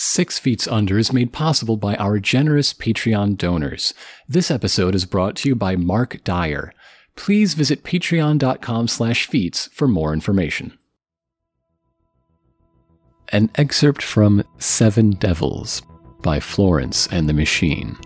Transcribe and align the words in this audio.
Six 0.00 0.38
Feet 0.38 0.68
Under 0.68 0.96
is 0.96 1.12
made 1.12 1.32
possible 1.32 1.76
by 1.76 1.96
our 1.96 2.20
generous 2.20 2.72
Patreon 2.72 3.36
donors. 3.36 3.92
This 4.28 4.48
episode 4.48 4.94
is 4.94 5.04
brought 5.04 5.34
to 5.38 5.48
you 5.48 5.56
by 5.56 5.74
Mark 5.74 6.22
Dyer. 6.22 6.72
Please 7.16 7.54
visit 7.54 7.82
patreon.com 7.82 8.86
slash 8.86 9.26
feats 9.26 9.68
for 9.72 9.88
more 9.88 10.12
information. 10.12 10.78
An 13.30 13.50
excerpt 13.56 14.00
from 14.00 14.44
Seven 14.58 15.10
Devils 15.10 15.82
by 16.22 16.38
Florence 16.38 17.08
and 17.10 17.28
the 17.28 17.32
Machine. 17.32 17.96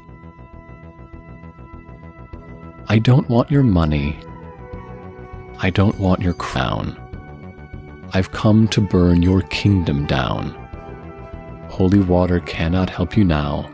I 2.88 3.00
don't 3.00 3.28
want 3.28 3.50
your 3.50 3.62
money. 3.62 4.18
I 5.58 5.68
don't 5.68 6.00
want 6.00 6.22
your 6.22 6.32
crown. 6.32 6.96
I've 8.14 8.32
come 8.32 8.66
to 8.68 8.80
burn 8.80 9.20
your 9.20 9.42
kingdom 9.42 10.06
down. 10.06 10.61
Holy 11.72 12.00
water 12.00 12.38
cannot 12.40 12.90
help 12.90 13.16
you 13.16 13.24
now. 13.24 13.66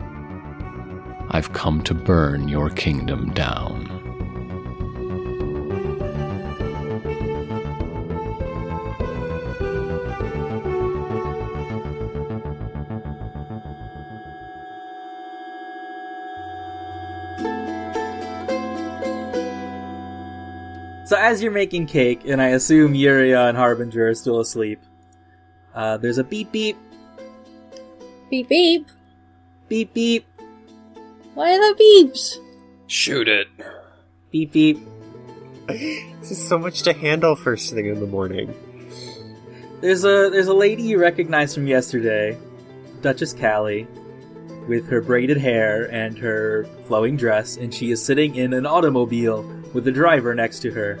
I've 1.31 1.51
come 1.51 1.83
to 1.83 1.93
burn 1.93 2.47
your 2.47 2.69
kingdom 2.69 3.33
down. 3.33 3.87
So 21.03 21.17
as 21.17 21.43
you're 21.43 21.51
making 21.51 21.87
cake, 21.87 22.21
and 22.25 22.41
I 22.41 22.47
assume 22.47 22.93
Yuria 22.93 23.49
and 23.49 23.57
Harbinger 23.57 24.07
are 24.07 24.15
still 24.15 24.39
asleep, 24.39 24.79
uh, 25.75 25.97
there's 25.97 26.17
a 26.17 26.23
beep 26.23 26.53
beep, 26.53 26.77
Beep 28.29 28.47
beep. 28.49 28.87
beep 29.67 29.93
beep, 29.93 30.25
Why 31.33 31.53
are 31.53 31.57
there 31.59 31.75
beeps? 31.75 32.35
Shoot 32.87 33.27
it. 33.27 33.47
beep 34.31 34.51
beep. 34.51 34.79
This 35.67 36.31
is 36.31 36.47
so 36.47 36.57
much 36.57 36.81
to 36.83 36.93
handle 36.93 37.35
first 37.35 37.73
thing 37.73 37.85
in 37.87 37.99
the 37.99 38.07
morning. 38.07 38.53
There's 39.81 40.03
a 40.03 40.29
there's 40.31 40.47
a 40.47 40.53
lady 40.53 40.83
you 40.83 40.99
recognize 40.99 41.53
from 41.53 41.67
yesterday, 41.67 42.37
Duchess 43.01 43.33
Callie, 43.33 43.87
with 44.67 44.87
her 44.89 45.01
braided 45.01 45.37
hair 45.37 45.85
and 45.91 46.17
her 46.17 46.65
flowing 46.87 47.17
dress, 47.17 47.57
and 47.57 47.73
she 47.73 47.91
is 47.91 48.03
sitting 48.03 48.35
in 48.35 48.53
an 48.53 48.65
automobile 48.65 49.43
with 49.73 49.87
a 49.87 49.91
driver 49.91 50.35
next 50.35 50.59
to 50.59 50.71
her. 50.71 50.99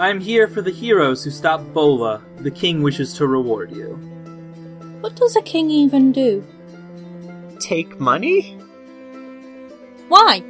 I'm 0.00 0.20
here 0.20 0.46
for 0.48 0.62
the 0.62 0.70
heroes 0.70 1.24
who 1.24 1.30
stopped 1.30 1.72
Bola. 1.74 2.22
The 2.38 2.50
king 2.52 2.82
wishes 2.82 3.12
to 3.14 3.26
reward 3.26 3.72
you. 3.72 3.98
What 5.00 5.16
does 5.16 5.36
a 5.36 5.42
king 5.42 5.70
even 5.70 6.12
do? 6.12 6.44
Take 7.60 7.98
money 8.00 8.56
Why? 10.08 10.40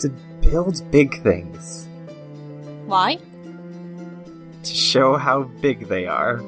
to 0.00 0.08
build 0.40 0.82
big 0.90 1.22
things, 1.22 1.88
Why? 2.86 3.18
to 4.62 4.74
show 4.74 5.16
how 5.16 5.42
big 5.60 5.88
they 5.88 6.06
are. 6.06 6.42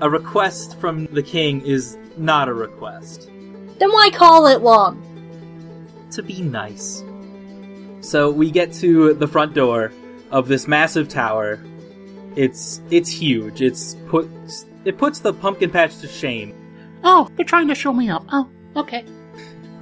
A 0.00 0.08
request 0.10 0.78
from 0.78 1.06
the 1.06 1.22
king 1.22 1.60
is 1.62 1.96
not 2.16 2.48
a 2.48 2.54
request. 2.54 3.28
Then 3.78 3.90
why 3.92 4.10
call 4.10 4.46
it 4.46 4.60
one? 4.60 5.00
to 6.12 6.22
be 6.22 6.42
nice. 6.42 7.02
So 8.00 8.30
we 8.30 8.50
get 8.52 8.72
to 8.74 9.14
the 9.14 9.26
front 9.26 9.52
door 9.54 9.90
of 10.30 10.46
this 10.46 10.68
massive 10.68 11.08
tower. 11.08 11.58
It's 12.36 12.80
it's 12.90 13.10
huge. 13.10 13.60
It's 13.60 13.96
put 14.08 14.28
it 14.84 14.98
puts 14.98 15.18
the 15.18 15.32
pumpkin 15.32 15.70
patch 15.70 15.98
to 15.98 16.08
shame. 16.08 16.54
Oh, 17.02 17.28
they're 17.36 17.44
trying 17.44 17.68
to 17.68 17.74
show 17.74 17.92
me 17.92 18.10
up. 18.10 18.24
Oh, 18.32 18.48
okay. 18.76 19.04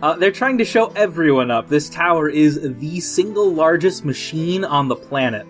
Uh, 0.03 0.17
they're 0.17 0.33
trying 0.33 0.59
to 0.59 0.65
show 0.65 0.89
everyone 0.97 1.51
up. 1.51 1.69
This 1.69 1.89
tower 1.89 2.29
is 2.29 2.61
the 2.61 2.99
single 3.01 3.53
largest 3.53 4.05
machine 4.05 4.65
on 4.65 4.89
the 4.89 4.97
planet. 4.97 5.47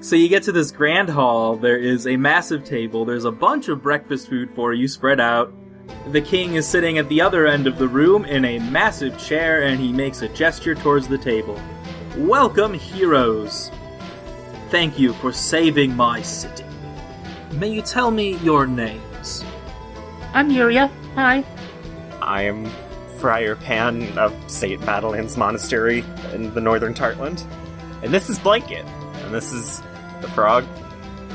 So 0.00 0.16
you 0.16 0.28
get 0.28 0.42
to 0.44 0.52
this 0.52 0.72
grand 0.72 1.08
hall. 1.08 1.56
There 1.56 1.78
is 1.78 2.06
a 2.06 2.16
massive 2.16 2.64
table. 2.64 3.04
There's 3.04 3.24
a 3.24 3.30
bunch 3.30 3.68
of 3.68 3.82
breakfast 3.82 4.28
food 4.28 4.50
for 4.50 4.74
you 4.74 4.88
spread 4.88 5.20
out. 5.20 5.54
The 6.10 6.20
king 6.20 6.54
is 6.54 6.66
sitting 6.66 6.98
at 6.98 7.08
the 7.08 7.20
other 7.20 7.46
end 7.46 7.66
of 7.66 7.78
the 7.78 7.88
room 7.88 8.24
in 8.24 8.44
a 8.44 8.58
massive 8.58 9.16
chair, 9.18 9.62
and 9.62 9.80
he 9.80 9.92
makes 9.92 10.22
a 10.22 10.28
gesture 10.28 10.74
towards 10.74 11.06
the 11.08 11.18
table. 11.18 11.58
Welcome, 12.16 12.74
heroes. 12.74 13.70
Thank 14.70 14.98
you 14.98 15.12
for 15.14 15.32
saving 15.32 15.94
my 15.94 16.20
city. 16.20 16.64
May 17.58 17.68
you 17.68 17.82
tell 17.82 18.10
me 18.10 18.36
your 18.38 18.66
names? 18.66 19.44
I'm 20.32 20.50
Yuria. 20.50 20.90
Hi. 21.14 21.44
I 22.20 22.42
am 22.42 22.68
Friar 23.18 23.54
Pan 23.54 24.18
of 24.18 24.34
St. 24.50 24.84
Madeline's 24.84 25.36
Monastery 25.36 26.04
in 26.32 26.52
the 26.52 26.60
northern 26.60 26.94
Tartland. 26.94 27.46
And 28.02 28.12
this 28.12 28.28
is 28.28 28.40
Blanket. 28.40 28.84
And 29.22 29.32
this 29.32 29.52
is 29.52 29.80
the 30.20 30.28
frog. 30.28 30.64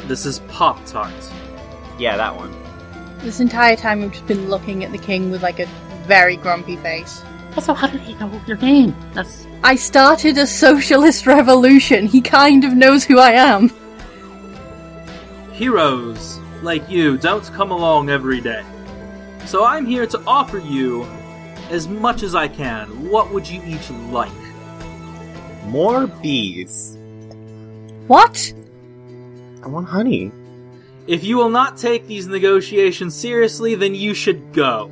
This 0.08 0.26
is 0.26 0.40
Pop 0.50 0.86
Tart. 0.86 1.14
Yeah, 1.98 2.18
that 2.18 2.36
one. 2.36 2.54
This 3.20 3.40
entire 3.40 3.78
time 3.78 4.02
we've 4.02 4.12
just 4.12 4.28
been 4.28 4.50
looking 4.50 4.84
at 4.84 4.92
the 4.92 4.98
king 4.98 5.32
with 5.32 5.42
like 5.42 5.62
a 5.62 5.68
very 6.06 6.36
grumpy 6.36 6.76
face. 6.76 7.24
Also, 7.56 7.74
how 7.74 7.88
did 7.88 8.02
he 8.02 8.14
know 8.16 8.42
your 8.46 8.58
name? 8.58 8.94
That's 9.14 9.48
I 9.64 9.76
started 9.76 10.38
a 10.38 10.48
socialist 10.48 11.26
revolution. 11.26 12.08
He 12.08 12.20
kind 12.20 12.66
of 12.66 12.74
knows 12.74 13.06
who 13.06 13.20
I 13.20 13.32
am. 13.32 13.72
Heroes 15.60 16.40
like 16.62 16.90
you 16.90 17.18
don't 17.18 17.44
come 17.52 17.70
along 17.70 18.10
every 18.10 18.40
day. 18.40 18.64
So 19.46 19.66
I'm 19.66 19.86
here 19.86 20.08
to 20.08 20.24
offer 20.26 20.58
you 20.58 21.04
as 21.70 21.86
much 21.86 22.24
as 22.24 22.34
I 22.34 22.48
can. 22.48 23.10
What 23.10 23.34
would 23.34 23.46
you 23.46 23.62
each 23.66 23.90
like? 23.90 24.32
More 25.66 26.08
bees. 26.08 26.98
What? 28.08 28.54
I 29.62 29.68
want 29.68 29.90
honey. 29.90 30.32
If 31.08 31.26
you 31.26 31.36
will 31.36 31.50
not 31.50 31.76
take 31.76 32.08
these 32.08 32.28
negotiations 32.28 33.14
seriously, 33.14 33.76
then 33.76 33.94
you 33.94 34.14
should 34.14 34.54
go. 34.54 34.90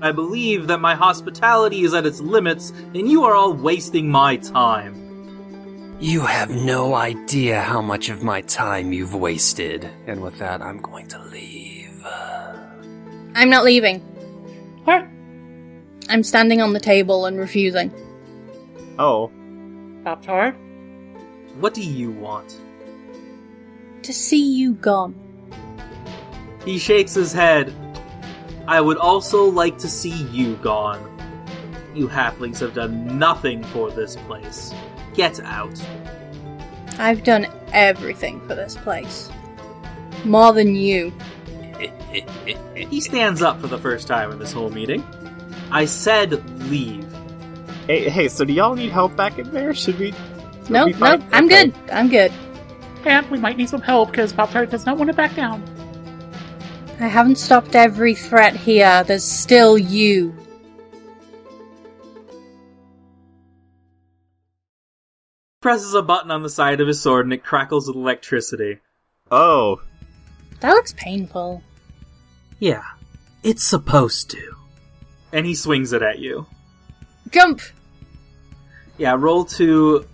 I 0.00 0.12
believe 0.12 0.68
that 0.68 0.80
my 0.80 0.94
hospitality 0.94 1.82
is 1.82 1.92
at 1.92 2.06
its 2.06 2.18
limits, 2.18 2.70
and 2.94 3.10
you 3.10 3.24
are 3.24 3.34
all 3.34 3.52
wasting 3.52 4.10
my 4.10 4.38
time. 4.38 5.07
You 6.00 6.20
have 6.20 6.50
no 6.50 6.94
idea 6.94 7.60
how 7.60 7.82
much 7.82 8.08
of 8.08 8.22
my 8.22 8.42
time 8.42 8.92
you've 8.92 9.16
wasted. 9.16 9.90
And 10.06 10.22
with 10.22 10.38
that, 10.38 10.62
I'm 10.62 10.78
going 10.78 11.08
to 11.08 11.18
leave. 11.24 12.06
I'm 13.34 13.50
not 13.50 13.64
leaving. 13.64 13.98
what? 14.84 15.04
I'm 16.08 16.22
standing 16.22 16.62
on 16.62 16.72
the 16.72 16.78
table 16.78 17.26
and 17.26 17.36
refusing. 17.36 17.92
Oh, 18.96 19.32
Pop 20.04 20.22
Tart. 20.22 20.54
What 21.58 21.74
do 21.74 21.82
you 21.82 22.12
want? 22.12 22.56
To 24.02 24.12
see 24.12 24.52
you 24.52 24.74
gone. 24.74 25.16
He 26.64 26.78
shakes 26.78 27.14
his 27.14 27.32
head. 27.32 27.74
I 28.68 28.80
would 28.80 28.98
also 28.98 29.46
like 29.46 29.78
to 29.78 29.88
see 29.88 30.22
you 30.26 30.54
gone. 30.56 31.02
You 31.92 32.06
halflings 32.06 32.60
have 32.60 32.74
done 32.74 33.18
nothing 33.18 33.64
for 33.64 33.90
this 33.90 34.14
place. 34.14 34.72
Get 35.18 35.40
out. 35.40 35.78
I've 36.98 37.24
done 37.24 37.46
everything 37.72 38.40
for 38.46 38.54
this 38.54 38.76
place. 38.76 39.28
More 40.24 40.52
than 40.54 40.74
you. 40.76 41.12
He 42.74 43.00
stands 43.00 43.42
up 43.42 43.60
for 43.60 43.66
the 43.66 43.78
first 43.78 44.06
time 44.08 44.30
in 44.32 44.38
this 44.38 44.52
whole 44.52 44.70
meeting. 44.70 45.02
I 45.70 45.84
said 45.84 46.32
leave. 46.70 47.04
hey, 47.86 48.08
hey. 48.08 48.28
So 48.28 48.44
do 48.44 48.52
y'all 48.52 48.74
need 48.76 48.90
help 48.92 49.14
back 49.16 49.38
in 49.38 49.50
there? 49.50 49.74
Should 49.74 49.98
we? 49.98 50.12
should 50.12 50.70
No, 50.70 50.86
we 50.86 50.92
no, 50.92 50.98
find- 50.98 51.24
I'm 51.32 51.44
okay. 51.46 51.66
good. 51.66 51.74
I'm 51.92 52.08
good. 52.08 52.32
And 53.04 53.28
we 53.30 53.38
might 53.38 53.56
need 53.58 53.68
some 53.68 53.82
help 53.82 54.10
because 54.12 54.32
Pop 54.32 54.50
Tart 54.52 54.70
does 54.70 54.86
not 54.86 54.96
want 54.96 55.08
to 55.10 55.14
back 55.16 55.34
down. 55.34 55.62
I 57.00 57.08
haven't 57.08 57.36
stopped 57.36 57.74
every 57.76 58.14
threat 58.14 58.56
here. 58.56 59.04
There's 59.04 59.24
still 59.24 59.76
you. 59.76 60.34
Presses 65.60 65.92
a 65.94 66.02
button 66.02 66.30
on 66.30 66.42
the 66.44 66.50
side 66.50 66.80
of 66.80 66.86
his 66.86 67.00
sword 67.00 67.26
and 67.26 67.32
it 67.32 67.42
crackles 67.42 67.88
with 67.88 67.96
electricity. 67.96 68.78
Oh, 69.30 69.80
That 70.60 70.70
looks 70.70 70.92
painful. 70.96 71.62
Yeah, 72.60 72.84
it's 73.42 73.64
supposed 73.64 74.30
to. 74.30 74.54
And 75.32 75.46
he 75.46 75.54
swings 75.54 75.92
it 75.92 76.00
at 76.02 76.20
you. 76.20 76.46
Jump! 77.30 77.60
Yeah, 78.98 79.16
roll 79.18 79.44
to 79.46 80.06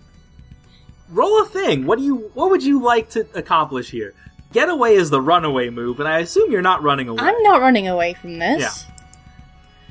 roll 1.09 1.41
a 1.41 1.45
thing. 1.45 1.85
What 1.85 1.99
do 1.99 2.05
you 2.05 2.31
what 2.33 2.49
would 2.49 2.63
you 2.63 2.81
like 2.81 3.09
to 3.11 3.27
accomplish 3.33 3.89
here? 3.89 4.13
Getaway 4.51 4.95
is 4.95 5.09
the 5.09 5.21
runaway 5.21 5.69
move, 5.69 5.99
and 5.99 6.07
I 6.09 6.19
assume 6.19 6.51
you're 6.51 6.61
not 6.61 6.83
running 6.83 7.07
away. 7.07 7.19
I'm 7.21 7.41
not 7.43 7.61
running 7.61 7.87
away 7.87 8.13
from 8.13 8.39
this. 8.39 8.61
Yeah. 8.61 8.94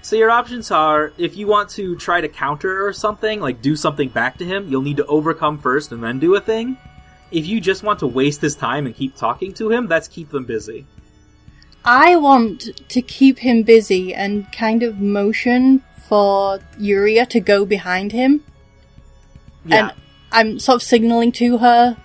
So 0.05 0.17
your 0.17 0.31
options 0.31 0.71
are 0.71 1.15
if 1.17 1.35
you 1.35 1.47
want 1.47 1.71
to 1.71 1.97
try 1.97 2.21
to 2.21 2.29
counter 2.29 2.87
or 2.87 2.93
something, 2.93 3.41
like 3.41 3.63
do 3.63 3.75
something 3.75 4.11
back 4.11 4.37
to 4.37 4.45
him, 4.45 4.69
you'll 4.69 4.83
need 4.83 4.99
to 4.99 5.07
overcome 5.07 5.57
first 5.57 5.93
and 5.93 6.05
then 6.05 6.19
do 6.19 6.35
a 6.35 6.43
thing. 6.43 6.77
If 7.31 7.47
you 7.47 7.59
just 7.59 7.83
want 7.83 8.01
to 8.01 8.07
waste 8.07 8.43
his 8.43 8.55
time 8.55 8.85
and 8.85 8.95
keep 8.95 9.17
talking 9.17 9.55
to 9.55 9.71
him, 9.71 9.87
that's 9.87 10.07
keep 10.07 10.29
them 10.29 10.45
busy. 10.45 10.87
I 11.87 12.17
want 12.17 12.69
to 12.91 13.01
keep 13.01 13.39
him 13.39 13.63
busy 13.63 14.13
and 14.15 14.53
kind 14.53 14.83
of 14.83 15.01
motion 15.01 15.83
for 16.07 16.59
Yuria 16.79 17.27
to 17.31 17.41
go 17.41 17.65
behind 17.65 18.13
him. 18.13 18.45
Yeah. 19.65 19.89
And 19.89 19.93
I'm 20.31 20.59
sort 20.59 20.77
of 20.77 20.83
signaling 20.83 21.33
to 21.33 21.57
her 21.59 21.97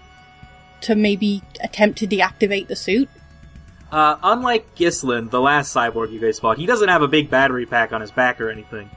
to 0.81 0.95
maybe 0.95 1.43
attempt 1.59 1.97
to 1.99 2.07
deactivate 2.07 2.69
the 2.69 2.77
suit. 2.77 3.09
Uh, 3.91 4.17
unlike 4.21 4.75
Gislin, 4.75 5.29
the 5.29 5.41
last 5.41 5.75
cyborg 5.75 6.11
you 6.11 6.19
guys 6.19 6.39
fought, 6.39 6.57
he 6.57 6.65
doesn't 6.65 6.89
have 6.89 7.01
a 7.01 7.07
big 7.07 7.29
battery 7.29 7.65
pack 7.65 7.91
on 7.91 8.01
his 8.01 8.11
back 8.11 8.39
or 8.39 8.49
anything. 8.49 8.89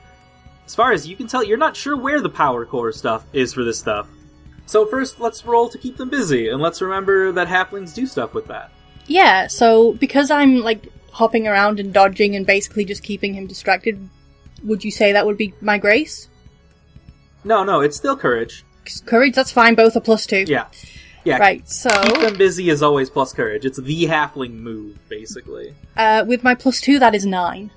As 0.66 0.74
far 0.74 0.92
as 0.92 1.06
you 1.06 1.16
can 1.16 1.26
tell, 1.26 1.42
you're 1.42 1.58
not 1.58 1.76
sure 1.76 1.96
where 1.96 2.20
the 2.20 2.28
power 2.28 2.66
core 2.66 2.92
stuff 2.92 3.24
is 3.32 3.52
for 3.54 3.64
this 3.64 3.78
stuff. 3.78 4.08
So 4.66 4.86
first, 4.86 5.18
let's 5.18 5.44
roll 5.44 5.68
to 5.70 5.78
keep 5.78 5.96
them 5.96 6.08
busy, 6.08 6.48
and 6.48 6.60
let's 6.60 6.80
remember 6.80 7.32
that 7.32 7.48
halflings 7.48 7.94
do 7.94 8.06
stuff 8.06 8.32
with 8.34 8.46
that. 8.46 8.70
Yeah, 9.06 9.48
so 9.48 9.92
because 9.94 10.30
I'm 10.30 10.60
like 10.60 10.86
hopping 11.10 11.46
around 11.46 11.80
and 11.80 11.92
dodging 11.92 12.36
and 12.36 12.46
basically 12.46 12.84
just 12.84 13.02
keeping 13.02 13.34
him 13.34 13.46
distracted, 13.46 14.08
would 14.62 14.84
you 14.84 14.90
say 14.90 15.12
that 15.12 15.26
would 15.26 15.36
be 15.36 15.52
my 15.60 15.78
grace? 15.78 16.28
No, 17.44 17.64
no, 17.64 17.80
it's 17.80 17.96
still 17.96 18.16
courage. 18.16 18.64
Courage, 19.04 19.34
that's 19.34 19.50
fine, 19.50 19.74
both 19.74 19.96
are 19.96 20.00
plus 20.00 20.26
two. 20.26 20.44
Yeah. 20.46 20.66
Yeah. 21.24 21.38
Right, 21.38 21.68
so 21.68 21.88
Keep 22.02 22.20
them 22.20 22.36
busy 22.36 22.68
is 22.68 22.82
always 22.82 23.08
plus 23.08 23.32
courage. 23.32 23.64
It's 23.64 23.78
the 23.80 24.04
halfling 24.06 24.54
move, 24.54 24.98
basically. 25.08 25.74
uh, 25.96 26.24
with 26.26 26.42
my 26.42 26.54
plus 26.54 26.80
two, 26.80 26.98
that 26.98 27.14
is 27.14 27.24
nine. 27.24 27.70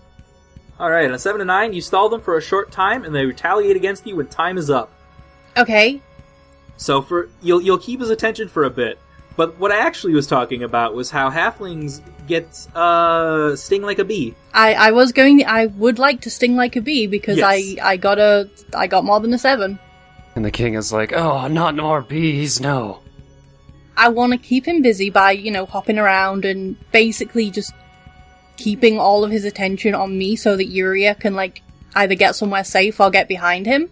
Alright, 0.79 1.07
on 1.07 1.13
a 1.13 1.19
7 1.19 1.39
to 1.39 1.45
9, 1.45 1.71
you 1.73 1.79
stall 1.79 2.09
them 2.09 2.19
for 2.21 2.37
a 2.37 2.41
short 2.41 2.69
time, 2.71 3.05
and 3.05 3.15
they 3.15 3.25
retaliate 3.25 3.75
against 3.77 4.05
you 4.05 4.17
when 4.17 4.27
time 4.27 4.57
is 4.57 4.69
up. 4.69 4.91
Okay, 5.57 6.01
So 6.75 7.01
for 7.01 7.29
you'll 7.41 7.61
you'll 7.61 7.77
keep 7.77 8.01
his 8.01 8.09
attention 8.09 8.49
for 8.49 8.65
a 8.65 8.69
bit. 8.69 8.99
But 9.37 9.57
what 9.57 9.71
I 9.71 9.77
actually 9.79 10.13
was 10.13 10.27
talking 10.27 10.63
about 10.63 10.93
was 10.93 11.09
how 11.11 11.29
halflings 11.29 12.01
get 12.27 12.45
uh 12.75 13.55
sting 13.55 13.81
like 13.83 13.99
a 13.99 14.03
bee. 14.03 14.33
I, 14.53 14.73
I 14.73 14.91
was 14.91 15.13
going. 15.13 15.45
I 15.45 15.67
would 15.67 15.97
like 15.97 16.19
to 16.21 16.29
sting 16.29 16.57
like 16.57 16.75
a 16.75 16.81
bee 16.81 17.07
because 17.07 17.37
Yes. 17.37 17.77
I 17.81 17.91
I 17.91 17.95
got 17.97 18.19
a 18.19 18.49
I 18.73 18.87
got 18.87 19.05
more 19.05 19.21
than 19.21 19.33
a 19.33 19.37
seven. 19.37 19.79
And 20.35 20.43
the 20.43 20.51
king 20.51 20.73
is 20.73 20.91
like, 20.91 21.13
oh, 21.13 21.47
not 21.47 21.77
more 21.77 22.01
bees, 22.01 22.59
no. 22.59 22.99
I 23.97 24.09
want 24.09 24.33
to 24.33 24.37
keep 24.37 24.67
him 24.67 24.81
busy 24.81 25.09
by 25.09 25.31
you 25.31 25.51
know 25.51 25.65
hopping 25.65 25.97
around 25.97 26.45
and 26.45 26.75
basically 26.91 27.49
just 27.49 27.73
keeping 28.57 28.99
all 28.99 29.23
of 29.23 29.31
his 29.31 29.45
attention 29.45 29.95
on 29.95 30.17
me 30.17 30.35
so 30.35 30.55
that 30.55 30.69
Yuria 30.69 31.19
can 31.19 31.33
like 31.33 31.61
either 31.95 32.15
get 32.15 32.35
somewhere 32.35 32.63
safe 32.63 32.99
or 32.99 33.09
get 33.09 33.27
behind 33.27 33.65
him. 33.65 33.89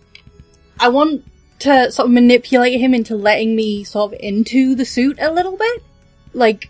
I 0.79 0.89
want 0.89 1.25
to 1.59 1.91
sort 1.91 2.07
of 2.07 2.11
manipulate 2.11 2.79
him 2.79 2.93
into 2.93 3.15
letting 3.15 3.55
me 3.55 3.83
sort 3.83 4.13
of 4.13 4.19
into 4.19 4.75
the 4.75 4.85
suit 4.85 5.17
a 5.21 5.31
little 5.31 5.57
bit, 5.57 5.83
like 6.33 6.69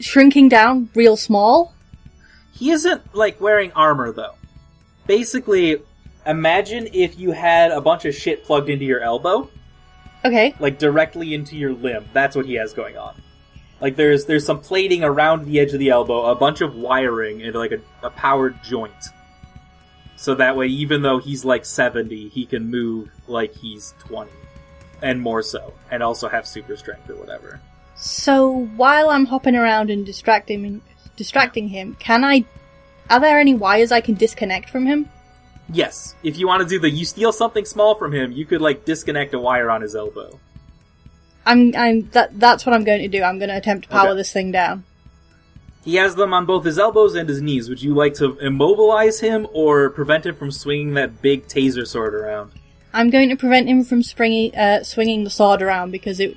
shrinking 0.00 0.48
down 0.48 0.90
real 0.94 1.16
small. 1.16 1.74
He 2.52 2.70
isn't 2.70 3.14
like 3.14 3.40
wearing 3.40 3.72
armor 3.72 4.12
though. 4.12 4.34
Basically, 5.06 5.82
imagine 6.26 6.88
if 6.92 7.18
you 7.18 7.32
had 7.32 7.70
a 7.70 7.80
bunch 7.80 8.04
of 8.04 8.14
shit 8.14 8.44
plugged 8.44 8.68
into 8.68 8.84
your 8.84 9.00
elbow, 9.00 9.48
Okay, 10.24 10.54
like 10.58 10.78
directly 10.78 11.34
into 11.34 11.56
your 11.56 11.72
limb. 11.72 12.08
That's 12.12 12.36
what 12.36 12.46
he 12.46 12.54
has 12.54 12.72
going 12.72 12.96
on. 12.96 13.20
Like 13.80 13.96
there's 13.96 14.26
there's 14.26 14.46
some 14.46 14.60
plating 14.60 15.02
around 15.02 15.44
the 15.44 15.58
edge 15.58 15.72
of 15.72 15.80
the 15.80 15.90
elbow, 15.90 16.26
a 16.26 16.36
bunch 16.36 16.60
of 16.60 16.76
wiring, 16.76 17.42
and 17.42 17.54
like 17.54 17.72
a, 17.72 17.80
a 18.04 18.10
powered 18.10 18.62
joint. 18.62 18.92
So 20.16 20.36
that 20.36 20.56
way, 20.56 20.68
even 20.68 21.02
though 21.02 21.18
he's 21.18 21.44
like 21.44 21.64
70, 21.64 22.28
he 22.28 22.46
can 22.46 22.70
move 22.70 23.10
like 23.26 23.56
he's 23.56 23.92
20. 23.98 24.30
And 25.02 25.20
more 25.20 25.42
so. 25.42 25.74
And 25.90 26.00
also 26.00 26.28
have 26.28 26.46
super 26.46 26.76
strength 26.76 27.10
or 27.10 27.16
whatever. 27.16 27.60
So 27.96 28.66
while 28.76 29.10
I'm 29.10 29.26
hopping 29.26 29.56
around 29.56 29.90
and 29.90 30.06
distracting 30.06 30.80
distracting 31.16 31.68
him, 31.68 31.96
can 31.98 32.24
I? 32.24 32.44
Are 33.10 33.18
there 33.18 33.40
any 33.40 33.54
wires 33.54 33.90
I 33.90 34.00
can 34.00 34.14
disconnect 34.14 34.70
from 34.70 34.86
him? 34.86 35.08
Yes, 35.70 36.14
if 36.22 36.38
you 36.38 36.46
want 36.46 36.62
to 36.62 36.68
do 36.68 36.78
the 36.78 36.90
you 36.90 37.04
steal 37.04 37.32
something 37.32 37.64
small 37.64 37.94
from 37.94 38.12
him, 38.12 38.32
you 38.32 38.44
could 38.44 38.60
like 38.60 38.84
disconnect 38.84 39.32
a 39.34 39.38
wire 39.38 39.70
on 39.70 39.80
his 39.82 39.94
elbow. 39.94 40.38
I'm 41.46 41.74
I'm 41.76 42.08
that 42.10 42.38
that's 42.38 42.66
what 42.66 42.74
I'm 42.74 42.84
going 42.84 43.00
to 43.02 43.08
do. 43.08 43.22
I'm 43.22 43.38
going 43.38 43.48
to 43.48 43.56
attempt 43.56 43.84
to 43.84 43.90
power 43.90 44.08
Okay. 44.10 44.16
this 44.18 44.32
thing 44.32 44.52
down. 44.52 44.84
He 45.84 45.96
has 45.96 46.14
them 46.14 46.32
on 46.32 46.46
both 46.46 46.64
his 46.64 46.78
elbows 46.78 47.16
and 47.16 47.28
his 47.28 47.40
knees. 47.40 47.68
Would 47.68 47.82
you 47.82 47.94
like 47.94 48.14
to 48.14 48.38
immobilize 48.38 49.18
him 49.20 49.48
or 49.52 49.90
prevent 49.90 50.24
him 50.26 50.36
from 50.36 50.52
swinging 50.52 50.94
that 50.94 51.20
big 51.20 51.48
taser 51.48 51.86
sword 51.86 52.14
around? 52.14 52.52
I'm 52.92 53.10
going 53.10 53.30
to 53.30 53.36
prevent 53.36 53.68
him 53.68 53.82
from 53.82 54.02
springy, 54.02 54.54
uh, 54.54 54.84
swinging 54.84 55.24
the 55.24 55.30
sword 55.30 55.62
around 55.62 55.90
because 55.90 56.20
it. 56.20 56.36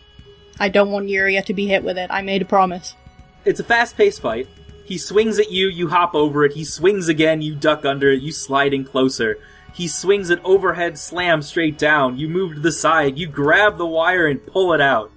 I 0.59 0.69
don't 0.69 0.89
want 0.89 1.07
Yuria 1.07 1.43
to 1.45 1.53
be 1.53 1.67
hit 1.67 1.83
with 1.83 1.97
it. 1.97 2.09
I 2.09 2.21
made 2.21 2.41
a 2.41 2.45
promise. 2.45 2.95
It's 3.43 3.59
a 3.59 3.63
fast-paced 3.63 4.21
fight. 4.21 4.47
He 4.85 4.99
swings 4.99 5.39
at 5.39 5.51
you, 5.51 5.67
you 5.67 5.89
hop 5.89 6.13
over 6.13 6.45
it. 6.45 6.53
He 6.53 6.63
swings 6.63 7.07
again, 7.07 7.41
you 7.41 7.55
duck 7.55 7.85
under 7.85 8.11
it, 8.11 8.21
you 8.21 8.31
slide 8.31 8.73
in 8.73 8.85
closer. 8.85 9.39
He 9.73 9.87
swings 9.87 10.29
an 10.29 10.39
overhead 10.43 10.97
slam 10.97 11.41
straight 11.41 11.77
down. 11.77 12.17
You 12.17 12.29
move 12.29 12.53
to 12.53 12.59
the 12.61 12.71
side, 12.71 13.17
you 13.17 13.27
grab 13.27 13.77
the 13.77 13.85
wire 13.85 14.27
and 14.27 14.45
pull 14.45 14.73
it 14.73 14.81
out. 14.81 15.11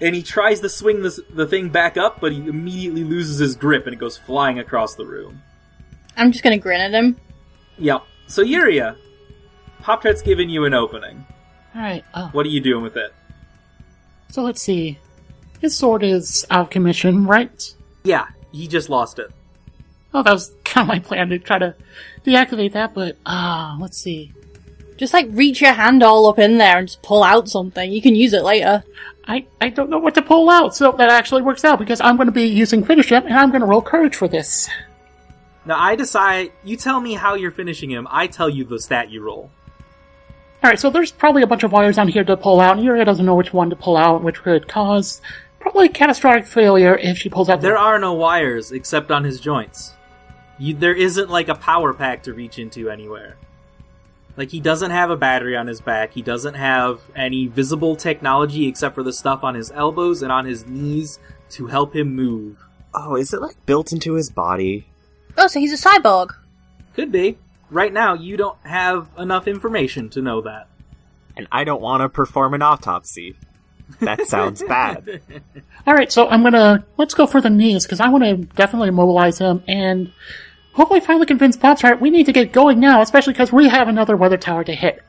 And 0.00 0.14
he 0.14 0.22
tries 0.22 0.60
to 0.60 0.68
swing 0.68 1.02
this, 1.02 1.20
the 1.30 1.46
thing 1.46 1.68
back 1.68 1.96
up, 1.96 2.20
but 2.20 2.32
he 2.32 2.38
immediately 2.38 3.04
loses 3.04 3.38
his 3.38 3.54
grip 3.54 3.86
and 3.86 3.94
it 3.94 3.98
goes 3.98 4.16
flying 4.16 4.58
across 4.58 4.94
the 4.94 5.06
room. 5.06 5.42
I'm 6.16 6.32
just 6.32 6.42
going 6.42 6.58
to 6.58 6.62
grin 6.62 6.80
at 6.80 6.92
him. 6.92 7.16
Yep. 7.78 8.02
So 8.26 8.42
Yuria, 8.42 8.96
Pop 9.80 10.02
Tart's 10.02 10.22
giving 10.22 10.48
you 10.48 10.64
an 10.64 10.74
opening. 10.74 11.24
Alright, 11.74 12.04
oh. 12.14 12.30
What 12.32 12.46
are 12.46 12.50
you 12.50 12.60
doing 12.60 12.82
with 12.82 12.96
it? 12.96 13.14
So 14.30 14.42
let's 14.42 14.62
see. 14.62 14.98
His 15.60 15.76
sword 15.76 16.02
is 16.02 16.46
out 16.50 16.62
of 16.62 16.70
commission, 16.70 17.26
right? 17.26 17.74
Yeah, 18.04 18.26
he 18.52 18.68
just 18.68 18.88
lost 18.88 19.18
it. 19.18 19.30
Oh, 20.14 20.22
that 20.22 20.32
was 20.32 20.52
kind 20.64 20.84
of 20.84 20.88
my 20.88 20.98
plan 21.00 21.28
to 21.30 21.38
try 21.38 21.58
to 21.58 21.74
deactivate 22.24 22.72
that, 22.72 22.94
but, 22.94 23.16
ah, 23.26 23.76
let's 23.80 23.98
see. 23.98 24.32
Just 24.96 25.12
like 25.12 25.28
reach 25.30 25.60
your 25.60 25.74
hand 25.74 26.02
all 26.02 26.26
up 26.26 26.38
in 26.38 26.58
there 26.58 26.78
and 26.78 26.88
just 26.88 27.02
pull 27.02 27.22
out 27.22 27.48
something. 27.48 27.92
You 27.92 28.00
can 28.00 28.14
use 28.14 28.32
it 28.32 28.42
later. 28.42 28.82
I, 29.28 29.46
I 29.60 29.68
don't 29.68 29.90
know 29.90 29.98
what 29.98 30.14
to 30.14 30.22
pull 30.22 30.48
out, 30.48 30.74
so 30.74 30.92
that 30.92 31.10
actually 31.10 31.42
works 31.42 31.64
out 31.64 31.78
because 31.78 32.00
I'm 32.00 32.16
going 32.16 32.26
to 32.26 32.32
be 32.32 32.44
using 32.44 32.84
finish 32.84 33.10
him 33.10 33.24
and 33.24 33.34
I'm 33.34 33.50
going 33.50 33.60
to 33.60 33.66
roll 33.66 33.82
courage 33.82 34.16
for 34.16 34.28
this. 34.28 34.68
Now 35.66 35.78
I 35.78 35.96
decide. 35.96 36.52
You 36.64 36.76
tell 36.76 37.00
me 37.00 37.14
how 37.14 37.34
you're 37.34 37.50
finishing 37.50 37.90
him. 37.90 38.06
I 38.10 38.28
tell 38.28 38.48
you 38.48 38.64
the 38.64 38.80
stat 38.80 39.10
you 39.10 39.22
roll. 39.22 39.50
Alright, 40.62 40.78
so 40.78 40.90
there's 40.90 41.12
probably 41.12 41.42
a 41.42 41.46
bunch 41.46 41.64
of 41.64 41.72
wires 41.72 41.98
on 41.98 42.08
here 42.08 42.24
to 42.24 42.36
pull 42.36 42.60
out, 42.60 42.78
and 42.78 42.86
Yuria 42.86 43.04
doesn't 43.04 43.26
know 43.26 43.34
which 43.34 43.52
one 43.52 43.70
to 43.70 43.76
pull 43.76 43.96
out, 43.96 44.22
which 44.22 44.42
could 44.42 44.66
cause 44.66 45.20
probably 45.60 45.88
catastrophic 45.88 46.46
failure 46.46 46.96
if 46.96 47.18
she 47.18 47.28
pulls 47.28 47.48
out 47.48 47.60
the 47.60 47.68
There 47.68 47.78
are 47.78 47.98
no 47.98 48.12
wires 48.14 48.72
except 48.72 49.10
on 49.10 49.24
his 49.24 49.40
joints. 49.40 49.94
You, 50.58 50.74
there 50.74 50.94
isn't 50.94 51.28
like 51.28 51.48
a 51.48 51.54
power 51.54 51.92
pack 51.92 52.22
to 52.24 52.32
reach 52.32 52.58
into 52.58 52.88
anywhere. 52.88 53.36
Like 54.36 54.50
he 54.50 54.60
doesn't 54.60 54.90
have 54.90 55.10
a 55.10 55.16
battery 55.16 55.56
on 55.56 55.66
his 55.66 55.80
back. 55.80 56.12
He 56.12 56.22
doesn't 56.22 56.54
have 56.54 57.00
any 57.14 57.46
visible 57.46 57.96
technology 57.96 58.66
except 58.66 58.94
for 58.94 59.02
the 59.02 59.12
stuff 59.12 59.42
on 59.44 59.54
his 59.54 59.70
elbows 59.70 60.22
and 60.22 60.30
on 60.30 60.44
his 60.44 60.66
knees 60.66 61.18
to 61.50 61.66
help 61.66 61.94
him 61.94 62.14
move. 62.14 62.58
Oh, 62.94 63.16
is 63.16 63.32
it 63.32 63.40
like 63.40 63.64
built 63.66 63.92
into 63.92 64.14
his 64.14 64.30
body? 64.30 64.86
Oh, 65.36 65.46
so 65.46 65.60
he's 65.60 65.72
a 65.72 65.88
cyborg. 65.88 66.34
Could 66.94 67.12
be. 67.12 67.38
Right 67.70 67.92
now, 67.92 68.14
you 68.14 68.36
don't 68.36 68.58
have 68.64 69.08
enough 69.18 69.48
information 69.48 70.08
to 70.10 70.22
know 70.22 70.40
that. 70.42 70.68
And 71.36 71.46
I 71.52 71.64
don't 71.64 71.82
want 71.82 72.00
to 72.02 72.08
perform 72.08 72.54
an 72.54 72.62
autopsy. 72.62 73.36
That 74.00 74.26
sounds 74.26 74.62
bad. 74.62 75.20
Alright, 75.86 76.12
so 76.12 76.28
I'm 76.28 76.42
gonna, 76.42 76.84
let's 76.96 77.14
go 77.14 77.26
for 77.26 77.40
the 77.40 77.50
knees, 77.50 77.84
because 77.84 78.00
I 78.00 78.08
want 78.08 78.24
to 78.24 78.36
definitely 78.56 78.90
mobilize 78.90 79.38
him, 79.38 79.62
and 79.68 80.12
hopefully 80.72 81.00
finally 81.00 81.26
convince 81.26 81.56
Pop 81.56 81.78
Tart 81.78 82.00
we 82.00 82.10
need 82.10 82.26
to 82.26 82.32
get 82.32 82.52
going 82.52 82.80
now, 82.80 83.00
especially 83.00 83.32
because 83.32 83.52
we 83.52 83.68
have 83.68 83.88
another 83.88 84.16
weather 84.16 84.36
tower 84.36 84.64
to 84.64 84.74
hit. 84.74 85.02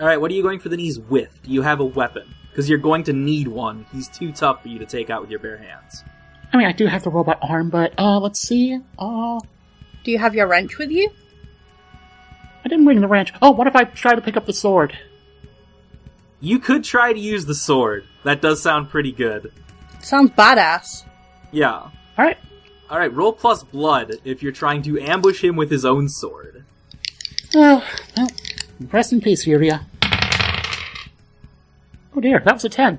All 0.00 0.06
right, 0.06 0.20
what 0.20 0.30
are 0.30 0.34
you 0.34 0.42
going 0.42 0.60
for 0.60 0.70
the 0.70 0.76
knees 0.76 0.98
with? 0.98 1.38
Do 1.42 1.50
you 1.50 1.62
have 1.62 1.80
a 1.80 1.84
weapon? 1.84 2.34
Because 2.50 2.68
you're 2.68 2.78
going 2.78 3.04
to 3.04 3.12
need 3.12 3.46
one. 3.46 3.86
He's 3.92 4.08
too 4.08 4.32
tough 4.32 4.62
for 4.62 4.68
you 4.68 4.78
to 4.78 4.86
take 4.86 5.10
out 5.10 5.20
with 5.20 5.30
your 5.30 5.38
bare 5.38 5.58
hands. 5.58 6.02
I 6.52 6.56
mean, 6.56 6.66
I 6.66 6.72
do 6.72 6.86
have 6.86 7.04
the 7.04 7.10
robot 7.10 7.38
arm, 7.42 7.70
but, 7.70 7.92
uh, 7.98 8.18
let's 8.18 8.40
see, 8.40 8.78
uh, 8.98 9.40
Do 10.02 10.10
you 10.10 10.18
have 10.18 10.34
your 10.34 10.46
wrench 10.46 10.78
with 10.78 10.90
you? 10.90 11.10
I 12.64 12.68
didn't 12.68 12.84
bring 12.84 13.00
the 13.00 13.08
wrench. 13.08 13.32
Oh, 13.40 13.50
what 13.50 13.66
if 13.66 13.76
I 13.76 13.84
try 13.84 14.14
to 14.14 14.20
pick 14.20 14.36
up 14.36 14.46
the 14.46 14.52
sword? 14.52 14.96
You 16.40 16.58
could 16.58 16.84
try 16.84 17.12
to 17.12 17.18
use 17.18 17.44
the 17.44 17.54
sword. 17.54 18.04
That 18.24 18.40
does 18.40 18.62
sound 18.62 18.88
pretty 18.88 19.12
good. 19.12 19.52
Sounds 20.00 20.30
badass. 20.30 21.04
Yeah. 21.52 21.90
Alright, 22.18 22.38
All 22.88 22.98
right, 22.98 23.12
roll 23.12 23.32
plus 23.32 23.62
blood 23.62 24.12
if 24.24 24.42
you're 24.42 24.52
trying 24.52 24.82
to 24.82 24.98
ambush 25.00 25.42
him 25.42 25.56
with 25.56 25.70
his 25.70 25.84
own 25.84 26.08
sword. 26.08 26.64
Oh, 27.54 27.84
well, 28.16 28.28
rest 28.92 29.12
in 29.12 29.20
peace, 29.20 29.44
Yuria. 29.46 29.84
Oh 32.16 32.20
dear, 32.20 32.40
that 32.44 32.54
was 32.54 32.64
a 32.64 32.68
10. 32.68 32.98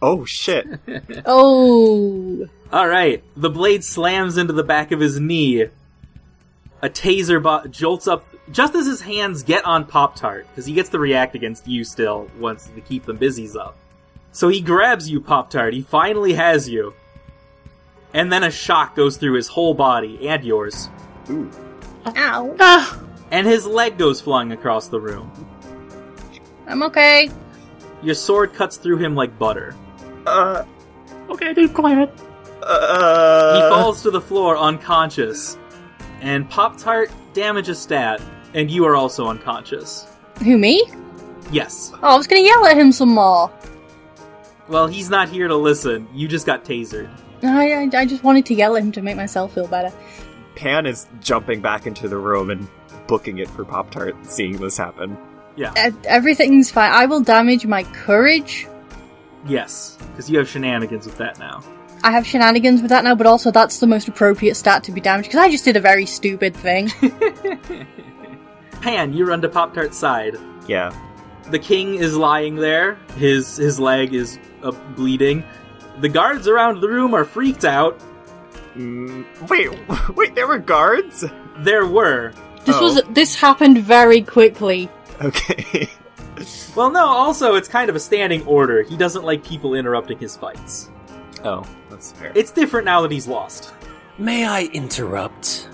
oh 0.00 0.24
shit. 0.24 0.66
Oh, 1.26 2.46
All 2.72 2.88
right, 2.88 3.22
the 3.36 3.50
blade 3.50 3.84
slams 3.84 4.36
into 4.38 4.52
the 4.52 4.64
back 4.64 4.90
of 4.92 5.00
his 5.00 5.20
knee. 5.20 5.62
A 6.82 6.88
taser 6.88 7.40
bo- 7.42 7.66
jolts 7.68 8.08
up 8.08 8.24
just 8.50 8.74
as 8.74 8.86
his 8.86 9.00
hands 9.00 9.42
get 9.42 9.64
on 9.64 9.86
Pop 9.86 10.16
Tart, 10.16 10.46
because 10.48 10.66
he 10.66 10.74
gets 10.74 10.88
to 10.90 10.98
react 10.98 11.34
against 11.34 11.66
you 11.68 11.84
still 11.84 12.28
once 12.38 12.66
the 12.74 12.80
keep 12.80 13.04
them 13.06 13.16
busy's 13.16 13.54
up. 13.56 13.76
So 14.32 14.48
he 14.48 14.60
grabs 14.60 15.08
you, 15.10 15.20
Pop 15.20 15.50
Tart. 15.50 15.74
He 15.74 15.82
finally 15.82 16.32
has 16.34 16.68
you. 16.68 16.94
and 18.14 18.30
then 18.32 18.42
a 18.44 18.50
shock 18.50 18.94
goes 18.96 19.16
through 19.16 19.34
his 19.34 19.48
whole 19.48 19.72
body 19.74 20.28
and 20.28 20.44
yours, 20.44 20.90
Ooh. 21.30 21.50
Ow. 22.06 22.56
Ah, 22.60 23.00
and 23.30 23.46
his 23.46 23.64
leg 23.64 23.96
goes 23.96 24.20
flying 24.20 24.52
across 24.52 24.88
the 24.88 25.00
room. 25.00 25.30
I'm 26.66 26.82
okay. 26.82 27.30
Your 28.02 28.14
sword 28.14 28.52
cuts 28.54 28.76
through 28.76 28.98
him 28.98 29.14
like 29.14 29.38
butter. 29.38 29.74
Uh, 30.26 30.64
okay, 31.30 31.54
deep 31.54 31.72
climate. 31.74 32.12
uh, 32.62 33.54
He 33.54 33.60
falls 33.70 34.02
to 34.02 34.10
the 34.10 34.20
floor 34.20 34.56
unconscious, 34.58 35.56
and 36.20 36.48
Pop 36.50 36.76
Tart 36.76 37.10
damages 37.34 37.78
stat, 37.78 38.20
and 38.54 38.70
you 38.70 38.84
are 38.84 38.96
also 38.96 39.28
unconscious. 39.28 40.06
Who, 40.44 40.58
me? 40.58 40.84
Yes. 41.50 41.92
Oh, 42.02 42.14
I 42.14 42.16
was 42.16 42.26
gonna 42.26 42.42
yell 42.42 42.66
at 42.66 42.76
him 42.76 42.92
some 42.92 43.10
more. 43.10 43.50
Well, 44.68 44.86
he's 44.86 45.10
not 45.10 45.28
here 45.28 45.48
to 45.48 45.56
listen. 45.56 46.08
You 46.14 46.28
just 46.28 46.46
got 46.46 46.64
tasered. 46.64 47.10
I, 47.42 47.72
I, 47.72 47.90
I 47.92 48.06
just 48.06 48.22
wanted 48.22 48.46
to 48.46 48.54
yell 48.54 48.76
at 48.76 48.82
him 48.82 48.92
to 48.92 49.02
make 49.02 49.16
myself 49.16 49.54
feel 49.54 49.66
better. 49.66 49.92
Pan 50.54 50.86
is 50.86 51.06
jumping 51.20 51.60
back 51.60 51.86
into 51.86 52.08
the 52.08 52.16
room 52.16 52.50
and 52.50 52.68
booking 53.06 53.38
it 53.38 53.50
for 53.50 53.64
Pop 53.64 53.90
Tart, 53.90 54.14
seeing 54.26 54.56
this 54.58 54.76
happen. 54.76 55.16
Yeah. 55.56 55.72
Uh, 55.76 55.90
everything's 56.04 56.70
fine. 56.70 56.92
I 56.92 57.06
will 57.06 57.20
damage 57.20 57.66
my 57.66 57.82
courage. 57.82 58.66
Yes, 59.46 59.98
because 60.10 60.30
you 60.30 60.38
have 60.38 60.48
shenanigans 60.48 61.04
with 61.04 61.18
that 61.18 61.38
now. 61.38 61.64
I 62.04 62.12
have 62.12 62.26
shenanigans 62.26 62.80
with 62.80 62.90
that 62.90 63.04
now, 63.04 63.14
but 63.14 63.26
also 63.26 63.50
that's 63.50 63.78
the 63.78 63.86
most 63.86 64.08
appropriate 64.08 64.54
stat 64.54 64.84
to 64.84 64.92
be 64.92 65.00
damaged 65.00 65.28
because 65.28 65.40
I 65.40 65.50
just 65.50 65.64
did 65.64 65.76
a 65.76 65.80
very 65.80 66.06
stupid 66.06 66.54
thing. 66.54 66.90
Pan, 68.82 69.12
you 69.14 69.24
run 69.24 69.40
to 69.42 69.48
Pop 69.48 69.72
Tart's 69.74 69.96
side. 69.96 70.36
Yeah. 70.68 70.92
The 71.50 71.58
king 71.58 71.94
is 71.94 72.16
lying 72.16 72.56
there. 72.56 72.94
His 73.16 73.56
his 73.56 73.80
leg 73.80 74.12
is 74.14 74.38
uh, 74.62 74.70
bleeding. 74.96 75.44
The 76.00 76.08
guards 76.08 76.46
around 76.48 76.80
the 76.80 76.88
room 76.88 77.14
are 77.14 77.24
freaked 77.24 77.64
out. 77.64 78.00
Mm, 78.76 79.24
wait, 79.48 79.70
wait, 80.16 80.34
there 80.34 80.46
were 80.46 80.58
guards? 80.58 81.24
There 81.58 81.86
were. 81.86 82.32
This 82.64 82.76
Oh. 82.78 82.82
was 82.82 83.02
this 83.10 83.34
happened 83.34 83.78
very 83.78 84.20
quickly. 84.22 84.88
Okay. 85.22 85.88
Well, 86.74 86.90
no. 86.90 87.04
Also, 87.06 87.54
it's 87.54 87.68
kind 87.68 87.88
of 87.90 87.94
a 87.94 88.00
standing 88.00 88.44
order. 88.46 88.82
He 88.82 88.96
doesn't 88.96 89.22
like 89.24 89.44
people 89.44 89.74
interrupting 89.74 90.18
his 90.18 90.36
fights. 90.36 90.90
oh, 91.44 91.62
that's 91.90 92.12
fair. 92.12 92.32
It's 92.34 92.50
different 92.50 92.86
now 92.86 93.02
that 93.02 93.12
he's 93.12 93.28
lost. 93.28 93.72
May 94.18 94.44
I 94.46 94.62
interrupt? 94.72 95.68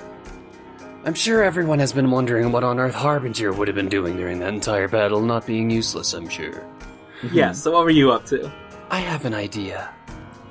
I'm 1.09 1.15
sure 1.15 1.43
everyone 1.43 1.79
has 1.79 1.95
been 1.95 2.11
wondering 2.11 2.53
what 2.53 2.65
on 2.65 2.79
earth 2.79 2.95
Harbinger 2.95 3.51
would 3.55 3.67
have 3.67 3.75
been 3.75 3.89
doing 3.89 4.19
during 4.19 4.41
that 4.41 4.53
entire 4.53 4.89
battle, 4.89 5.23
not 5.23 5.47
being 5.47 5.71
useless, 5.71 6.13
I'm 6.13 6.29
sure. 6.29 6.63
Yeah. 7.33 7.53
So 7.53 7.73
what 7.73 7.85
were 7.85 7.91
you 7.91 8.13
up 8.13 8.27
to? 8.27 8.53
I 8.91 8.99
have 8.99 9.25
an 9.25 9.33
idea. 9.33 9.89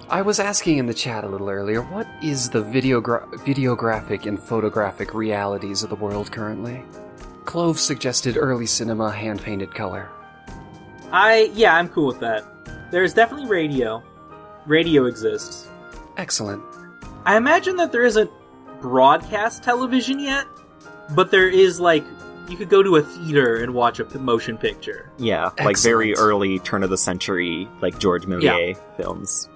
I 0.10 0.24
was 0.24 0.40
asking 0.40 0.80
in 0.80 0.88
the 0.88 0.96
chat 0.96 1.24
a 1.24 1.28
little 1.28 1.48
earlier, 1.48 1.84
what 1.84 2.08
is 2.24 2.50
the 2.50 2.64
videogra- 2.64 3.32
videographic 3.46 4.26
and 4.26 4.42
photographic 4.42 5.14
realities 5.14 5.84
of 5.84 5.92
the 5.92 5.96
world 5.96 6.32
currently? 6.32 6.84
Clove 7.46 7.80
suggested 7.80 8.36
early 8.36 8.66
cinema 8.66 9.12
hand 9.12 9.44
painted 9.44 9.76
color. 9.76 10.10
I 11.12 11.52
yeah, 11.54 11.76
I'm 11.76 11.88
cool 11.88 12.08
with 12.08 12.20
that. 12.22 12.44
There's 12.90 13.14
definitely 13.14 13.48
radio. 13.48 14.02
Radio 14.66 15.06
exists. 15.06 15.70
Excellent. 16.18 16.64
I 17.26 17.38
imagine 17.38 17.76
that 17.76 17.92
there 17.92 18.04
isn't 18.04 18.32
broadcast 18.81 19.63
television 19.63 20.19
yet, 20.19 20.46
but 21.15 21.31
there 21.31 21.50
is 21.50 21.79
like 21.79 22.03
you 22.50 22.55
could 22.55 22.69
go 22.69 22.81
to 22.81 22.96
a 22.96 23.01
theater 23.01 23.57
and 23.57 23.74
watch 23.74 24.00
a 24.00 24.19
motion 24.19 24.57
picture. 24.57 25.12
yeah, 25.17 25.50
like 25.63 25.77
very 25.79 26.13
early 26.15 26.60
turn 26.60 26.81
of 26.84 26.89
the 26.89 26.98
century, 26.98 27.67
like 27.81 28.00
George 28.00 28.25
Méliès 28.25 28.79
films. 28.96 29.50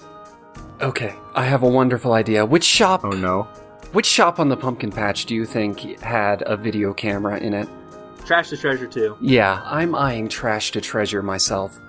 Okay, 0.82 1.16
I 1.36 1.46
have 1.46 1.64
a 1.64 1.68
wonderful 1.70 2.14
idea. 2.14 2.46
Which 2.46 2.64
shop 2.64 3.02
Oh 3.06 3.10
no. 3.12 3.44
which 3.94 4.06
shop 4.08 4.40
on 4.40 4.50
the 4.50 4.58
pumpkin 4.58 4.92
patch 4.92 5.26
do 5.26 5.36
you 5.36 5.46
think 5.46 6.00
had 6.02 6.44
a 6.46 6.58
video 6.58 6.94
camera 6.94 7.38
in 7.38 7.54
it? 7.54 7.70
Trash 8.26 8.50
the 8.50 8.58
treasure 8.58 8.88
too. 8.88 9.16
Yeah, 9.22 9.62
I'm 9.66 9.94
eyeing 9.96 10.28
trash 10.28 10.72
to 10.72 10.82
treasure 10.82 11.22
myself. 11.24 11.80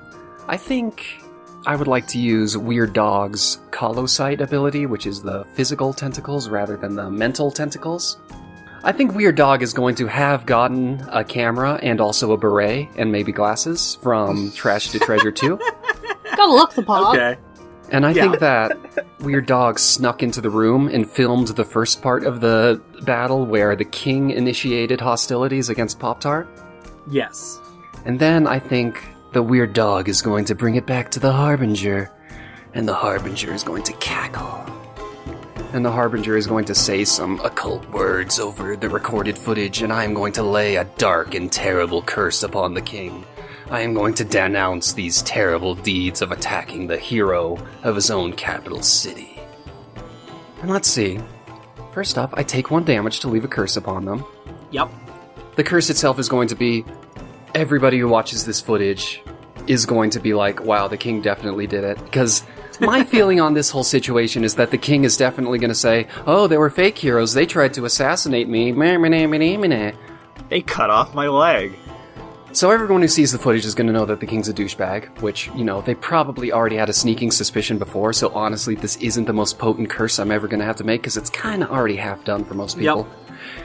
I 0.48 0.56
think 0.56 1.21
I 1.64 1.76
would 1.76 1.86
like 1.86 2.06
to 2.08 2.18
use 2.18 2.56
Weird 2.56 2.92
Dog's 2.92 3.58
Colosite 3.70 4.40
ability, 4.40 4.86
which 4.86 5.06
is 5.06 5.22
the 5.22 5.44
physical 5.54 5.92
tentacles 5.92 6.48
rather 6.48 6.76
than 6.76 6.96
the 6.96 7.08
mental 7.10 7.50
tentacles. 7.50 8.18
I 8.84 8.90
think 8.90 9.14
Weird 9.14 9.36
Dog 9.36 9.62
is 9.62 9.72
going 9.72 9.94
to 9.96 10.08
have 10.08 10.44
gotten 10.44 11.06
a 11.12 11.22
camera 11.22 11.78
and 11.82 12.00
also 12.00 12.32
a 12.32 12.36
beret 12.36 12.88
and 12.96 13.12
maybe 13.12 13.30
glasses 13.30 13.96
from 14.02 14.50
Trash 14.56 14.88
to 14.88 14.98
Treasure 14.98 15.30
2. 15.30 15.56
Gotta 16.36 16.52
look 16.52 16.72
the 16.74 16.82
part. 16.82 17.16
Okay. 17.16 17.38
And 17.92 18.04
I 18.04 18.10
Yeah. 18.10 18.22
think 18.22 18.40
that 18.40 18.76
Weird 19.20 19.46
Dog 19.46 19.78
snuck 19.78 20.22
into 20.24 20.40
the 20.40 20.50
room 20.50 20.88
and 20.88 21.08
filmed 21.08 21.48
the 21.48 21.64
first 21.64 22.02
part 22.02 22.24
of 22.24 22.40
the 22.40 22.80
battle 23.02 23.46
where 23.46 23.76
the 23.76 23.84
king 23.84 24.30
initiated 24.30 25.00
hostilities 25.00 25.68
against 25.68 26.00
Pop 26.00 26.18
Tart. 26.20 26.48
Yes. 27.08 27.60
And 28.04 28.18
then 28.18 28.48
I 28.48 28.58
think 28.58 29.00
the 29.32 29.42
weird 29.42 29.72
dog 29.72 30.08
is 30.08 30.20
going 30.20 30.44
to 30.44 30.54
bring 30.54 30.74
it 30.74 30.86
back 30.86 31.10
to 31.10 31.20
the 31.20 31.32
Harbinger, 31.32 32.10
and 32.74 32.86
the 32.86 32.94
Harbinger 32.94 33.52
is 33.52 33.62
going 33.62 33.82
to 33.84 33.92
cackle. 33.94 34.66
And 35.72 35.84
the 35.84 35.90
Harbinger 35.90 36.36
is 36.36 36.46
going 36.46 36.66
to 36.66 36.74
say 36.74 37.04
some 37.04 37.40
occult 37.40 37.88
words 37.88 38.38
over 38.38 38.76
the 38.76 38.90
recorded 38.90 39.38
footage, 39.38 39.80
and 39.80 39.90
I 39.90 40.04
am 40.04 40.12
going 40.12 40.34
to 40.34 40.42
lay 40.42 40.76
a 40.76 40.84
dark 40.98 41.34
and 41.34 41.50
terrible 41.50 42.02
curse 42.02 42.42
upon 42.42 42.74
the 42.74 42.82
king. 42.82 43.24
I 43.70 43.80
am 43.80 43.94
going 43.94 44.12
to 44.14 44.24
denounce 44.24 44.92
these 44.92 45.22
terrible 45.22 45.74
deeds 45.74 46.20
of 46.20 46.30
attacking 46.30 46.86
the 46.86 46.98
hero 46.98 47.56
of 47.82 47.94
his 47.94 48.10
own 48.10 48.34
capital 48.34 48.82
city. 48.82 49.40
And 50.60 50.70
let's 50.70 50.88
see. 50.88 51.18
First 51.92 52.18
off, 52.18 52.34
I 52.34 52.42
take 52.42 52.70
one 52.70 52.84
damage 52.84 53.20
to 53.20 53.28
leave 53.28 53.44
a 53.44 53.48
curse 53.48 53.78
upon 53.78 54.04
them. 54.04 54.26
Yep. 54.72 54.90
The 55.56 55.64
curse 55.64 55.88
itself 55.88 56.18
is 56.18 56.28
going 56.28 56.48
to 56.48 56.54
be 56.54 56.84
everybody 57.54 57.98
who 57.98 58.08
watches 58.08 58.44
this 58.44 58.60
footage 58.60 59.22
is 59.66 59.86
going 59.86 60.10
to 60.10 60.20
be 60.20 60.34
like, 60.34 60.64
wow, 60.64 60.88
the 60.88 60.96
king 60.96 61.20
definitely 61.20 61.66
did 61.66 61.84
it. 61.84 62.02
Because 62.04 62.42
my 62.80 63.04
feeling 63.12 63.40
on 63.40 63.54
this 63.54 63.70
whole 63.70 63.84
situation 63.84 64.44
is 64.44 64.56
that 64.56 64.70
the 64.70 64.78
king 64.78 65.04
is 65.04 65.16
definitely 65.16 65.58
going 65.58 65.70
to 65.70 65.74
say, 65.74 66.06
oh, 66.26 66.46
they 66.46 66.58
were 66.58 66.70
fake 66.70 66.98
heroes. 66.98 67.34
They 67.34 67.46
tried 67.46 67.74
to 67.74 67.84
assassinate 67.84 68.48
me. 68.48 68.72
They 70.48 70.62
cut 70.62 70.90
off 70.90 71.14
my 71.14 71.28
leg. 71.28 71.78
So 72.52 72.70
everyone 72.70 73.00
who 73.00 73.08
sees 73.08 73.32
the 73.32 73.38
footage 73.38 73.64
is 73.64 73.74
going 73.74 73.86
to 73.86 73.94
know 73.94 74.04
that 74.04 74.20
the 74.20 74.26
king's 74.26 74.46
a 74.46 74.52
douchebag, 74.52 75.22
which, 75.22 75.48
you 75.54 75.64
know, 75.64 75.80
they 75.80 75.94
probably 75.94 76.52
already 76.52 76.76
had 76.76 76.90
a 76.90 76.92
sneaking 76.92 77.30
suspicion 77.30 77.78
before, 77.78 78.12
so 78.12 78.28
honestly, 78.34 78.74
this 78.74 78.96
isn't 78.96 79.24
the 79.24 79.32
most 79.32 79.58
potent 79.58 79.88
curse 79.88 80.18
I'm 80.18 80.30
ever 80.30 80.46
going 80.48 80.60
to 80.60 80.66
have 80.66 80.76
to 80.76 80.84
make, 80.84 81.00
because 81.00 81.16
it's 81.16 81.30
kind 81.30 81.62
of 81.62 81.70
already 81.70 81.96
half 81.96 82.24
done 82.24 82.44
for 82.44 82.52
most 82.52 82.76
people. 82.76 83.08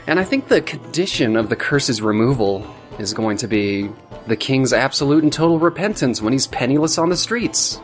And 0.08 0.22
I 0.22 0.24
think 0.24 0.48
the 0.48 0.62
condition 0.62 1.36
of 1.36 1.50
the 1.50 1.58
curse's 1.58 2.02
removal 2.02 2.66
is 3.00 3.14
going 3.14 3.38
to 3.38 3.48
be 3.48 3.90
the 4.28 4.36
king's 4.36 4.74
absolute 4.74 5.24
and 5.24 5.32
total 5.32 5.60
repentance 5.60 6.22
when 6.22 6.34
he's 6.34 6.48
penniless 6.48 6.98
on 6.98 7.10
the 7.10 7.18
streets. 7.18 7.80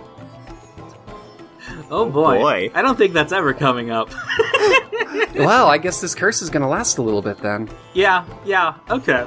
Oh 1.89 2.10
boy. 2.10 2.39
boy. 2.39 2.72
I 2.74 2.82
don't 2.82 2.98
think 2.98 3.13
that's 3.13 3.32
ever 3.32 3.53
coming 3.53 3.91
up. 3.91 4.10
well, 5.36 5.67
I 5.67 5.77
guess 5.77 6.01
this 6.01 6.15
curse 6.15 6.41
is 6.41 6.50
going 6.50 6.63
to 6.63 6.67
last 6.67 6.98
a 6.98 7.01
little 7.03 7.22
bit 7.22 7.38
then. 7.38 7.70
yeah. 7.93 8.25
Yeah. 8.46 8.75
Okay. 8.89 9.25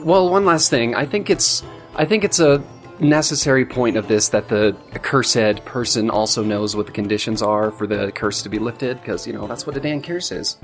Well, 0.00 0.30
one 0.30 0.44
last 0.44 0.70
thing. 0.70 0.94
I 0.94 1.06
think 1.06 1.28
it's 1.28 1.64
I 1.96 2.04
think 2.04 2.22
it's 2.22 2.38
a 2.38 2.62
necessary 3.00 3.64
point 3.64 3.96
of 3.96 4.08
this 4.08 4.28
that 4.28 4.48
the 4.48 4.76
cursed 5.02 5.64
person 5.64 6.10
also 6.10 6.42
knows 6.44 6.76
what 6.76 6.86
the 6.86 6.92
conditions 6.92 7.42
are 7.42 7.70
for 7.70 7.86
the 7.86 8.12
curse 8.12 8.42
to 8.42 8.48
be 8.48 8.58
lifted 8.58 9.00
because 9.00 9.26
you 9.26 9.32
know 9.32 9.46
that's 9.46 9.66
what 9.66 9.76
a 9.76 9.80
damn 9.80 10.00
curse 10.02 10.30
is. 10.30 10.58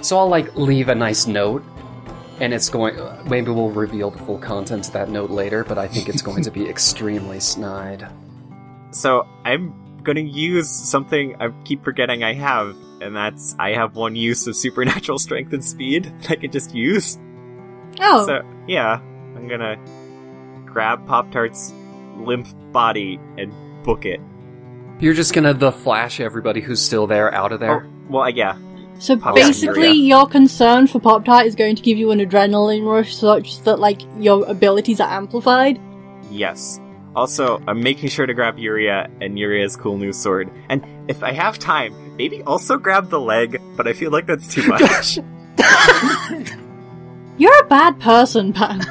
So 0.00 0.18
I'll 0.18 0.28
like 0.28 0.54
leave 0.56 0.88
a 0.88 0.94
nice 0.94 1.26
note, 1.26 1.62
and 2.40 2.52
it's 2.52 2.68
going. 2.68 2.96
Maybe 3.28 3.50
we'll 3.50 3.70
reveal 3.70 4.10
the 4.10 4.18
full 4.18 4.38
contents 4.38 4.88
of 4.88 4.94
that 4.94 5.08
note 5.08 5.30
later, 5.30 5.64
but 5.64 5.78
I 5.78 5.88
think 5.88 6.08
it's 6.08 6.22
going 6.22 6.42
to 6.44 6.50
be 6.50 6.66
extremely 6.68 7.40
snide. 7.40 8.08
So 8.90 9.26
I'm 9.44 10.00
gonna 10.02 10.20
use 10.20 10.68
something 10.68 11.36
I 11.40 11.50
keep 11.64 11.84
forgetting 11.84 12.22
I 12.24 12.34
have, 12.34 12.76
and 13.00 13.14
that's 13.14 13.54
I 13.58 13.72
have 13.74 13.94
one 13.96 14.16
use 14.16 14.46
of 14.46 14.56
supernatural 14.56 15.18
strength 15.20 15.52
and 15.52 15.64
speed 15.64 16.04
that 16.22 16.30
I 16.30 16.36
can 16.36 16.50
just 16.50 16.74
use. 16.74 17.18
Oh, 18.00 18.26
So 18.26 18.42
yeah, 18.66 19.00
I'm 19.36 19.48
gonna 19.48 19.76
grab 20.66 21.06
Pop 21.06 21.30
Tart's 21.30 21.72
limp 22.16 22.48
body 22.72 23.18
and 23.38 23.52
book 23.84 24.04
it. 24.04 24.20
You're 24.98 25.14
just 25.14 25.34
gonna 25.34 25.54
the 25.54 25.72
flash 25.72 26.20
everybody 26.20 26.60
who's 26.60 26.80
still 26.80 27.06
there 27.06 27.32
out 27.34 27.52
of 27.52 27.60
there. 27.60 27.84
Oh, 27.86 27.90
well, 28.08 28.30
yeah. 28.30 28.56
So 29.02 29.16
Pop 29.16 29.34
basically, 29.34 29.86
Tart, 29.86 29.96
your 29.96 30.26
concern 30.28 30.86
for 30.86 31.00
Pop 31.00 31.24
Tart 31.24 31.46
is 31.46 31.54
going 31.56 31.74
to 31.74 31.82
give 31.82 31.98
you 31.98 32.12
an 32.12 32.20
adrenaline 32.20 32.86
rush, 32.86 33.14
such 33.16 33.60
that 33.62 33.80
like 33.80 34.00
your 34.18 34.44
abilities 34.46 35.00
are 35.00 35.10
amplified. 35.10 35.80
Yes. 36.30 36.80
Also, 37.16 37.60
I'm 37.66 37.82
making 37.82 38.08
sure 38.10 38.24
to 38.26 38.32
grab 38.32 38.56
Yuria 38.56 39.10
and 39.20 39.36
Yuria's 39.36 39.76
cool 39.76 39.98
new 39.98 40.12
sword. 40.12 40.50
And 40.70 40.82
if 41.10 41.22
I 41.22 41.32
have 41.32 41.58
time, 41.58 42.16
maybe 42.16 42.42
also 42.44 42.78
grab 42.78 43.10
the 43.10 43.20
leg, 43.20 43.60
but 43.76 43.86
I 43.88 43.92
feel 43.92 44.10
like 44.12 44.26
that's 44.26 44.46
too 44.46 44.62
much. 44.68 45.18
You're 47.38 47.58
a 47.60 47.66
bad 47.66 47.98
person, 47.98 48.52
Pan. 48.52 48.80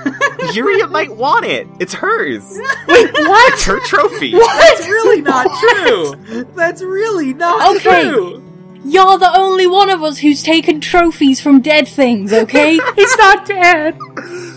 Yuria 0.53 0.89
might 0.91 1.15
want 1.15 1.45
it. 1.45 1.67
It's 1.79 1.93
hers. 1.93 2.43
Wait, 2.87 3.13
what? 3.13 3.53
It's 3.53 3.63
her 3.65 3.79
trophy. 3.85 4.33
What? 4.33 4.75
That's 4.77 4.87
really 4.87 5.21
not 5.21 5.47
true. 5.59 6.43
That's 6.55 6.81
really 6.81 7.33
not 7.33 7.77
Okay. 7.77 8.09
true. 8.09 8.40
You're 8.83 9.17
the 9.19 9.31
only 9.38 9.67
one 9.67 9.89
of 9.89 10.01
us 10.03 10.17
who's 10.19 10.41
taken 10.41 10.81
trophies 10.81 11.39
from 11.39 11.61
dead 11.61 11.88
things, 11.88 12.33
okay? 12.33 12.79
He's 12.95 13.17
not 13.17 13.45
dead. 13.45 13.97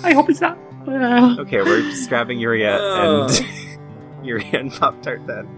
I 0.02 0.12
hope 0.14 0.28
he's 0.28 0.40
not. 0.40 0.58
Uh, 0.86 1.36
Okay, 1.40 1.58
we're 1.62 1.82
just 1.82 2.08
grabbing 2.08 2.38
Yuria 2.38 2.76
Ugh. 2.78 3.30
and 3.30 4.26
Yuria 4.26 4.60
and 4.60 4.72
Pop 4.72 5.02
Tart 5.02 5.26
then. 5.26 5.48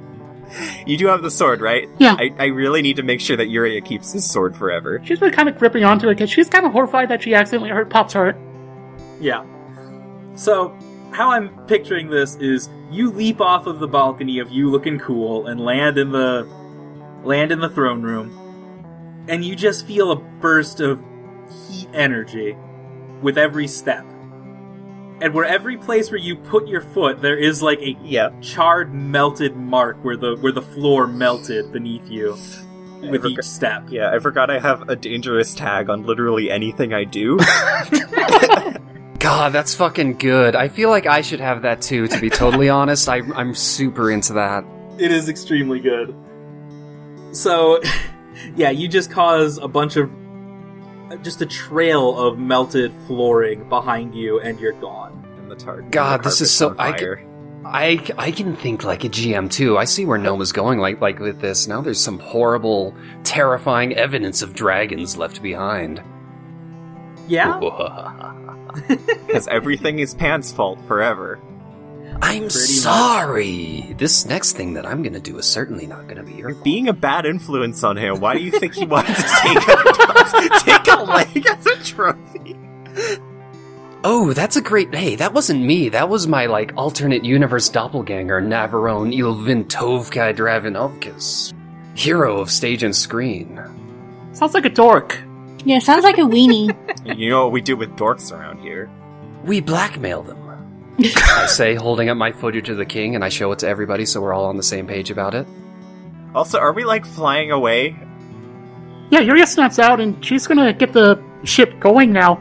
You 0.87 0.97
do 0.97 1.07
have 1.09 1.23
the 1.23 1.31
sword, 1.31 1.61
right? 1.61 1.89
Yeah. 1.99 2.15
I, 2.19 2.33
I 2.39 2.45
really 2.47 2.81
need 2.83 2.97
to 2.97 3.03
make 3.03 3.21
sure 3.21 3.37
that 3.37 3.49
Yuria 3.49 3.85
keeps 3.85 4.13
his 4.13 4.29
sword 4.29 4.57
forever. 4.57 5.01
she's 5.05 5.19
been 5.19 5.33
kind 5.33 5.49
of 5.49 5.59
gripping 5.59 5.83
onto 5.85 6.09
it 6.09 6.15
because 6.15 6.31
she's 6.31 6.49
kind 6.49 6.65
of 6.67 6.73
horrified 6.73 7.09
that 7.09 7.23
she 7.23 7.35
accidentally 7.35 7.71
hurt 7.71 7.91
Pop 7.91 8.09
Tart. 8.09 8.37
Yeah. 9.21 9.45
So, 10.37 10.77
how 11.13 11.31
I'm 11.31 11.49
picturing 11.67 12.09
this 12.11 12.37
is 12.37 12.69
you 12.91 13.11
leap 13.11 13.41
off 13.41 13.67
of 13.67 13.81
the 13.81 13.89
balcony 13.89 14.39
of 14.39 14.51
you 14.51 14.71
looking 14.71 14.99
cool 15.01 15.47
and 15.49 15.61
land 15.61 15.99
in 15.99 16.13
the 16.13 16.47
land 17.25 17.51
in 17.51 17.59
the 17.61 17.69
throne 17.71 18.03
room. 18.03 18.46
And 19.29 19.45
you 19.45 19.57
just 19.57 19.87
feel 19.87 20.13
a 20.13 20.17
burst 20.17 20.81
of 20.81 21.01
heat 21.69 21.89
energy 21.93 22.57
with 23.23 23.39
every 23.39 23.67
step. 23.67 24.05
And 25.21 25.33
where 25.33 25.45
every 25.47 25.77
place 25.79 26.11
where 26.11 26.21
you 26.21 26.37
put 26.37 26.69
your 26.69 26.83
foot, 26.83 27.23
there 27.23 27.37
is 27.39 27.63
like 27.63 27.81
a 27.81 27.97
Yeah. 28.03 28.31
charred, 28.41 28.93
melted 28.93 29.57
mark 29.57 29.97
where 30.05 30.17
the 30.17 30.37
where 30.41 30.53
the 30.53 30.61
floor 30.63 31.07
melted 31.07 31.73
beneath 31.73 32.09
you 32.11 32.37
with 33.01 33.25
I 33.25 33.29
each 33.29 33.43
step. 33.43 33.85
Yeah, 33.89 34.11
I 34.11 34.19
forgot 34.19 34.51
I 34.51 34.59
have 34.59 34.89
a 34.91 34.97
dangerous 34.97 35.55
tag 35.55 35.89
on 35.89 36.05
literally 36.05 36.51
anything 36.51 36.93
I 36.93 37.05
do. 37.05 37.39
God, 39.19 39.53
that's 39.53 39.75
fucking 39.75 40.19
good. 40.19 40.55
I 40.55 40.69
feel 40.69 40.91
like 40.91 41.07
I 41.07 41.21
should 41.23 41.41
have 41.41 41.63
that 41.63 41.81
too, 41.83 42.07
to 42.09 42.21
be 42.21 42.29
totally 42.31 42.69
honest. 42.69 43.09
I, 43.09 43.23
I'm 43.35 43.55
super 43.55 44.11
into 44.11 44.35
that. 44.35 44.65
It 44.99 45.11
is 45.11 45.29
extremely 45.29 45.81
good. 45.81 46.15
So, 47.33 47.81
yeah, 48.57 48.71
you 48.71 48.89
just 48.89 49.11
cause 49.11 49.59
a 49.59 49.69
bunch 49.69 49.97
of. 49.97 50.11
just 51.23 51.41
a 51.43 51.47
trail 51.47 52.19
of 52.19 52.39
melted 52.39 52.93
flooring 53.07 53.69
behind 53.69 54.15
you, 54.15 54.41
and 54.41 54.59
you're 54.61 54.73
gone. 54.73 55.25
and 55.39 55.51
the 55.51 55.57
tar- 55.57 55.83
God, 55.83 56.21
the 56.21 56.25
this 56.25 56.41
is 56.41 56.51
so- 56.53 56.75
I 56.79 56.93
fire. 56.93 57.23
I, 57.65 57.99
I 58.17 58.31
can 58.31 58.55
think 58.55 58.85
like 58.85 59.03
a 59.03 59.09
GM 59.09 59.51
too. 59.51 59.77
I 59.77 59.87
see 59.87 60.05
where 60.07 60.19
Noma's 60.19 60.53
going 60.53 60.79
like 60.79 61.01
like 61.01 61.19
with 61.19 61.41
this. 61.41 61.67
Now 61.67 61.81
there's 61.81 62.01
some 62.01 62.21
horrible, 62.21 62.95
terrifying 63.25 63.93
evidence 63.95 64.41
of 64.41 64.55
dragons 64.55 65.17
left 65.17 65.43
behind. 65.43 66.01
Yeah? 67.29 67.59
Because 69.27 69.49
everything 69.49 69.99
is 70.01 70.15
Pan's 70.15 70.53
fault 70.53 70.79
forever. 70.87 71.41
I'm 72.23 72.45
much. 72.45 72.53
sorry. 72.53 73.95
This 73.99 74.27
next 74.27 74.53
thing 74.53 74.75
that 74.75 74.87
I'm 74.87 75.03
gonna 75.03 75.21
do 75.21 75.39
is 75.39 75.47
certainly 75.47 75.87
not 75.87 76.09
gonna 76.09 76.23
be 76.23 76.33
your 76.33 76.49
You're 76.51 76.53
fault. 76.55 76.65
being 76.65 76.89
a 76.89 76.93
bad 76.93 77.27
influence 77.27 77.83
on 77.85 77.97
him. 77.97 78.21
Why 78.21 78.35
do 78.35 78.43
you 78.43 78.51
think 78.51 78.75
he 78.75 78.85
wanted 78.87 79.17
to 79.17 79.23
take 79.23 79.57
a, 79.57 80.61
take 80.65 80.89
a 80.99 81.03
leg 81.03 81.47
as 81.47 81.67
a 81.67 81.85
trophy? 81.85 82.57
Oh, 84.05 84.33
that's 84.33 84.57
a 84.57 84.61
great. 84.61 84.95
Hey, 84.95 85.17
that 85.17 85.33
wasn't 85.33 85.63
me. 85.65 85.89
That 85.89 86.09
was 86.09 86.27
my 86.29 86.47
like 86.47 86.73
alternate 86.77 87.25
universe 87.25 87.69
doppelganger, 87.69 88.41
Navarone 88.41 89.13
Ilvin 89.17 89.65
Tovkai 89.65 90.35
Dravinovkis, 90.37 91.53
hero 91.99 92.39
of 92.39 92.51
stage 92.51 92.83
and 92.83 92.95
screen. 92.95 93.61
Sounds 94.33 94.55
like 94.55 94.67
a 94.67 94.71
dork. 94.71 95.19
yeah, 95.65 95.79
sounds 95.81 96.05
like 96.05 96.19
a 96.19 96.23
weenie. 96.23 96.75
You 97.17 97.31
know 97.31 97.45
what 97.45 97.53
we 97.53 97.61
do 97.61 97.77
with 97.77 97.91
dorks 97.91 98.33
around 98.37 98.59
here. 98.63 98.91
We 99.45 99.61
blackmail 99.61 100.23
them. 100.25 100.37
I 100.99 101.47
say, 101.47 101.75
holding 101.75 102.09
up 102.09 102.17
my 102.17 102.33
footage 102.33 102.69
of 102.69 102.77
the 102.79 102.87
king, 102.87 103.15
and 103.15 103.25
I 103.25 103.29
show 103.29 103.53
it 103.53 103.59
to 103.61 103.69
everybody 103.69 104.07
so 104.07 104.21
we're 104.21 104.33
all 104.33 104.47
on 104.47 104.57
the 104.57 104.63
same 104.63 104.87
page 104.87 105.11
about 105.11 105.35
it. 105.35 105.47
Also, 106.35 106.59
are 106.59 106.73
we 106.73 106.85
like 106.85 107.05
flying 107.05 107.51
away? 107.51 107.97
Yeah, 109.11 109.21
Yuria 109.21 109.47
snaps 109.47 109.79
out 109.79 110.01
and 110.01 110.23
she's 110.25 110.47
gonna 110.47 110.73
get 110.73 110.93
the 110.93 111.23
ship 111.45 111.79
going 111.81 112.13
now. 112.13 112.41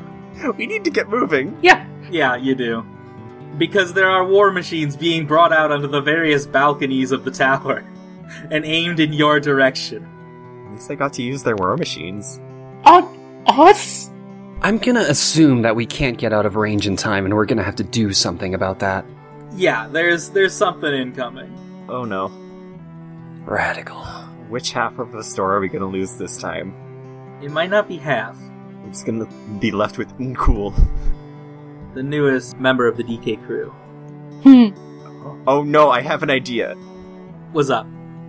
We 0.58 0.66
need 0.68 0.84
to 0.86 0.90
get 0.90 1.10
moving. 1.10 1.58
Yeah, 1.62 1.86
Yeah, 2.10 2.36
you 2.36 2.56
do. 2.56 2.86
Because 3.58 3.94
there 3.94 4.10
are 4.10 4.26
war 4.26 4.52
machines 4.52 4.96
being 4.98 5.26
brought 5.26 5.54
out 5.54 5.72
onto 5.72 5.88
the 5.88 6.02
various 6.02 6.46
balconies 6.46 7.12
of 7.12 7.24
the 7.24 7.32
tower 7.32 7.86
and 8.52 8.66
aimed 8.66 9.00
in 9.00 9.14
your 9.14 9.40
direction. 9.40 10.04
At 10.68 10.74
least 10.74 10.88
they 10.90 10.96
got 10.96 11.14
to 11.14 11.22
use 11.24 11.44
their 11.44 11.56
war 11.56 11.78
machines. 11.78 12.40
on 12.84 13.44
us. 13.48 14.05
I'm 14.66 14.80
gonna 14.80 15.02
assume 15.02 15.62
that 15.62 15.76
we 15.76 15.86
can't 15.86 16.18
get 16.18 16.34
out 16.34 16.48
of 16.48 16.56
range 16.56 16.88
in 16.88 16.96
time, 16.96 17.26
and 17.26 17.36
we're 17.36 17.46
gonna 17.46 17.62
have 17.62 17.76
to 17.76 17.84
do 17.84 18.14
something 18.14 18.56
about 18.56 18.80
that. 18.80 19.06
Yeah, 19.56 19.88
there's 19.88 20.32
there's 20.32 20.56
something 20.56 20.92
incoming. 20.92 21.86
Oh 21.88 22.04
no. 22.04 22.30
Radical. 23.46 24.02
Which 24.50 24.72
half 24.72 24.98
of 24.98 25.12
the 25.12 25.24
store 25.24 25.54
are 25.54 25.60
we 25.60 25.70
gonna 25.70 25.86
lose 25.86 26.16
this 26.16 26.38
time? 26.38 26.74
It 27.44 27.52
might 27.52 27.70
not 27.70 27.88
be 27.88 27.98
half. 27.98 28.36
I'm 28.82 28.92
just 28.92 29.06
gonna 29.06 29.28
be 29.60 29.70
left 29.70 30.00
with 30.00 30.12
cool. 30.36 30.74
The 31.94 32.02
newest 32.02 32.60
member 32.60 32.88
of 32.88 32.98
the 32.98 33.04
DK 33.04 33.46
crew. 33.46 33.70
Hmm. 34.42 34.70
Oh 35.48 35.62
no, 35.62 35.92
I 35.92 36.02
have 36.02 36.24
an 36.24 36.32
idea. 36.32 36.74
What's 37.52 37.70
up? 37.70 37.86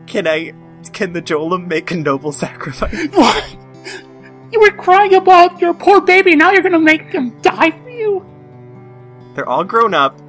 Can 0.06 0.26
I. 0.26 0.52
Can 0.92 1.14
the 1.14 1.22
golem 1.22 1.66
make 1.66 1.90
a 1.92 1.96
noble 1.96 2.30
sacrifice? 2.30 3.08
What? 3.14 3.56
You 4.52 4.60
were 4.60 4.70
crying 4.70 5.14
about 5.14 5.60
your 5.60 5.74
poor 5.74 6.00
baby. 6.00 6.36
Now 6.36 6.52
you're 6.52 6.62
gonna 6.62 6.78
make 6.78 7.02
him 7.02 7.38
die 7.40 7.70
for 7.70 7.90
you. 7.90 8.24
They're 9.34 9.48
all 9.48 9.64
grown 9.64 9.94
up. 9.94 10.20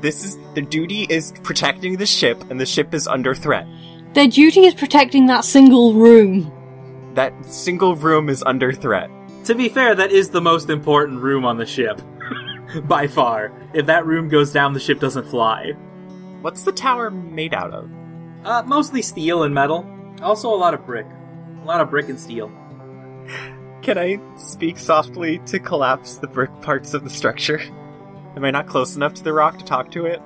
This 0.00 0.24
is. 0.24 0.38
Their 0.54 0.64
duty 0.64 1.06
is 1.08 1.32
protecting 1.42 1.96
the 1.96 2.06
ship, 2.06 2.44
and 2.50 2.60
the 2.60 2.66
ship 2.66 2.94
is 2.94 3.08
under 3.08 3.34
threat. 3.34 3.66
Their 4.12 4.28
duty 4.28 4.66
is 4.66 4.74
protecting 4.74 5.26
that 5.26 5.44
single 5.44 5.94
room. 5.94 6.52
That 7.14 7.32
single 7.46 7.96
room 7.96 8.28
is 8.28 8.42
under 8.44 8.72
threat. 8.72 9.10
To 9.44 9.54
be 9.54 9.68
fair, 9.68 9.94
that 9.94 10.12
is 10.12 10.30
the 10.30 10.40
most 10.40 10.70
important 10.70 11.20
room 11.20 11.44
on 11.44 11.56
the 11.56 11.66
ship. 11.66 12.00
By 12.84 13.06
far. 13.06 13.52
If 13.72 13.86
that 13.86 14.06
room 14.06 14.28
goes 14.28 14.52
down, 14.52 14.72
the 14.72 14.80
ship 14.80 15.00
doesn't 15.00 15.26
fly. 15.26 15.72
What's 16.42 16.64
the 16.64 16.72
tower 16.72 17.10
made 17.10 17.54
out 17.54 17.72
of? 17.72 17.90
Uh, 18.44 18.62
mostly 18.66 19.00
steel 19.02 19.42
and 19.42 19.54
metal. 19.54 19.86
Also 20.22 20.52
a 20.52 20.54
lot 20.54 20.74
of 20.74 20.84
brick. 20.86 21.06
A 21.62 21.64
lot 21.64 21.80
of 21.80 21.90
brick 21.90 22.08
and 22.08 22.20
steel. 22.20 22.52
Can 23.84 23.98
I 23.98 24.18
speak 24.36 24.78
softly 24.78 25.38
to 25.46 25.58
collapse 25.58 26.16
the 26.16 26.26
brick 26.26 26.50
parts 26.62 26.94
of 26.94 27.04
the 27.04 27.10
structure? 27.10 27.60
Am 28.36 28.44
I 28.44 28.50
not 28.50 28.66
close 28.66 28.96
enough 28.96 29.14
to 29.14 29.22
the 29.22 29.32
rock 29.32 29.58
to 29.58 29.64
talk 29.64 29.90
to 29.92 30.06
it? 30.06 30.20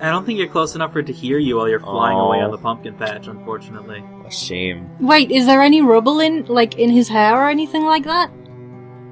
I 0.00 0.10
don't 0.10 0.26
think 0.26 0.38
you're 0.38 0.48
close 0.48 0.74
enough 0.74 0.92
for 0.92 0.98
it 0.98 1.06
to 1.06 1.12
hear 1.12 1.38
you 1.38 1.56
while 1.56 1.68
you're 1.68 1.78
flying 1.78 2.18
away 2.18 2.38
Oh. 2.40 2.46
on 2.46 2.50
the 2.50 2.58
pumpkin 2.58 2.94
patch, 2.94 3.28
unfortunately. 3.28 4.02
A 4.26 4.30
shame. 4.32 4.90
Wait, 4.98 5.30
is 5.30 5.46
there 5.46 5.62
any 5.62 5.80
rubble 5.80 6.18
in, 6.18 6.44
like, 6.46 6.76
in 6.76 6.90
his 6.90 7.08
hair 7.08 7.40
or 7.40 7.48
anything 7.48 7.84
like 7.84 8.02
that? 8.04 8.30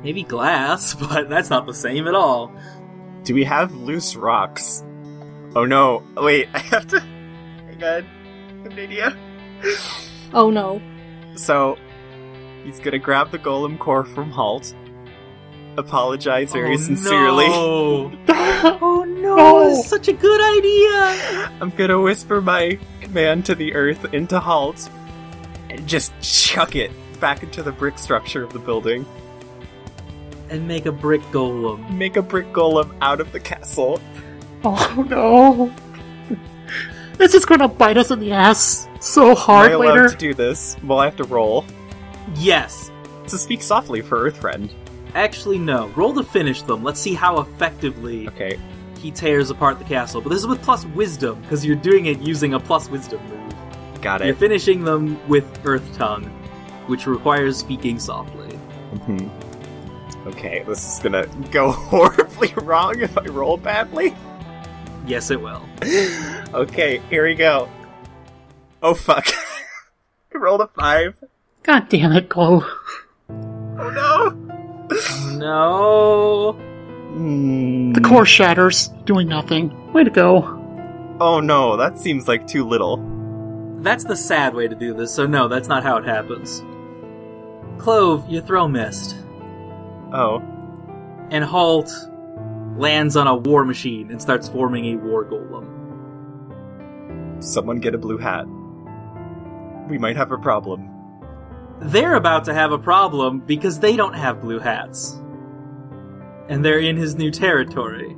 Maybe 0.02 0.24
glass, 0.24 0.94
but 1.08 1.28
that's 1.28 1.48
not 1.48 1.66
the 1.66 1.74
same 1.74 2.08
at 2.08 2.14
all. 2.16 2.52
Do 3.22 3.34
we 3.34 3.44
have 3.44 3.72
loose 3.72 4.16
rocks? 4.16 4.82
Oh 5.54 5.64
no. 5.64 6.02
Wait, 6.16 6.48
I 6.54 6.58
have 6.58 6.88
to. 6.88 7.00
Hang 7.00 7.84
on. 7.84 8.72
idea. 8.78 9.16
Oh 10.34 10.50
no. 10.50 10.80
So, 11.36 11.76
he's 12.64 12.80
gonna 12.80 12.98
grab 12.98 13.30
the 13.30 13.38
golem 13.38 13.78
core 13.78 14.04
from 14.04 14.30
Halt, 14.30 14.74
apologize 15.76 16.52
very 16.52 16.74
Oh, 16.74 16.76
sincerely. 16.76 17.48
No. 17.48 18.12
oh 18.28 19.04
no, 19.06 19.36
No. 19.36 19.68
it's 19.70 19.88
such 19.88 20.08
a 20.08 20.12
good 20.12 20.40
idea. 20.40 21.50
I'm 21.60 21.70
gonna 21.70 22.00
whisper 22.00 22.40
my 22.40 22.78
command 23.00 23.44
to 23.46 23.54
the 23.54 23.74
earth 23.74 24.12
into 24.14 24.38
Halt, 24.40 24.88
and 25.68 25.86
just 25.86 26.12
chuck 26.20 26.74
it 26.76 26.90
back 27.20 27.42
into 27.42 27.62
the 27.62 27.72
brick 27.72 27.98
structure 27.98 28.42
of 28.42 28.52
the 28.52 28.58
building. 28.58 29.06
And 30.48 30.66
make 30.66 30.86
a 30.86 30.92
brick 30.92 31.20
golem. 31.30 31.90
Make 31.96 32.16
a 32.16 32.22
brick 32.22 32.52
golem 32.52 32.92
out 33.00 33.20
of 33.20 33.30
the 33.32 33.38
castle. 33.40 34.00
Oh 34.64 35.06
no. 35.08 35.72
This 37.18 37.34
is 37.34 37.44
gonna 37.44 37.68
bite 37.68 37.96
us 37.98 38.10
in 38.10 38.18
the 38.18 38.32
ass 38.32 38.88
so 39.00 39.34
hard 39.34 39.70
Am 39.72 39.80
I 39.80 39.84
allowed 39.84 39.94
later. 39.94 40.08
to 40.08 40.16
do 40.16 40.34
this? 40.34 40.76
Well, 40.82 40.98
I 40.98 41.04
have 41.04 41.16
to 41.16 41.24
roll. 41.24 41.64
Yes. 42.36 42.90
To 43.28 43.38
speak 43.38 43.62
softly 43.62 44.00
for 44.00 44.30
Earthfriend. 44.30 44.70
Actually, 45.14 45.58
no. 45.58 45.88
Roll 45.96 46.14
to 46.14 46.22
finish 46.22 46.62
them. 46.62 46.82
Let's 46.84 47.00
see 47.00 47.14
how 47.14 47.40
effectively 47.40 48.28
Okay. 48.28 48.58
he 48.98 49.10
tears 49.10 49.50
apart 49.50 49.78
the 49.78 49.84
castle. 49.84 50.20
But 50.20 50.30
this 50.30 50.38
is 50.40 50.46
with 50.46 50.62
plus 50.62 50.84
wisdom, 50.86 51.40
because 51.42 51.64
you're 51.64 51.76
doing 51.76 52.06
it 52.06 52.20
using 52.20 52.54
a 52.54 52.60
plus 52.60 52.88
wisdom 52.88 53.20
move. 53.28 53.54
Got 54.02 54.20
it. 54.22 54.26
You're 54.26 54.34
it. 54.34 54.38
finishing 54.38 54.84
them 54.84 55.18
with 55.28 55.44
Earth 55.64 55.96
Tongue, 55.96 56.24
which 56.86 57.06
requires 57.06 57.56
speaking 57.56 57.98
softly. 57.98 58.58
Mhm. 58.94 59.30
Okay, 60.26 60.62
this 60.66 60.92
is 60.94 61.00
gonna 61.02 61.26
go 61.50 61.70
horribly 61.90 62.52
wrong 62.56 63.00
if 63.00 63.16
I 63.18 63.24
roll 63.24 63.56
badly. 63.56 64.14
Yes, 65.06 65.30
it 65.30 65.40
will. 65.40 65.62
Okay, 66.52 67.00
here 67.10 67.24
we 67.26 67.34
go. 67.36 67.68
Oh 68.82 68.92
fuck. 68.94 69.26
I 70.34 70.38
rolled 70.38 70.60
a 70.62 70.66
five. 70.66 71.22
God 71.62 71.88
damn 71.88 72.12
it, 72.12 72.28
Glow. 72.28 72.64
Oh 73.28 73.90
no! 73.90 74.30
No. 75.36 76.52
Hmm. 76.52 77.92
The 77.92 78.00
core 78.00 78.26
shatters, 78.26 78.88
doing 79.04 79.28
nothing. 79.28 79.92
Way 79.92 80.04
to 80.04 80.10
go. 80.10 80.56
Oh 81.20 81.40
no, 81.40 81.76
that 81.76 81.98
seems 81.98 82.26
like 82.28 82.46
too 82.46 82.64
little. 82.66 82.96
That's 83.80 84.04
the 84.04 84.16
sad 84.16 84.54
way 84.54 84.68
to 84.68 84.74
do 84.74 84.94
this, 84.94 85.12
so 85.12 85.26
no, 85.26 85.48
that's 85.48 85.68
not 85.68 85.82
how 85.82 85.96
it 85.96 86.04
happens. 86.04 86.62
Clove, 87.78 88.28
your 88.28 88.42
throw 88.42 88.68
missed. 88.68 89.16
Oh. 90.12 90.42
And 91.30 91.44
Halt 91.44 91.90
lands 92.76 93.16
on 93.16 93.26
a 93.26 93.34
war 93.34 93.64
machine 93.64 94.10
and 94.10 94.20
starts 94.20 94.48
forming 94.48 94.86
a 94.86 94.96
war 94.96 95.24
golem. 95.24 95.66
Someone 97.42 97.80
get 97.80 97.94
a 97.94 97.98
blue 97.98 98.18
hat. 98.18 98.46
We 99.88 99.98
might 99.98 100.16
have 100.16 100.30
a 100.32 100.38
problem. 100.38 100.88
They're 101.80 102.14
about 102.14 102.44
to 102.44 102.54
have 102.54 102.72
a 102.72 102.78
problem 102.78 103.40
because 103.40 103.78
they 103.80 103.96
don't 103.96 104.14
have 104.14 104.40
blue 104.40 104.58
hats. 104.58 105.18
And 106.48 106.64
they're 106.64 106.80
in 106.80 106.96
his 106.96 107.14
new 107.16 107.30
territory. 107.30 108.16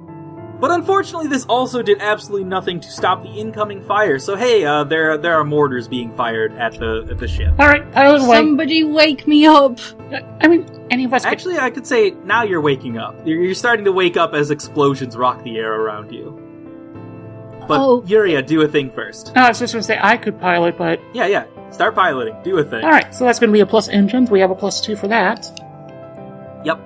But 0.59 0.71
unfortunately, 0.71 1.27
this 1.29 1.45
also 1.47 1.83
did 1.83 1.99
absolutely 2.01 2.45
nothing 2.49 2.79
to 2.81 2.89
stop 2.89 3.23
the 3.25 3.29
incoming 3.31 3.83
fire. 3.83 4.19
So 4.21 4.37
hey, 4.37 4.65
uh, 4.65 4.85
there 4.85 5.19
there 5.19 5.35
are 5.35 5.43
mortars 5.45 5.89
being 5.89 6.17
fired 6.17 6.53
at 6.57 6.79
the 6.79 7.05
at 7.11 7.19
the 7.19 7.27
ship. 7.27 7.53
All 7.59 7.67
right, 7.67 7.91
pilot 7.93 8.23
away. 8.23 8.37
Somebody 8.37 8.85
wake 8.85 9.27
me 9.27 9.45
up. 9.45 9.81
I 10.41 10.47
mean, 10.47 10.65
any 10.91 11.05
of 11.05 11.13
us 11.13 11.25
could- 11.25 11.33
Actually, 11.33 11.59
I 11.59 11.71
could 11.71 11.85
say 11.87 12.11
now 12.25 12.45
you're 12.45 12.61
waking 12.61 12.97
up. 12.97 13.17
You're, 13.27 13.43
you're 13.43 13.55
starting 13.57 13.85
to 13.87 13.93
wake 13.93 14.17
up 14.17 14.35
as 14.35 14.53
explosions 14.53 15.17
rock 15.17 15.43
the 15.43 15.59
air 15.59 15.73
around 15.81 16.13
you. 16.13 16.39
But 17.67 17.81
Oh. 17.81 18.03
Yuria, 18.03 18.47
do 18.47 18.63
a 18.63 18.69
thing 18.69 18.91
first. 18.91 19.33
No, 19.35 19.43
I 19.43 19.49
was 19.49 19.59
just 19.59 19.73
going 19.73 19.83
to 19.83 19.87
say 19.87 19.99
I 20.01 20.17
could 20.17 20.41
pilot, 20.41 20.79
but 20.79 21.01
Yeah, 21.13 21.27
yeah. 21.27 21.45
Start 21.73 21.95
piloting. 21.95 22.37
Do 22.45 22.59
a 22.59 22.65
thing. 22.65 22.85
all 22.85 22.91
right. 22.91 23.13
So 23.15 23.25
that's 23.25 23.39
going 23.39 23.49
to 23.49 23.53
be 23.53 23.61
a 23.61 23.67
plus 23.67 23.89
engines. 23.89 24.31
We 24.31 24.41
have 24.41 24.51
a 24.51 24.55
plus 24.55 24.81
two 24.81 24.95
for 24.95 25.09
that. 25.09 25.51
Yep. 26.65 26.79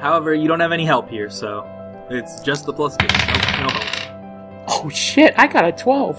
However, 0.00 0.34
you 0.34 0.46
don't 0.46 0.60
have 0.60 0.72
any 0.72 0.84
help 0.84 1.08
here, 1.08 1.30
so 1.30 1.66
it's 2.10 2.40
just 2.40 2.66
the 2.66 2.72
plus 2.72 2.96
two. 2.96 3.06
No, 3.06 3.66
no 3.66 3.70
help. 3.70 4.64
Oh 4.68 4.88
shit! 4.90 5.34
I 5.38 5.46
got 5.46 5.64
a 5.66 5.72
twelve. 5.72 6.18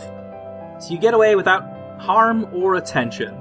So 0.80 0.94
you 0.94 0.98
get 1.00 1.14
away 1.14 1.36
without 1.36 1.64
harm 2.00 2.48
or 2.54 2.76
attention. 2.76 3.38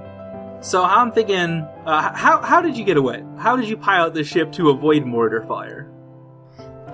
So 0.61 0.83
I'm 0.85 1.13
thinking, 1.13 1.67
uh, 1.87 2.15
how 2.15 2.41
how 2.43 2.61
did 2.61 2.77
you 2.77 2.85
get 2.85 2.97
away? 2.97 3.25
How 3.39 3.57
did 3.57 3.69
you 3.69 3.77
pilot 3.77 4.15
the 4.15 4.25
ship 4.25 4.53
to 4.53 4.71
avoid 4.71 5.05
mortar 5.05 5.43
fire? 5.43 5.91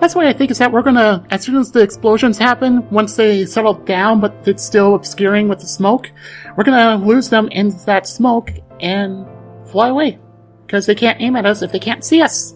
That's 0.01 0.15
what 0.15 0.25
I 0.25 0.33
think 0.33 0.49
is 0.49 0.57
that 0.57 0.71
we're 0.71 0.81
gonna, 0.81 1.23
as 1.29 1.43
soon 1.43 1.57
as 1.57 1.71
the 1.71 1.81
explosions 1.81 2.39
happen, 2.39 2.89
once 2.89 3.15
they 3.15 3.45
settle 3.45 3.75
down, 3.75 4.19
but 4.19 4.35
it's 4.47 4.63
still 4.63 4.95
obscuring 4.95 5.47
with 5.47 5.59
the 5.59 5.67
smoke, 5.67 6.11
we're 6.57 6.63
gonna 6.63 6.97
lose 7.05 7.29
them 7.29 7.47
in 7.49 7.69
that 7.85 8.07
smoke 8.07 8.49
and 8.79 9.27
fly 9.67 9.89
away. 9.89 10.17
Because 10.65 10.87
they 10.87 10.95
can't 10.95 11.21
aim 11.21 11.35
at 11.35 11.45
us 11.45 11.61
if 11.61 11.71
they 11.71 11.77
can't 11.77 12.03
see 12.03 12.19
us. 12.19 12.55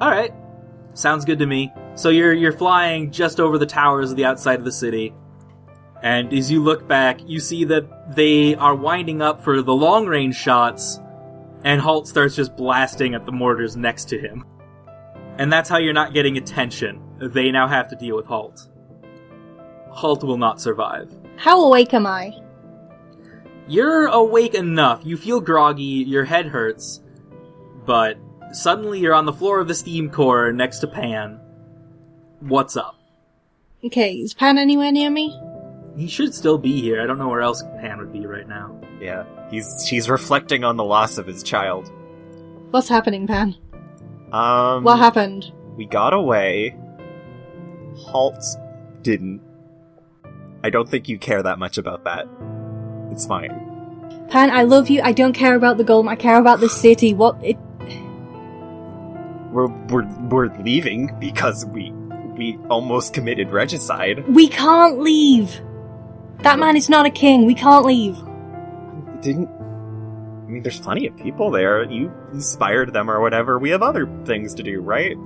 All 0.00 0.08
right, 0.08 0.32
sounds 0.94 1.26
good 1.26 1.38
to 1.40 1.46
me. 1.46 1.70
So 1.94 2.08
you're 2.08 2.32
you're 2.32 2.52
flying 2.52 3.10
just 3.10 3.38
over 3.38 3.58
the 3.58 3.66
towers 3.66 4.10
of 4.10 4.16
the 4.16 4.24
outside 4.24 4.58
of 4.58 4.64
the 4.64 4.72
city, 4.72 5.12
and 6.02 6.32
as 6.32 6.50
you 6.50 6.62
look 6.62 6.88
back, 6.88 7.20
you 7.26 7.38
see 7.38 7.64
that 7.64 8.16
they 8.16 8.54
are 8.54 8.74
winding 8.74 9.20
up 9.20 9.44
for 9.44 9.60
the 9.60 9.74
long 9.74 10.06
range 10.06 10.36
shots, 10.36 11.00
and 11.64 11.82
Halt 11.82 12.08
starts 12.08 12.34
just 12.34 12.56
blasting 12.56 13.14
at 13.14 13.26
the 13.26 13.32
mortars 13.32 13.76
next 13.76 14.08
to 14.08 14.18
him. 14.18 14.46
And 15.38 15.52
that's 15.52 15.68
how 15.68 15.78
you're 15.78 15.92
not 15.92 16.14
getting 16.14 16.36
attention. 16.36 17.02
They 17.18 17.50
now 17.50 17.68
have 17.68 17.88
to 17.88 17.96
deal 17.96 18.16
with 18.16 18.26
Halt. 18.26 18.68
Halt 19.90 20.22
will 20.24 20.38
not 20.38 20.60
survive. 20.60 21.14
How 21.36 21.62
awake 21.64 21.92
am 21.94 22.06
I? 22.06 22.32
You're 23.68 24.06
awake 24.06 24.54
enough. 24.54 25.00
You 25.04 25.16
feel 25.16 25.40
groggy, 25.40 25.82
your 25.82 26.24
head 26.24 26.46
hurts, 26.46 27.00
but 27.84 28.16
suddenly 28.52 29.00
you're 29.00 29.14
on 29.14 29.26
the 29.26 29.32
floor 29.32 29.60
of 29.60 29.68
the 29.68 29.74
steam 29.74 30.10
core 30.10 30.52
next 30.52 30.78
to 30.80 30.86
Pan. 30.86 31.40
What's 32.40 32.76
up? 32.76 32.96
Okay, 33.84 34.14
is 34.14 34.34
Pan 34.34 34.58
anywhere 34.58 34.92
near 34.92 35.10
me? 35.10 35.38
He 35.96 36.08
should 36.08 36.34
still 36.34 36.58
be 36.58 36.80
here. 36.80 37.00
I 37.02 37.06
don't 37.06 37.18
know 37.18 37.28
where 37.28 37.40
else 37.40 37.62
Pan 37.80 37.98
would 37.98 38.12
be 38.12 38.26
right 38.26 38.46
now. 38.46 38.80
Yeah. 39.00 39.24
He's 39.50 39.86
he's 39.88 40.10
reflecting 40.10 40.64
on 40.64 40.76
the 40.76 40.84
loss 40.84 41.18
of 41.18 41.26
his 41.26 41.42
child. 41.42 41.90
What's 42.70 42.88
happening, 42.88 43.26
Pan? 43.26 43.56
Um 44.32 44.84
What 44.84 44.98
happened? 44.98 45.52
we 45.76 45.84
got 45.86 46.12
away. 46.14 46.76
Halt 47.96 48.42
didn't. 49.02 49.40
I 50.64 50.70
don't 50.70 50.88
think 50.88 51.08
you 51.08 51.18
care 51.18 51.42
that 51.42 51.58
much 51.58 51.78
about 51.78 52.04
that. 52.04 52.26
It's 53.12 53.26
fine. 53.26 53.52
Pan, 54.30 54.50
I 54.50 54.62
love 54.64 54.88
you. 54.90 55.00
I 55.02 55.12
don't 55.12 55.32
care 55.32 55.54
about 55.54 55.76
the 55.78 55.84
golem. 55.84 56.08
I 56.08 56.16
care 56.16 56.38
about 56.40 56.60
the 56.60 56.68
city. 56.68 57.14
What? 57.14 57.36
It, 57.44 57.56
We're 59.52 59.68
we're 59.88 60.06
we're 60.28 60.62
leaving 60.62 61.14
because 61.20 61.64
we 61.66 61.92
we 62.36 62.58
almost 62.68 63.14
committed 63.14 63.50
regicide. 63.50 64.26
we 64.28 64.48
can't 64.48 64.98
leave. 64.98 65.60
That 66.42 66.58
man 66.58 66.76
is 66.76 66.88
not 66.90 67.06
a 67.06 67.10
king. 67.10 67.46
We 67.46 67.54
can't 67.54 67.86
leave. 67.86 68.16
Didn't 69.22 69.48
I 70.46 70.48
mean 70.48 70.62
there's 70.62 70.78
plenty 70.80 71.06
of 71.08 71.16
people 71.16 71.50
there. 71.50 71.82
You 71.90 72.12
inspired 72.32 72.92
them 72.92 73.10
or 73.10 73.20
whatever. 73.20 73.58
We 73.58 73.70
have 73.70 73.82
other 73.82 74.06
things 74.24 74.54
to 74.54 74.62
do, 74.62 74.80
right? 74.80 75.16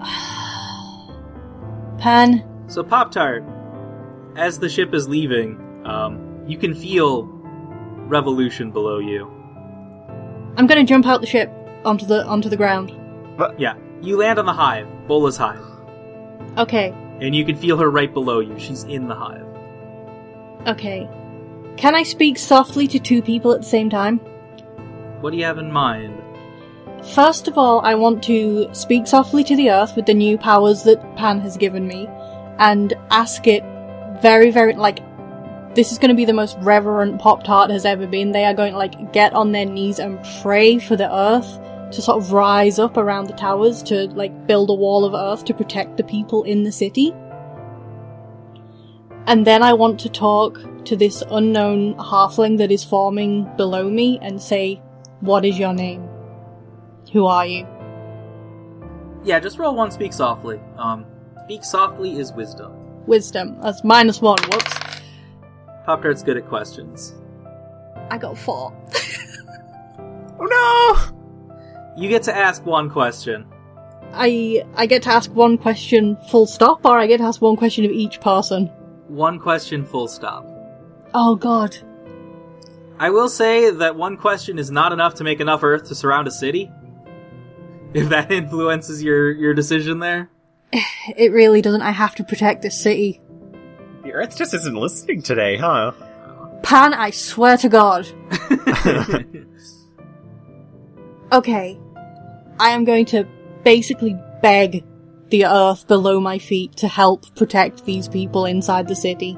Pan, 1.98 2.44
So, 2.68 2.82
Pop 2.84 3.10
Tart, 3.10 3.42
as 4.36 4.58
the 4.58 4.68
ship 4.68 4.92
is 4.92 5.08
leaving, 5.08 5.58
um, 5.86 6.44
you 6.46 6.58
can 6.58 6.74
feel 6.74 7.24
revolution 8.06 8.70
below 8.70 8.98
you. 8.98 9.30
I'm 10.56 10.66
gonna 10.66 10.84
jump 10.84 11.06
out 11.06 11.20
the 11.22 11.26
ship 11.26 11.50
onto 11.84 12.04
the 12.06 12.24
onto 12.26 12.48
the 12.48 12.56
ground. 12.56 12.92
But 13.38 13.58
Yeah, 13.58 13.74
you 14.02 14.16
land 14.18 14.38
on 14.38 14.44
the 14.46 14.52
hive, 14.52 14.86
Bola's 15.08 15.36
hive, 15.38 15.60
Okay, 16.58 16.92
and 17.20 17.34
you 17.34 17.44
can 17.44 17.56
feel 17.56 17.76
her 17.78 17.90
right 17.90 18.12
below 18.12 18.40
you. 18.40 18.58
She's 18.58 18.84
in 18.84 19.08
the 19.08 19.14
hive. 19.14 19.46
okay. 20.66 21.08
Can 21.76 21.94
I 21.94 22.02
speak 22.04 22.38
softly 22.38 22.88
to 22.88 22.98
two 22.98 23.20
people 23.20 23.52
at 23.52 23.60
the 23.60 23.66
same 23.66 23.90
time? 23.90 24.18
What 25.20 25.30
do 25.30 25.36
you 25.36 25.44
have 25.44 25.58
in 25.58 25.70
mind? 25.70 26.22
First 27.14 27.48
of 27.48 27.58
all, 27.58 27.80
I 27.80 27.94
want 27.94 28.22
to 28.24 28.68
speak 28.72 29.06
softly 29.06 29.44
to 29.44 29.54
the 29.54 29.70
earth 29.70 29.94
with 29.94 30.06
the 30.06 30.14
new 30.14 30.38
powers 30.38 30.82
that 30.84 31.16
Pan 31.16 31.38
has 31.40 31.56
given 31.56 31.86
me 31.86 32.08
and 32.58 32.94
ask 33.10 33.46
it 33.46 33.62
very, 34.22 34.50
very, 34.50 34.74
like, 34.74 35.00
this 35.74 35.92
is 35.92 35.98
going 35.98 36.08
to 36.08 36.14
be 36.14 36.24
the 36.24 36.32
most 36.32 36.56
reverent 36.60 37.20
Pop 37.20 37.44
Tart 37.44 37.70
has 37.70 37.84
ever 37.84 38.06
been. 38.06 38.32
They 38.32 38.46
are 38.46 38.54
going 38.54 38.72
to, 38.72 38.78
like, 38.78 39.12
get 39.12 39.34
on 39.34 39.52
their 39.52 39.66
knees 39.66 39.98
and 39.98 40.18
pray 40.40 40.78
for 40.78 40.96
the 40.96 41.14
earth 41.14 41.60
to 41.92 42.00
sort 42.00 42.22
of 42.22 42.32
rise 42.32 42.78
up 42.78 42.96
around 42.96 43.26
the 43.26 43.34
towers 43.34 43.82
to, 43.84 44.06
like, 44.08 44.46
build 44.46 44.70
a 44.70 44.74
wall 44.74 45.04
of 45.04 45.12
earth 45.12 45.44
to 45.44 45.54
protect 45.54 45.98
the 45.98 46.04
people 46.04 46.42
in 46.44 46.62
the 46.62 46.72
city. 46.72 47.14
And 49.26 49.46
then 49.46 49.62
I 49.62 49.74
want 49.74 50.00
to 50.00 50.08
talk 50.08 50.58
to 50.86 50.96
this 50.96 51.22
unknown 51.30 51.94
halfling 51.96 52.58
that 52.58 52.70
is 52.70 52.84
forming 52.84 53.44
below 53.56 53.88
me 53.88 54.18
and 54.22 54.40
say, 54.40 54.80
What 55.20 55.44
is 55.44 55.58
your 55.58 55.72
name? 55.72 56.08
Who 57.12 57.26
are 57.26 57.46
you? 57.46 57.66
Yeah, 59.24 59.40
just 59.40 59.58
roll 59.58 59.74
one. 59.74 59.90
Speak 59.90 60.12
softly. 60.12 60.60
Um, 60.76 61.04
speak 61.44 61.64
softly 61.64 62.18
is 62.18 62.32
wisdom. 62.32 62.72
Wisdom. 63.06 63.60
That's 63.60 63.82
minus 63.84 64.20
one. 64.20 64.38
Whoops. 64.50 64.74
Pop 65.84 66.02
Tart's 66.02 66.22
good 66.22 66.36
at 66.36 66.48
questions. 66.48 67.14
I 68.10 68.18
got 68.18 68.36
four. 68.38 68.72
Oh 70.38 70.44
no! 70.44 71.96
You 72.02 72.08
get 72.08 72.24
to 72.24 72.36
ask 72.36 72.64
one 72.66 72.90
question. 72.90 73.46
I 74.12 74.64
I 74.74 74.86
get 74.86 75.02
to 75.04 75.10
ask 75.10 75.34
one 75.34 75.56
question 75.56 76.16
full 76.28 76.46
stop, 76.46 76.84
or 76.84 76.98
I 76.98 77.06
get 77.06 77.18
to 77.18 77.24
ask 77.24 77.40
one 77.40 77.56
question 77.56 77.84
of 77.84 77.90
each 77.90 78.20
person. 78.20 78.66
One 79.08 79.38
question, 79.38 79.84
full 79.84 80.08
stop. 80.08 80.46
Oh 81.18 81.34
god. 81.34 81.78
I 82.98 83.08
will 83.08 83.30
say 83.30 83.70
that 83.70 83.96
one 83.96 84.18
question 84.18 84.58
is 84.58 84.70
not 84.70 84.92
enough 84.92 85.14
to 85.14 85.24
make 85.24 85.40
enough 85.40 85.62
Earth 85.62 85.88
to 85.88 85.94
surround 85.94 86.28
a 86.28 86.30
city. 86.30 86.70
If 87.94 88.10
that 88.10 88.30
influences 88.40 89.02
your 89.02 89.30
your 89.32 89.54
decision 89.54 90.00
there. 90.00 90.28
It 91.16 91.32
really 91.32 91.62
doesn't. 91.62 91.80
I 91.80 91.92
have 91.92 92.14
to 92.16 92.24
protect 92.24 92.60
this 92.60 92.78
city. 92.78 93.22
The 94.02 94.12
Earth 94.12 94.36
just 94.36 94.52
isn't 94.52 94.74
listening 94.74 95.22
today, 95.22 95.56
huh? 95.56 95.92
Pan, 96.62 96.92
I 96.92 97.10
swear 97.10 97.56
to 97.56 97.68
god. 97.70 98.06
Okay. 101.32 101.78
I 102.60 102.70
am 102.70 102.84
going 102.84 103.04
to 103.06 103.26
basically 103.64 104.16
beg 104.42 104.84
the 105.30 105.44
earth 105.44 105.88
below 105.88 106.20
my 106.20 106.38
feet 106.38 106.76
to 106.76 106.88
help 106.88 107.34
protect 107.34 107.84
these 107.84 108.08
people 108.08 108.44
inside 108.44 108.86
the 108.86 108.94
city. 108.94 109.36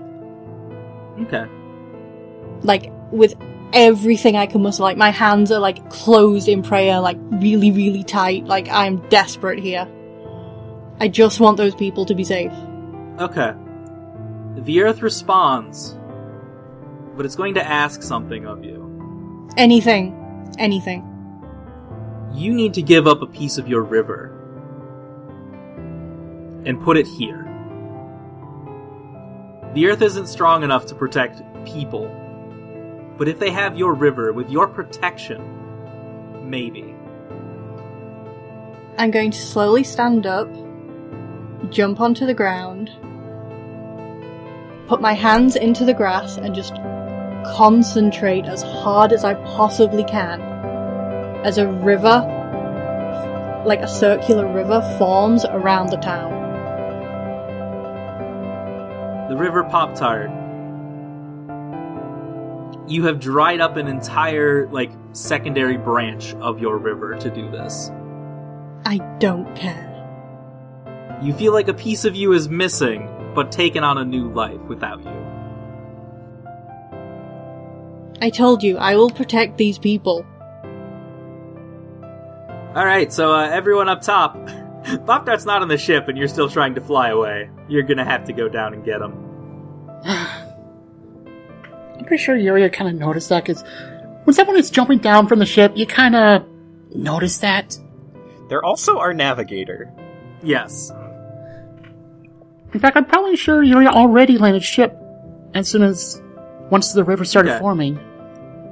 Okay. 1.20 1.46
Like 2.62 2.92
with 3.10 3.34
everything 3.72 4.36
I 4.36 4.46
can 4.46 4.62
muster. 4.62 4.82
Like 4.82 4.96
my 4.96 5.10
hands 5.10 5.50
are 5.50 5.58
like 5.58 5.90
closed 5.90 6.48
in 6.48 6.62
prayer, 6.62 7.00
like 7.00 7.18
really, 7.30 7.70
really 7.70 8.04
tight. 8.04 8.44
Like 8.44 8.68
I'm 8.68 9.08
desperate 9.08 9.58
here. 9.58 9.88
I 11.00 11.08
just 11.08 11.40
want 11.40 11.56
those 11.56 11.74
people 11.74 12.04
to 12.06 12.14
be 12.14 12.24
safe. 12.24 12.52
Okay. 13.18 13.54
The 14.56 14.82
Earth 14.82 15.02
responds, 15.02 15.96
but 17.16 17.24
it's 17.24 17.36
going 17.36 17.54
to 17.54 17.64
ask 17.64 18.02
something 18.02 18.46
of 18.46 18.64
you. 18.64 19.48
Anything, 19.56 20.52
anything. 20.58 21.04
You 22.32 22.52
need 22.52 22.74
to 22.74 22.82
give 22.82 23.06
up 23.06 23.22
a 23.22 23.26
piece 23.26 23.58
of 23.58 23.68
your 23.68 23.82
river 23.82 24.34
and 26.66 26.80
put 26.82 26.96
it 26.96 27.06
here. 27.06 27.44
The 29.74 29.86
Earth 29.86 30.02
isn't 30.02 30.26
strong 30.26 30.64
enough 30.64 30.86
to 30.86 30.94
protect 30.94 31.42
people, 31.64 32.08
But 33.18 33.26
if 33.26 33.40
they 33.40 33.50
have 33.50 33.76
your 33.76 33.94
river 33.94 34.32
with 34.32 34.48
your 34.48 34.68
protection, 34.68 36.48
maybe. 36.48 36.94
I'm 38.96 39.10
going 39.10 39.32
to 39.32 39.38
slowly 39.38 39.82
stand 39.82 40.24
up, 40.24 40.48
jump 41.70 42.00
onto 42.00 42.26
the 42.26 42.34
ground, 42.34 42.90
put 44.88 45.00
my 45.00 45.14
hands 45.14 45.56
into 45.56 45.84
the 45.84 45.94
grass, 45.94 46.36
and 46.36 46.54
just 46.54 46.74
concentrate 47.56 48.44
as 48.44 48.62
hard 48.62 49.12
as 49.12 49.24
I 49.24 49.34
possibly 49.34 50.04
can 50.04 50.40
as 51.44 51.58
a 51.58 51.66
river, 51.66 52.24
like 53.66 53.80
a 53.80 53.88
circular 53.88 54.52
river, 54.52 54.80
forms 54.98 55.44
around 55.44 55.90
the 55.90 55.96
town. 55.96 56.36
The 59.28 59.36
River 59.36 59.64
Pop 59.64 59.94
Tart. 59.94 60.30
You 62.88 63.04
have 63.04 63.20
dried 63.20 63.60
up 63.60 63.76
an 63.76 63.86
entire, 63.86 64.66
like, 64.68 64.90
secondary 65.12 65.76
branch 65.76 66.34
of 66.36 66.58
your 66.58 66.78
river 66.78 67.16
to 67.16 67.30
do 67.30 67.50
this. 67.50 67.90
I 68.86 68.98
don't 69.18 69.54
care. 69.54 69.84
You 71.22 71.34
feel 71.34 71.52
like 71.52 71.68
a 71.68 71.74
piece 71.74 72.06
of 72.06 72.16
you 72.16 72.32
is 72.32 72.48
missing, 72.48 73.32
but 73.34 73.52
taken 73.52 73.84
on 73.84 73.98
a 73.98 74.04
new 74.04 74.32
life 74.32 74.62
without 74.62 75.04
you. 75.04 75.28
I 78.22 78.30
told 78.30 78.62
you, 78.62 78.78
I 78.78 78.96
will 78.96 79.10
protect 79.10 79.58
these 79.58 79.78
people. 79.78 80.24
Alright, 82.74 83.12
so 83.12 83.34
uh, 83.34 83.48
everyone 83.50 83.88
up 83.88 84.00
top. 84.00 84.34
Pop 85.04 85.26
Tart's 85.26 85.44
not 85.44 85.60
on 85.60 85.68
the 85.68 85.76
ship 85.76 86.08
and 86.08 86.16
you're 86.16 86.28
still 86.28 86.48
trying 86.48 86.74
to 86.76 86.80
fly 86.80 87.10
away. 87.10 87.50
You're 87.68 87.82
gonna 87.82 88.04
have 88.04 88.24
to 88.24 88.32
go 88.32 88.48
down 88.48 88.72
and 88.72 88.84
get 88.84 89.02
him. 89.02 89.12
I'm 92.08 92.16
pretty 92.16 92.24
sure 92.24 92.38
Yuria 92.38 92.72
kind 92.72 92.88
of 92.88 92.96
noticed 92.98 93.28
that 93.28 93.44
because 93.44 93.62
when 94.24 94.32
someone 94.32 94.56
is 94.56 94.70
jumping 94.70 94.96
down 94.96 95.26
from 95.26 95.40
the 95.40 95.44
ship, 95.44 95.72
you 95.76 95.84
kind 95.84 96.16
of 96.16 96.42
notice 96.94 97.36
that. 97.40 97.76
They're 98.48 98.64
also 98.64 98.98
our 98.98 99.12
navigator. 99.12 99.92
Yes. 100.42 100.90
In 102.72 102.80
fact, 102.80 102.96
I'm 102.96 103.04
probably 103.04 103.36
sure 103.36 103.62
Yuria 103.62 103.88
already 103.88 104.38
landed 104.38 104.64
ship 104.64 104.96
as 105.52 105.68
soon 105.68 105.82
as 105.82 106.22
once 106.70 106.94
the 106.94 107.04
river 107.04 107.26
started 107.26 107.50
Okay. 107.50 107.58
forming. 107.58 108.00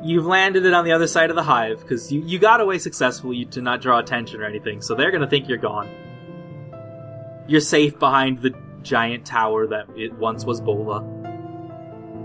You've 0.02 0.24
landed 0.24 0.64
it 0.64 0.72
on 0.72 0.86
the 0.86 0.92
other 0.92 1.06
side 1.06 1.28
of 1.28 1.36
the 1.36 1.42
hive, 1.42 1.80
because 1.82 2.10
you, 2.10 2.22
you 2.22 2.38
got 2.38 2.62
away 2.62 2.78
successfully 2.78 3.44
to 3.50 3.60
not 3.60 3.82
draw 3.82 3.98
attention 3.98 4.40
or 4.40 4.46
anything, 4.46 4.80
so 4.80 4.94
they're 4.94 5.10
gonna 5.10 5.28
think 5.28 5.46
you're 5.46 5.58
gone. 5.58 5.90
You're 7.46 7.60
safe 7.60 7.98
behind 7.98 8.40
the 8.40 8.54
giant 8.80 9.26
tower 9.26 9.66
that 9.66 9.88
it 9.94 10.14
once 10.14 10.46
was 10.46 10.58
Bola. 10.62 11.02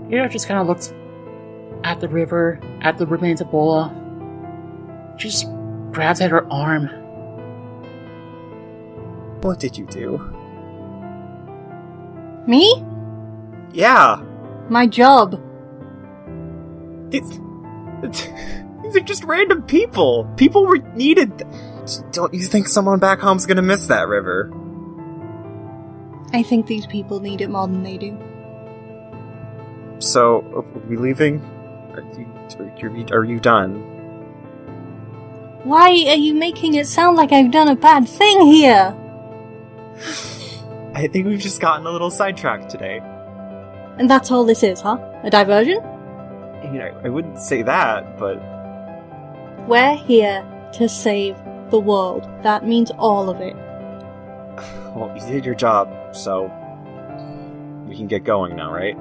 Yuria 0.08 0.30
just 0.30 0.48
kind 0.48 0.58
of 0.58 0.66
looks 0.66 0.92
at 1.84 2.00
the 2.00 2.08
river, 2.08 2.60
at 2.80 2.98
the 2.98 3.06
remains 3.06 3.40
of 3.40 3.50
Bola. 3.50 3.92
She 5.18 5.28
just 5.28 5.46
grabs 5.92 6.20
at 6.20 6.30
her 6.30 6.50
arm. 6.52 6.88
What 9.42 9.58
did 9.58 9.76
you 9.76 9.86
do? 9.86 10.18
Me? 12.46 12.84
Yeah, 13.72 14.22
My 14.68 14.86
job. 14.86 15.40
it's, 17.12 17.38
it's 18.02 18.28
these 18.82 18.96
are 18.96 19.00
just 19.00 19.24
random 19.24 19.62
people. 19.62 20.24
People 20.36 20.66
were 20.66 20.78
needed. 20.94 21.42
Don't 22.12 22.34
you 22.34 22.44
think 22.44 22.68
someone 22.68 22.98
back 22.98 23.18
home's 23.20 23.46
gonna 23.46 23.62
miss 23.62 23.86
that 23.86 24.08
river? 24.08 24.52
I 26.32 26.42
think 26.42 26.66
these 26.66 26.86
people 26.86 27.20
need 27.20 27.40
it 27.40 27.50
more 27.50 27.66
than 27.66 27.82
they 27.82 27.96
do. 27.98 28.18
So, 30.00 30.42
are 30.54 30.62
we 30.88 30.96
leaving? 30.96 31.40
Are 31.94 32.04
you, 32.16 33.06
are 33.12 33.24
you, 33.24 33.38
done? 33.38 33.74
Why 35.64 35.88
are 35.90 36.16
you 36.16 36.34
making 36.34 36.74
it 36.74 36.86
sound 36.86 37.16
like 37.16 37.32
I've 37.32 37.50
done 37.50 37.68
a 37.68 37.76
bad 37.76 38.08
thing 38.08 38.46
here? 38.46 38.96
I 40.94 41.06
think 41.08 41.26
we've 41.26 41.38
just 41.40 41.60
gotten 41.60 41.86
a 41.86 41.90
little 41.90 42.10
sidetracked 42.10 42.70
today. 42.70 43.00
And 43.98 44.08
that's 44.08 44.30
all 44.30 44.44
this 44.44 44.62
is, 44.62 44.80
huh? 44.80 44.98
A 45.22 45.30
diversion? 45.30 45.80
I 45.82 46.70
mean, 46.70 46.80
I, 46.80 46.88
I 47.04 47.08
wouldn't 47.08 47.38
say 47.38 47.62
that, 47.62 48.18
but 48.18 48.38
We're 49.68 49.96
here 49.96 50.44
to 50.74 50.88
save 50.88 51.36
the 51.70 51.78
world. 51.78 52.28
That 52.42 52.66
means 52.66 52.90
all 52.92 53.28
of 53.28 53.40
it. 53.40 53.54
well, 54.96 55.12
you 55.14 55.26
did 55.26 55.44
your 55.44 55.54
job, 55.54 56.16
so 56.16 56.44
we 57.86 57.96
can 57.96 58.06
get 58.06 58.24
going 58.24 58.56
now, 58.56 58.72
right? 58.72 58.96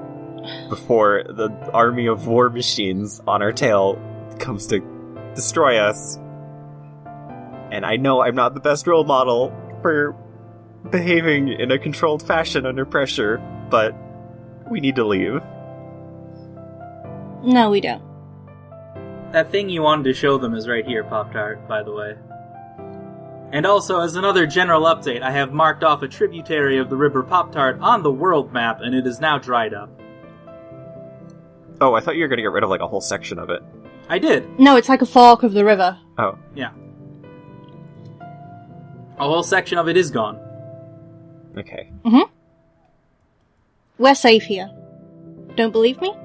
Before 0.69 1.23
the 1.23 1.49
army 1.73 2.07
of 2.07 2.27
war 2.27 2.49
machines 2.49 3.21
on 3.27 3.41
our 3.41 3.51
tail 3.51 4.01
comes 4.39 4.67
to 4.67 4.79
destroy 5.35 5.77
us. 5.77 6.17
And 7.71 7.85
I 7.85 7.95
know 7.95 8.21
I'm 8.21 8.35
not 8.35 8.53
the 8.53 8.59
best 8.59 8.87
role 8.87 9.03
model 9.03 9.53
for 9.81 10.15
behaving 10.89 11.49
in 11.49 11.71
a 11.71 11.77
controlled 11.77 12.25
fashion 12.25 12.65
under 12.65 12.85
pressure, 12.85 13.37
but 13.69 13.95
we 14.69 14.79
need 14.79 14.95
to 14.95 15.05
leave. 15.05 15.41
No, 17.43 17.69
we 17.69 17.81
don't. 17.81 18.03
That 19.31 19.51
thing 19.51 19.69
you 19.69 19.81
wanted 19.81 20.03
to 20.03 20.13
show 20.13 20.37
them 20.37 20.53
is 20.53 20.67
right 20.67 20.85
here, 20.85 21.03
Pop 21.03 21.31
Tart, 21.31 21.67
by 21.67 21.83
the 21.83 21.93
way. 21.93 22.15
And 23.53 23.65
also, 23.65 23.99
as 23.99 24.15
another 24.15 24.45
general 24.45 24.83
update, 24.83 25.21
I 25.21 25.31
have 25.31 25.53
marked 25.53 25.83
off 25.83 26.01
a 26.01 26.07
tributary 26.07 26.77
of 26.77 26.89
the 26.89 26.97
river 26.97 27.21
Pop 27.23 27.51
Tart 27.51 27.79
on 27.81 28.03
the 28.03 28.11
world 28.11 28.51
map, 28.53 28.79
and 28.81 28.95
it 28.95 29.05
is 29.05 29.19
now 29.19 29.37
dried 29.37 29.73
up. 29.73 30.00
Oh, 31.81 31.95
I 31.95 31.99
thought 31.99 32.15
you 32.15 32.21
were 32.21 32.27
gonna 32.27 32.43
get 32.43 32.51
rid 32.51 32.63
of 32.63 32.69
like 32.69 32.81
a 32.81 32.87
whole 32.87 33.01
section 33.01 33.39
of 33.39 33.49
it. 33.49 33.61
I 34.07 34.19
did. 34.19 34.59
No, 34.59 34.75
it's 34.77 34.87
like 34.89 35.01
a 35.01 35.05
fork 35.05 35.43
of 35.43 35.53
the 35.53 35.65
river. 35.65 35.97
Oh, 36.17 36.37
Yeah. 36.55 36.71
A 39.19 39.23
whole 39.27 39.43
section 39.43 39.77
of 39.77 39.87
it 39.87 39.97
is 39.97 40.09
gone. 40.09 40.39
okay. 41.57 41.91
Mm-hmm. 42.05 42.31
We're 43.99 44.15
safe 44.15 44.43
here. 44.43 44.69
Don't 45.55 45.71
believe 45.71 46.01
me? 46.01 46.15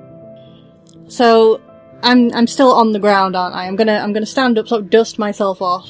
So, 1.08 1.60
I'm 2.02 2.32
I'm 2.32 2.46
still 2.46 2.72
on 2.72 2.92
the 2.92 2.98
ground, 2.98 3.36
aren't 3.36 3.54
I? 3.54 3.66
I'm 3.66 3.76
gonna 3.76 3.98
I'm 3.98 4.12
gonna 4.14 4.24
stand 4.26 4.58
up, 4.58 4.66
sort 4.68 4.82
of 4.82 4.90
dust 4.90 5.18
myself 5.18 5.60
off. 5.60 5.88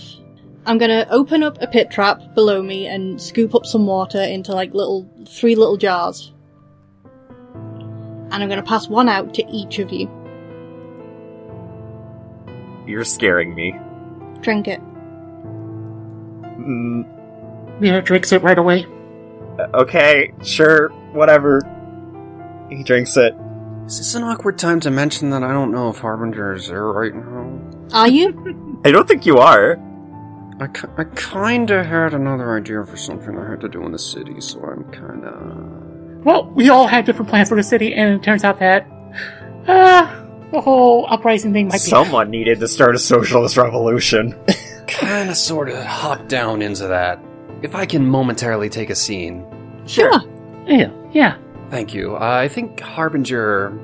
I'm 0.65 0.79
gonna 0.79 1.07
open 1.11 1.43
up 1.45 1.59
a 1.63 1.67
pit 1.69 1.91
trap 1.93 2.35
below 2.35 2.61
me 2.63 2.87
and 2.89 3.21
scoop 3.23 3.55
up 3.55 3.67
some 3.67 3.87
water 3.87 4.21
into 4.21 4.53
like 4.53 4.75
little 4.75 5.09
three 5.29 5.55
little 5.55 5.77
jars. 5.77 6.33
And 8.31 8.43
I'm 8.43 8.49
gonna 8.49 8.63
pass 8.63 8.89
one 8.89 9.09
out 9.09 9.35
to 9.35 9.47
each 9.51 9.79
of 9.79 9.93
you. 9.93 10.11
You're 12.87 13.05
scaring 13.05 13.55
me. 13.55 13.75
Drink 14.41 14.69
it. 14.69 14.81
Mm, 16.43 17.05
Yuria 17.81 18.05
drinks 18.05 18.33
it 18.33 18.43
right 18.43 18.59
away. 18.59 18.87
okay, 19.75 20.33
sure, 20.43 20.89
whatever. 21.13 21.61
He 22.71 22.83
drinks 22.83 23.17
it. 23.17 23.35
Is 23.87 23.99
this 23.99 24.15
an 24.15 24.25
awkward 24.25 24.59
time 24.59 24.81
to 24.81 24.91
mention 24.91 25.31
that 25.31 25.43
I 25.45 25.53
don't 25.53 25.71
know 25.71 25.89
if 25.91 25.99
Harbinger 25.99 26.55
is 26.55 26.69
there 26.69 26.85
right 26.87 27.15
now? 27.15 27.61
Are 27.93 28.09
you? 28.09 28.81
I 28.85 28.91
don't 28.91 29.07
think 29.07 29.27
you 29.27 29.39
are. 29.39 29.79
I, 30.59 30.69
I 30.97 31.05
kinda 31.15 31.85
had 31.85 32.15
another 32.15 32.57
idea 32.57 32.85
for 32.85 32.97
something 32.97 33.39
I 33.39 33.49
had 33.51 33.61
to 33.61 33.69
do 33.69 33.85
in 33.85 33.93
the 33.93 33.99
city, 33.99 34.41
so 34.41 34.61
I'm 34.61 34.91
kinda. 34.91 35.76
Well, 36.27 36.51
we 36.57 36.71
all 36.71 36.89
had 36.89 37.05
different 37.05 37.31
plans 37.31 37.49
for 37.51 37.55
the 37.55 37.63
city, 37.63 37.95
and 37.95 38.15
it 38.15 38.23
turns 38.25 38.43
out 38.43 38.59
that 38.59 38.85
uh, 39.69 40.25
the 40.51 40.61
whole 40.61 41.07
uprising 41.09 41.53
thing 41.53 41.69
might 41.69 41.75
be. 41.75 41.79
Someone 41.79 42.31
needed 42.31 42.59
to 42.59 42.67
start 42.67 42.97
a 42.97 42.99
socialist 42.99 43.57
revolution. 43.57 44.37
kinda 44.89 45.37
sorta 45.37 45.87
hop 45.87 46.27
down 46.27 46.63
into 46.63 46.89
that. 46.89 47.21
If 47.63 47.77
I 47.77 47.87
can 47.87 48.05
momentarily 48.09 48.69
take 48.69 48.91
a 48.91 48.97
scene. 48.97 49.47
Sure. 49.87 50.11
Yeah, 50.67 50.91
yeah. 51.13 51.39
Thank 51.71 51.95
you. 51.95 52.17
Uh, 52.17 52.19
I 52.19 52.49
think 52.49 52.81
Harbinger 52.81 53.79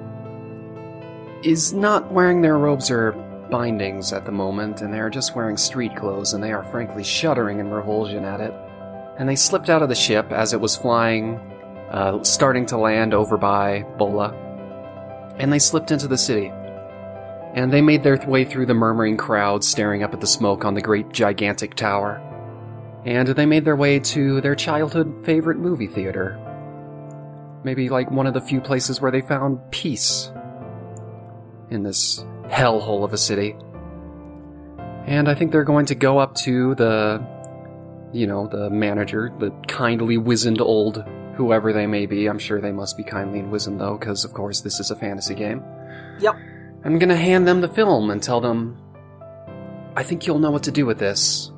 is 1.44 1.72
not 1.72 2.10
wearing 2.10 2.42
their 2.42 2.58
robes 2.58 2.90
or 2.90 3.12
bindings 3.52 4.12
at 4.12 4.24
the 4.24 4.32
moment, 4.32 4.80
and 4.80 4.92
they 4.92 4.98
are 4.98 5.10
just 5.10 5.36
wearing 5.36 5.56
street 5.56 5.94
clothes, 5.94 6.32
and 6.32 6.42
they 6.42 6.50
are 6.50 6.64
frankly 6.72 7.04
shuddering 7.04 7.60
in 7.60 7.70
revulsion 7.70 8.24
at 8.24 8.40
it. 8.40 8.52
And 9.16 9.28
they 9.28 9.36
slipped 9.36 9.70
out 9.70 9.82
of 9.82 9.88
the 9.88 9.94
ship 9.94 10.32
as 10.32 10.52
it 10.52 10.60
was 10.60 10.74
flying, 10.74 11.38
uh, 11.92 12.24
starting 12.24 12.64
to 12.66 12.78
land 12.78 13.12
over 13.12 13.36
by 13.36 13.82
Bola. 13.98 14.34
And 15.38 15.52
they 15.52 15.58
slipped 15.58 15.90
into 15.90 16.08
the 16.08 16.18
city. 16.18 16.50
And 17.54 17.70
they 17.70 17.82
made 17.82 18.02
their 18.02 18.16
way 18.26 18.46
through 18.46 18.66
the 18.66 18.74
murmuring 18.74 19.18
crowd 19.18 19.62
staring 19.62 20.02
up 20.02 20.14
at 20.14 20.20
the 20.20 20.26
smoke 20.26 20.64
on 20.64 20.72
the 20.72 20.80
great 20.80 21.12
gigantic 21.12 21.74
tower. 21.74 22.20
And 23.04 23.28
they 23.28 23.44
made 23.44 23.66
their 23.66 23.76
way 23.76 23.98
to 24.00 24.40
their 24.40 24.54
childhood 24.54 25.24
favorite 25.26 25.58
movie 25.58 25.86
theater, 25.86 26.38
maybe 27.62 27.90
like 27.90 28.10
one 28.10 28.26
of 28.26 28.32
the 28.32 28.40
few 28.40 28.60
places 28.60 29.00
where 29.00 29.10
they 29.10 29.20
found 29.20 29.58
peace 29.70 30.32
in 31.68 31.82
this 31.82 32.24
hellhole 32.46 33.04
of 33.04 33.12
a 33.12 33.18
city. 33.18 33.54
And 35.04 35.28
I 35.28 35.34
think 35.34 35.52
they're 35.52 35.64
going 35.64 35.86
to 35.86 35.94
go 35.94 36.18
up 36.18 36.34
to 36.36 36.74
the, 36.76 37.22
you 38.12 38.26
know, 38.26 38.46
the 38.46 38.70
manager, 38.70 39.34
the 39.38 39.50
kindly 39.66 40.16
wizened 40.16 40.60
old 40.60 41.04
whoever 41.34 41.72
they 41.72 41.86
may 41.86 42.06
be. 42.06 42.26
I'm 42.26 42.38
sure 42.38 42.60
they 42.60 42.72
must 42.72 42.96
be 42.96 43.04
kindly 43.04 43.40
and 43.40 43.50
wizened 43.50 43.80
though, 43.80 43.96
because 43.96 44.24
of 44.24 44.32
course 44.32 44.60
this 44.60 44.80
is 44.80 44.90
a 44.90 44.96
fantasy 44.96 45.34
game. 45.34 45.62
Yep. 46.20 46.36
I'm 46.84 46.98
gonna 46.98 47.16
hand 47.16 47.46
them 47.46 47.60
the 47.60 47.68
film 47.68 48.10
and 48.10 48.22
tell 48.22 48.40
them, 48.40 48.76
I 49.94 50.02
think 50.02 50.26
you'll 50.26 50.38
know 50.38 50.50
what 50.50 50.64
to 50.64 50.70
do 50.70 50.86
with 50.86 50.98
this. 50.98 51.50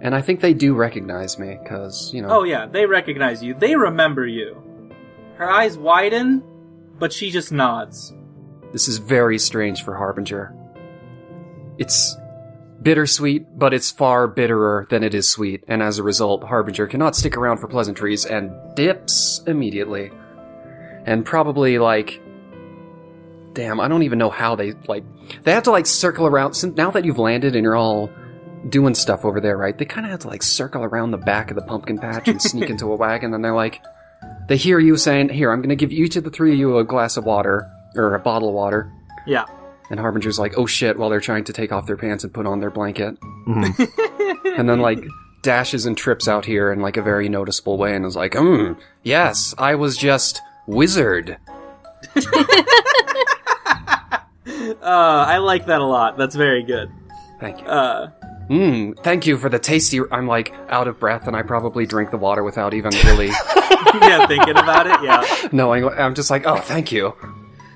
And 0.00 0.14
I 0.14 0.20
think 0.20 0.40
they 0.40 0.54
do 0.54 0.74
recognize 0.74 1.38
me, 1.38 1.58
because, 1.62 2.12
you 2.12 2.22
know. 2.22 2.28
Oh 2.30 2.42
yeah, 2.42 2.66
they 2.66 2.86
recognize 2.86 3.42
you. 3.42 3.54
They 3.54 3.76
remember 3.76 4.26
you. 4.26 4.60
Her 5.36 5.48
eyes 5.48 5.78
widen, 5.78 6.42
but 6.98 7.12
she 7.12 7.30
just 7.30 7.52
nods. 7.52 8.12
This 8.72 8.88
is 8.88 8.98
very 8.98 9.38
strange 9.38 9.84
for 9.84 9.94
Harbinger. 9.94 10.54
It's 11.78 12.16
bittersweet, 12.82 13.58
but 13.58 13.72
it's 13.72 13.90
far 13.90 14.26
bitterer 14.26 14.86
than 14.90 15.02
it 15.02 15.14
is 15.14 15.30
sweet, 15.30 15.64
and 15.68 15.82
as 15.82 15.98
a 15.98 16.02
result, 16.02 16.44
Harbinger 16.44 16.86
cannot 16.86 17.16
stick 17.16 17.36
around 17.36 17.58
for 17.58 17.68
pleasantries 17.68 18.24
and 18.24 18.52
dips 18.74 19.40
immediately. 19.46 20.10
And 21.04 21.24
probably, 21.24 21.78
like. 21.78 22.20
Damn, 23.54 23.80
I 23.80 23.88
don't 23.88 24.02
even 24.02 24.18
know 24.18 24.30
how 24.30 24.54
they, 24.54 24.72
like. 24.88 25.04
They 25.42 25.52
have 25.52 25.64
to, 25.64 25.70
like, 25.70 25.86
circle 25.86 26.26
around. 26.26 26.54
Since 26.54 26.76
now 26.76 26.90
that 26.92 27.04
you've 27.04 27.18
landed 27.18 27.54
and 27.54 27.64
you're 27.64 27.76
all 27.76 28.10
doing 28.68 28.94
stuff 28.94 29.24
over 29.24 29.40
there, 29.40 29.56
right? 29.56 29.76
They 29.76 29.84
kind 29.84 30.06
of 30.06 30.10
have 30.10 30.20
to, 30.20 30.28
like, 30.28 30.42
circle 30.42 30.84
around 30.84 31.10
the 31.10 31.18
back 31.18 31.50
of 31.50 31.56
the 31.56 31.62
pumpkin 31.62 31.98
patch 31.98 32.28
and 32.28 32.40
sneak 32.40 32.70
into 32.70 32.92
a 32.92 32.96
wagon, 32.96 33.34
and 33.34 33.44
they're 33.44 33.54
like. 33.54 33.82
They 34.48 34.56
hear 34.56 34.78
you 34.78 34.96
saying, 34.96 35.30
Here, 35.30 35.52
I'm 35.52 35.62
gonna 35.62 35.76
give 35.76 35.92
each 35.92 36.16
of 36.16 36.24
the 36.24 36.30
three 36.30 36.52
of 36.52 36.58
you 36.58 36.78
a 36.78 36.84
glass 36.84 37.16
of 37.16 37.24
water, 37.24 37.70
or 37.96 38.14
a 38.14 38.20
bottle 38.20 38.48
of 38.48 38.54
water. 38.54 38.92
Yeah. 39.26 39.44
And 39.90 40.00
Harbinger's 40.00 40.38
like, 40.38 40.56
oh 40.56 40.66
shit, 40.66 40.96
while 40.98 41.10
they're 41.10 41.20
trying 41.20 41.44
to 41.44 41.52
take 41.52 41.72
off 41.72 41.86
their 41.86 41.96
pants 41.96 42.24
and 42.24 42.32
put 42.32 42.46
on 42.46 42.60
their 42.60 42.70
blanket. 42.70 43.18
Mhm. 43.46 43.88
And 44.58 44.68
then, 44.68 44.80
like, 44.80 45.02
dashes 45.42 45.86
and 45.86 45.96
trips 45.96 46.28
out 46.28 46.44
here 46.44 46.70
in, 46.72 46.80
like, 46.80 46.98
a 46.98 47.02
very 47.02 47.28
noticeable 47.30 47.78
way 47.78 47.94
and 47.96 48.04
is 48.04 48.14
like, 48.16 48.34
hmm, 48.36 48.72
yes, 49.02 49.54
I 49.56 49.76
was 49.76 49.96
just 49.96 50.40
wizard. 50.66 51.38
Uh, 54.44 55.24
I 55.28 55.38
like 55.38 55.66
that 55.66 55.80
a 55.80 55.84
lot. 55.84 56.18
That's 56.18 56.34
very 56.34 56.62
good. 56.64 56.90
Thank 57.40 57.60
you. 57.60 57.66
Uh, 57.66 58.10
Hmm, 58.48 58.92
thank 59.04 59.26
you 59.26 59.38
for 59.38 59.48
the 59.48 59.58
tasty. 59.60 60.00
I'm, 60.10 60.26
like, 60.26 60.52
out 60.68 60.88
of 60.88 60.98
breath 60.98 61.26
and 61.28 61.36
I 61.36 61.42
probably 61.42 61.86
drink 61.86 62.10
the 62.10 62.18
water 62.18 62.42
without 62.42 62.74
even 62.74 62.90
really 63.04 63.28
yeah, 64.00 64.26
thinking 64.26 64.56
about 64.58 64.86
it, 64.88 65.00
yeah. 65.02 65.48
knowing. 65.52 65.86
I'm 65.86 66.14
just 66.14 66.28
like, 66.30 66.44
oh, 66.46 66.56
thank 66.56 66.90
you. 66.92 67.14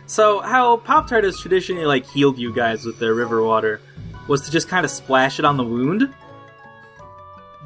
So, 0.06 0.40
how 0.40 0.78
Pop 0.78 1.08
Tart 1.08 1.24
has 1.24 1.38
traditionally 1.40 1.84
like 1.84 2.06
healed 2.06 2.38
you 2.38 2.52
guys 2.52 2.84
with 2.84 2.98
their 2.98 3.14
river 3.14 3.42
water 3.42 3.80
was 4.28 4.42
to 4.42 4.50
just 4.50 4.68
kind 4.68 4.84
of 4.84 4.90
splash 4.90 5.38
it 5.38 5.44
on 5.44 5.56
the 5.56 5.64
wound. 5.64 6.14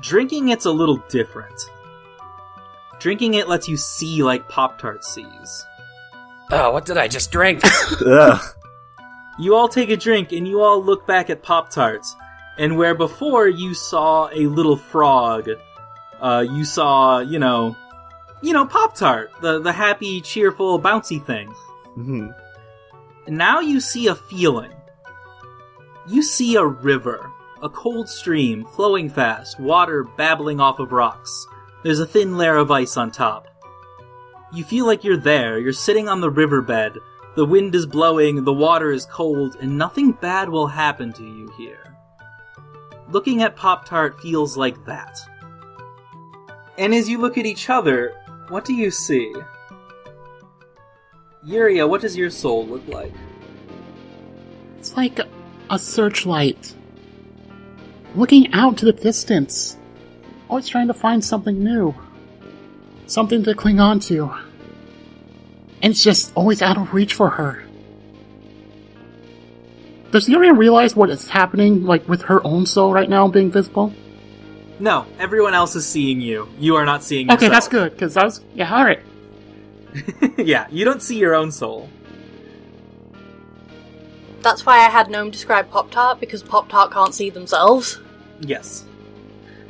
Drinking 0.00 0.48
it's 0.48 0.64
a 0.64 0.70
little 0.70 1.03
different. 1.09 1.70
Drinking 2.98 3.35
it 3.35 3.48
lets 3.48 3.68
you 3.68 3.76
see 3.76 4.22
like 4.22 4.48
Pop 4.48 4.79
Tart 4.79 5.05
sees. 5.05 5.66
Oh, 6.50 6.72
what 6.72 6.85
did 6.85 6.98
I 6.98 7.09
just 7.09 7.31
drink? 7.31 7.62
You 9.40 9.55
all 9.55 9.68
take 9.68 9.88
a 9.88 9.96
drink 9.96 10.33
and 10.33 10.46
you 10.46 10.61
all 10.61 10.85
look 10.85 11.07
back 11.07 11.31
at 11.31 11.42
Pop 11.42 11.70
Tarts, 11.70 12.14
and 12.59 12.76
where 12.76 12.94
before 12.94 13.48
you 13.48 13.72
saw 13.72 14.29
a 14.35 14.46
little 14.48 14.76
frog, 14.76 15.48
uh, 16.20 16.44
you 16.46 16.66
saw, 16.66 17.20
you 17.20 17.38
know, 17.38 17.74
you 18.42 18.53
know, 18.53 18.66
Pop 18.66 18.94
Tart, 18.94 19.31
the 19.40 19.59
the 19.59 19.72
happy, 19.72 20.20
cheerful, 20.20 20.79
bouncy 20.79 21.24
thing. 21.24 21.55
Mhm. 21.96 22.35
And 23.26 23.37
now 23.37 23.61
you 23.61 23.81
see 23.81 24.07
a 24.07 24.14
feeling. 24.14 24.72
You 26.09 26.22
see 26.22 26.57
a 26.57 26.64
river, 26.64 27.31
a 27.62 27.68
cold 27.68 28.09
stream 28.09 28.64
flowing 28.64 29.11
fast, 29.11 29.61
water 29.61 30.05
babbling 30.16 30.61
off 30.61 30.79
of 30.79 30.92
rocks. 30.92 31.46
There's 31.83 32.00
a 32.00 32.07
thin 32.07 32.37
layer 32.37 32.57
of 32.57 32.70
ice 32.70 32.96
on 32.96 33.11
top. 33.11 33.46
You 34.53 34.64
feel 34.64 34.87
like 34.87 35.05
you're 35.05 35.16
there, 35.16 35.59
you're 35.59 35.72
sitting 35.72 36.09
on 36.09 36.20
the 36.20 36.31
riverbed, 36.31 36.98
the 37.37 37.46
wind 37.46 37.74
is 37.74 37.87
blowing, 37.87 38.44
the 38.44 38.53
water 38.53 38.90
is 38.90 39.07
cold, 39.07 39.57
and 39.61 39.79
nothing 39.79 40.12
bad 40.12 40.48
will 40.48 40.66
happen 40.66 41.12
to 41.12 41.24
you 41.24 41.48
here. 41.57 41.96
Looking 43.11 43.42
at 43.42 43.57
Pop 43.57 43.85
Tart 43.85 44.20
feels 44.20 44.57
like 44.57 44.85
that. 44.87 45.16
And 46.76 46.94
as 46.94 47.09
you 47.09 47.18
look 47.18 47.38
at 47.38 47.46
each 47.46 47.70
other, 47.70 48.14
what 48.48 48.64
do 48.64 48.74
you 48.74 48.90
see? 48.90 49.33
Yuria, 51.46 51.88
what 51.88 52.03
does 52.03 52.16
your 52.16 52.29
soul 52.31 52.66
look 52.66 52.87
like? 52.87 53.12
It's 54.79 54.96
like 54.96 55.18
a, 55.18 55.29
a 55.70 55.79
searchlight. 55.79 56.74
Looking 58.14 58.53
out 58.53 58.76
to 58.79 58.85
the 58.85 58.92
distance. 58.92 59.76
Always 60.48 60.68
trying 60.68 60.88
to 60.88 60.94
find 60.94 61.24
something 61.24 61.62
new. 61.62 61.94
Something 63.07 63.42
to 63.44 63.55
cling 63.55 63.81
on 63.81 64.00
to. 64.00 64.31
And 65.83 65.92
it's 65.92 66.05
just 66.05 66.33
always 66.35 66.61
out 66.61 66.76
of 66.76 66.92
reach 66.92 67.14
for 67.14 67.31
her. 67.31 67.64
Does 70.11 70.29
Yuria 70.29 70.57
realize 70.57 70.94
what 70.94 71.09
is 71.09 71.29
happening, 71.29 71.85
like, 71.85 72.07
with 72.09 72.22
her 72.22 72.44
own 72.44 72.66
soul 72.66 72.92
right 72.92 73.09
now 73.09 73.29
being 73.29 73.50
visible? 73.50 73.94
No, 74.79 75.07
everyone 75.18 75.55
else 75.55 75.76
is 75.76 75.87
seeing 75.87 76.20
you. 76.20 76.48
You 76.59 76.76
are 76.76 76.85
not 76.85 77.03
seeing 77.03 77.26
yourself. 77.29 77.42
Okay, 77.42 77.48
that's 77.48 77.68
good, 77.68 77.92
because 77.92 78.16
I 78.16 78.24
was. 78.24 78.40
Yeah, 78.55 78.74
alright. 78.74 79.00
yeah, 80.38 80.66
you 80.70 80.85
don't 80.85 81.03
see 81.03 81.18
your 81.18 81.35
own 81.35 81.50
soul. 81.50 81.88
That's 84.40 84.64
why 84.64 84.79
I 84.79 84.88
had 84.88 85.11
Gnome 85.11 85.31
describe 85.31 85.70
Pop 85.70 85.90
Tart, 85.90 86.20
because 86.20 86.42
Pop 86.42 86.68
Tart 86.68 86.92
can't 86.92 87.14
see 87.14 87.31
themselves. 87.31 88.00
Yes. 88.40 88.85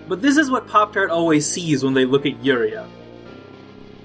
But 0.09 0.23
this 0.23 0.37
is 0.37 0.51
what 0.51 0.69
Pop 0.69 0.93
Tart 0.93 1.11
always 1.11 1.47
sees 1.47 1.83
when 1.83 1.95
they 1.95 2.05
look 2.05 2.27
at 2.27 2.41
Yuria. 2.43 2.89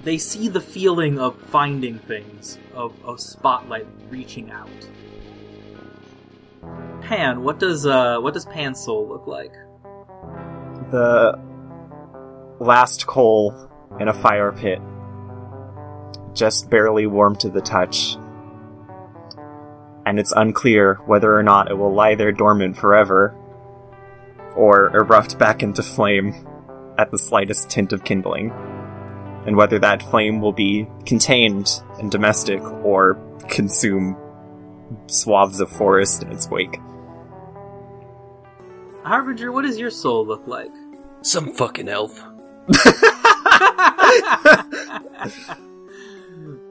They 0.04 0.18
see 0.18 0.50
the 0.50 0.62
feeling 0.62 1.20
of 1.20 1.40
finding 1.50 2.00
things, 2.00 2.60
of 2.74 2.94
a 3.08 3.18
spotlight 3.18 3.88
reaching 4.10 4.52
out. 4.52 4.70
Pan, 7.02 7.44
what 7.44 7.60
does 7.60 7.86
uh 7.86 8.20
what 8.20 8.34
does 8.34 8.46
Pan's 8.46 8.80
soul 8.84 9.08
look 9.08 9.28
like? 9.28 9.54
The 10.92 11.40
last 12.60 13.06
coal 13.08 13.70
in 14.00 14.08
a 14.08 14.14
fire 14.14 14.52
pit, 14.52 14.80
just 16.36 16.70
barely 16.70 17.08
warm 17.08 17.36
to 17.38 17.50
the 17.50 17.62
touch. 17.62 18.18
And 20.06 20.20
it's 20.20 20.34
unclear 20.34 20.96
whether 21.06 21.36
or 21.36 21.42
not 21.42 21.72
it 21.72 21.78
will 21.78 21.94
lie 21.94 22.16
there 22.16 22.32
dormant 22.32 22.78
forever, 22.78 23.36
or 24.56 24.96
erupt 24.96 25.40
back 25.40 25.64
into 25.64 25.82
flame 25.82 26.34
at 26.98 27.12
the 27.12 27.18
slightest 27.18 27.70
tint 27.70 27.92
of 27.92 28.04
kindling. 28.04 28.52
And 29.48 29.56
whether 29.56 29.80
that 29.80 30.04
flame 30.04 30.42
will 30.42 30.54
be 30.54 30.88
contained 31.06 31.82
and 32.00 32.12
domestic, 32.12 32.62
or 32.62 33.20
consume 33.48 34.18
swaths 35.08 35.60
of 35.60 35.72
forest 35.72 36.24
in 36.24 36.32
its 36.32 36.50
wake. 36.50 36.80
Harbinger, 39.04 39.52
what 39.52 39.64
does 39.64 39.78
your 39.78 39.92
soul 39.92 40.26
look 40.26 40.48
like? 40.48 40.72
Some 41.22 41.54
fucking 41.54 41.90
elf. 41.90 42.24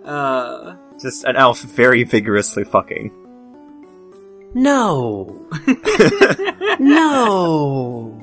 uh 0.05 0.77
Just 1.01 1.25
an 1.25 1.37
elf 1.37 1.61
very 1.63 2.05
vigorously 2.05 2.65
fucking. 2.65 3.13
No. 4.55 5.49
no. 6.79 8.21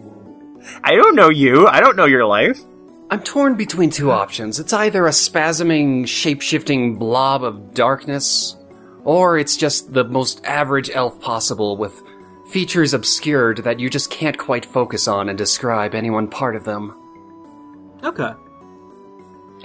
I 0.84 0.96
don't 0.96 1.16
know 1.16 1.30
you. 1.30 1.68
I 1.68 1.82
don't 1.82 1.98
know 1.98 2.06
your 2.06 2.26
life. 2.26 2.62
I'm 3.10 3.22
torn 3.22 3.56
between 3.56 3.90
two 3.90 4.12
options. 4.12 4.58
It's 4.58 4.72
either 4.72 5.06
a 5.06 5.10
spasming, 5.10 6.08
shape-shifting 6.08 6.96
blob 6.96 7.44
of 7.44 7.74
darkness, 7.74 8.56
or 9.04 9.38
it's 9.38 9.58
just 9.58 9.92
the 9.92 10.06
most 10.06 10.46
average 10.46 10.90
elf 10.94 11.20
possible 11.20 11.76
with 11.76 12.02
features 12.50 12.94
obscured 12.94 13.58
that 13.60 13.82
you 13.82 13.90
just 13.90 14.10
can't 14.10 14.38
quite 14.38 14.66
focus 14.66 15.10
on 15.10 15.28
and 15.28 15.38
describe 15.38 15.94
any 15.94 16.10
one 16.10 16.30
part 16.30 16.56
of 16.56 16.64
them. 16.64 16.96
Okay. 18.02 18.32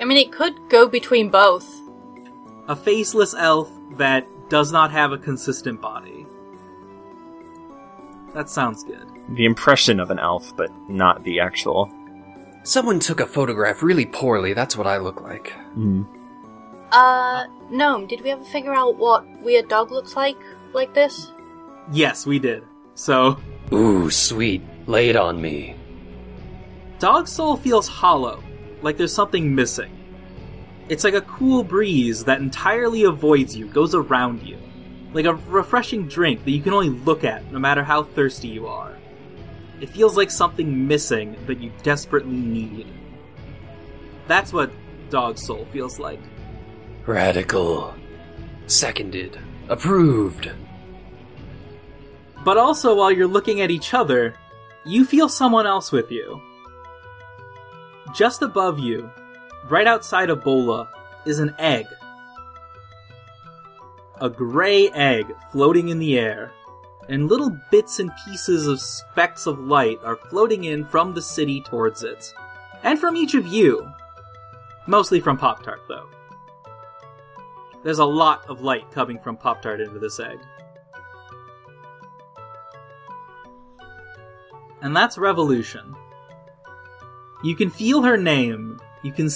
I 0.00 0.04
mean, 0.04 0.18
it 0.18 0.32
could 0.32 0.54
go 0.68 0.88
between 0.88 1.30
both. 1.30 1.75
A 2.68 2.76
faceless 2.76 3.34
elf 3.34 3.70
that 3.92 4.26
does 4.48 4.72
not 4.72 4.90
have 4.90 5.12
a 5.12 5.18
consistent 5.18 5.80
body. 5.80 6.26
That 8.34 8.50
sounds 8.50 8.84
good. 8.84 9.06
The 9.30 9.44
impression 9.44 9.98
of 9.98 10.10
an 10.10 10.18
elf, 10.18 10.54
but 10.56 10.70
not 10.88 11.24
the 11.24 11.40
actual. 11.40 11.92
Someone 12.64 13.00
took 13.00 13.20
a 13.20 13.26
photograph 13.26 13.82
really 13.82 14.06
poorly, 14.06 14.52
that's 14.52 14.76
what 14.76 14.86
I 14.86 14.98
look 14.98 15.20
like. 15.20 15.52
Uh, 16.92 17.44
Gnome, 17.70 18.06
did 18.06 18.20
we 18.22 18.30
ever 18.30 18.44
figure 18.44 18.74
out 18.74 18.96
what 18.96 19.24
Weird 19.42 19.68
Dog 19.68 19.90
looks 19.90 20.16
like, 20.16 20.38
like 20.72 20.92
this? 20.92 21.32
Yes, 21.92 22.26
we 22.26 22.38
did. 22.38 22.64
So, 22.94 23.38
Ooh, 23.72 24.10
sweet. 24.10 24.62
Lay 24.86 25.08
it 25.08 25.16
on 25.16 25.40
me. 25.40 25.76
Dog 26.98 27.28
Soul 27.28 27.56
feels 27.56 27.88
hollow, 27.88 28.42
like 28.82 28.96
there's 28.96 29.12
something 29.12 29.54
missing. 29.54 29.95
It's 30.88 31.04
like 31.04 31.14
a 31.14 31.20
cool 31.22 31.64
breeze 31.64 32.24
that 32.24 32.40
entirely 32.40 33.04
avoids 33.04 33.56
you, 33.56 33.66
goes 33.66 33.94
around 33.94 34.42
you. 34.42 34.58
Like 35.12 35.24
a 35.24 35.34
refreshing 35.34 36.06
drink 36.06 36.44
that 36.44 36.50
you 36.50 36.62
can 36.62 36.72
only 36.72 36.90
look 36.90 37.24
at 37.24 37.50
no 37.50 37.58
matter 37.58 37.82
how 37.82 38.04
thirsty 38.04 38.48
you 38.48 38.66
are. 38.66 38.96
It 39.80 39.90
feels 39.90 40.16
like 40.16 40.30
something 40.30 40.86
missing 40.86 41.36
that 41.46 41.60
you 41.60 41.72
desperately 41.82 42.36
need. 42.36 42.86
That's 44.26 44.52
what 44.52 44.70
Dog 45.10 45.38
Soul 45.38 45.66
feels 45.72 45.98
like. 45.98 46.20
Radical. 47.06 47.94
Seconded. 48.66 49.38
Approved. 49.68 50.50
But 52.44 52.58
also, 52.58 52.94
while 52.94 53.10
you're 53.10 53.26
looking 53.26 53.60
at 53.60 53.70
each 53.70 53.92
other, 53.92 54.34
you 54.84 55.04
feel 55.04 55.28
someone 55.28 55.66
else 55.66 55.90
with 55.90 56.12
you. 56.12 56.40
Just 58.14 58.42
above 58.42 58.78
you, 58.78 59.10
right 59.68 59.86
outside 59.86 60.30
of 60.30 60.42
Bola, 60.42 60.88
is 61.24 61.38
an 61.38 61.54
egg. 61.58 61.86
A 64.20 64.30
gray 64.30 64.88
egg 64.90 65.26
floating 65.52 65.88
in 65.88 65.98
the 65.98 66.18
air, 66.18 66.52
and 67.08 67.28
little 67.28 67.56
bits 67.70 67.98
and 67.98 68.10
pieces 68.24 68.66
of 68.66 68.80
specks 68.80 69.46
of 69.46 69.60
light 69.60 69.98
are 70.02 70.16
floating 70.16 70.64
in 70.64 70.84
from 70.84 71.14
the 71.14 71.22
city 71.22 71.60
towards 71.60 72.02
it. 72.02 72.32
And 72.82 72.98
from 72.98 73.16
each 73.16 73.34
of 73.34 73.46
you. 73.46 73.86
Mostly 74.86 75.20
from 75.20 75.38
Pop 75.38 75.62
Tart, 75.62 75.80
though. 75.88 76.08
There's 77.82 77.98
a 77.98 78.04
lot 78.04 78.48
of 78.48 78.62
light 78.62 78.90
coming 78.90 79.18
from 79.18 79.36
Pop 79.36 79.62
Tart 79.62 79.80
into 79.80 79.98
this 79.98 80.18
egg. 80.18 80.38
And 84.80 84.94
that's 84.94 85.18
Revolution. 85.18 85.94
You 87.42 87.54
can 87.54 87.70
feel 87.70 88.02
her 88.02 88.16
name. 88.16 88.80
You 89.02 89.12
can 89.12 89.28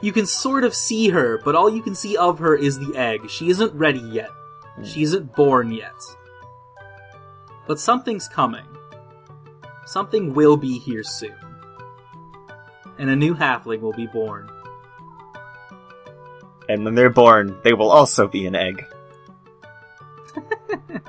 you 0.00 0.12
can 0.12 0.26
sort 0.26 0.64
of 0.64 0.74
see 0.74 1.08
her, 1.08 1.40
but 1.44 1.54
all 1.54 1.68
you 1.70 1.82
can 1.82 1.94
see 1.94 2.16
of 2.16 2.38
her 2.38 2.54
is 2.54 2.78
the 2.78 2.96
egg. 2.96 3.28
She 3.30 3.50
isn't 3.50 3.72
ready 3.74 4.00
yet. 4.00 4.30
Hmm. 4.76 4.84
She 4.84 5.02
isn't 5.02 5.34
born 5.34 5.72
yet. 5.72 5.94
But 7.66 7.78
something's 7.80 8.28
coming. 8.28 8.64
Something 9.86 10.34
will 10.34 10.56
be 10.56 10.78
here 10.78 11.02
soon. 11.02 11.34
And 12.98 13.10
a 13.10 13.16
new 13.16 13.34
halfling 13.34 13.80
will 13.80 13.92
be 13.92 14.06
born. 14.06 14.48
And 16.68 16.84
when 16.84 16.94
they're 16.94 17.10
born, 17.10 17.56
they 17.64 17.72
will 17.72 17.90
also 17.90 18.28
be 18.28 18.46
an 18.46 18.54
egg. 18.54 18.84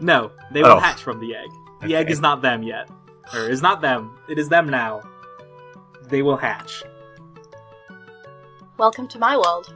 No, 0.00 0.30
they 0.52 0.62
will 0.62 0.72
Oh. 0.72 0.78
hatch 0.78 1.02
from 1.02 1.18
the 1.18 1.34
egg. 1.34 1.50
The 1.82 1.96
egg 1.96 2.08
is 2.08 2.20
not 2.20 2.40
them 2.40 2.62
yet. 2.62 2.88
Or 3.34 3.40
is 3.50 3.60
not 3.60 3.80
them. 3.80 4.16
It 4.28 4.38
is 4.38 4.48
them 4.48 4.68
now. 4.68 5.00
They 6.04 6.22
will 6.22 6.36
hatch. 6.36 6.84
Welcome 8.78 9.08
to 9.08 9.18
my 9.18 9.36
world. 9.36 9.74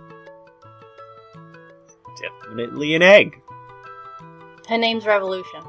Definitely 2.20 2.94
an 2.94 3.02
egg. 3.02 3.40
Her 4.68 4.78
name's 4.78 5.04
Revolution. 5.06 5.60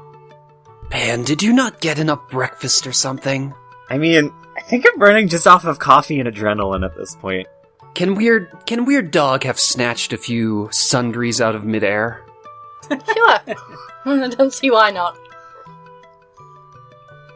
Pan, 0.88 1.24
did 1.24 1.42
you 1.42 1.52
not 1.52 1.80
get 1.80 1.98
enough 1.98 2.28
breakfast 2.30 2.86
or 2.86 2.92
something? 2.92 3.52
I 3.90 3.98
mean, 3.98 4.32
I 4.56 4.60
think 4.60 4.86
I'm 4.86 5.00
running 5.00 5.26
just 5.28 5.48
off 5.48 5.64
of 5.64 5.80
coffee 5.80 6.20
and 6.20 6.28
adrenaline 6.28 6.84
at 6.84 6.96
this 6.96 7.16
point. 7.16 7.48
Can 7.94 8.14
weird 8.14 8.50
can 8.66 8.84
weird 8.84 9.10
dog 9.10 9.42
have 9.42 9.58
snatched 9.58 10.12
a 10.12 10.16
few 10.16 10.68
sundries 10.70 11.40
out 11.40 11.56
of 11.56 11.64
midair? 11.64 12.24
Sure. 12.88 13.00
I 14.04 14.28
don't 14.28 14.52
see 14.52 14.70
why 14.70 14.90
not. 14.90 15.18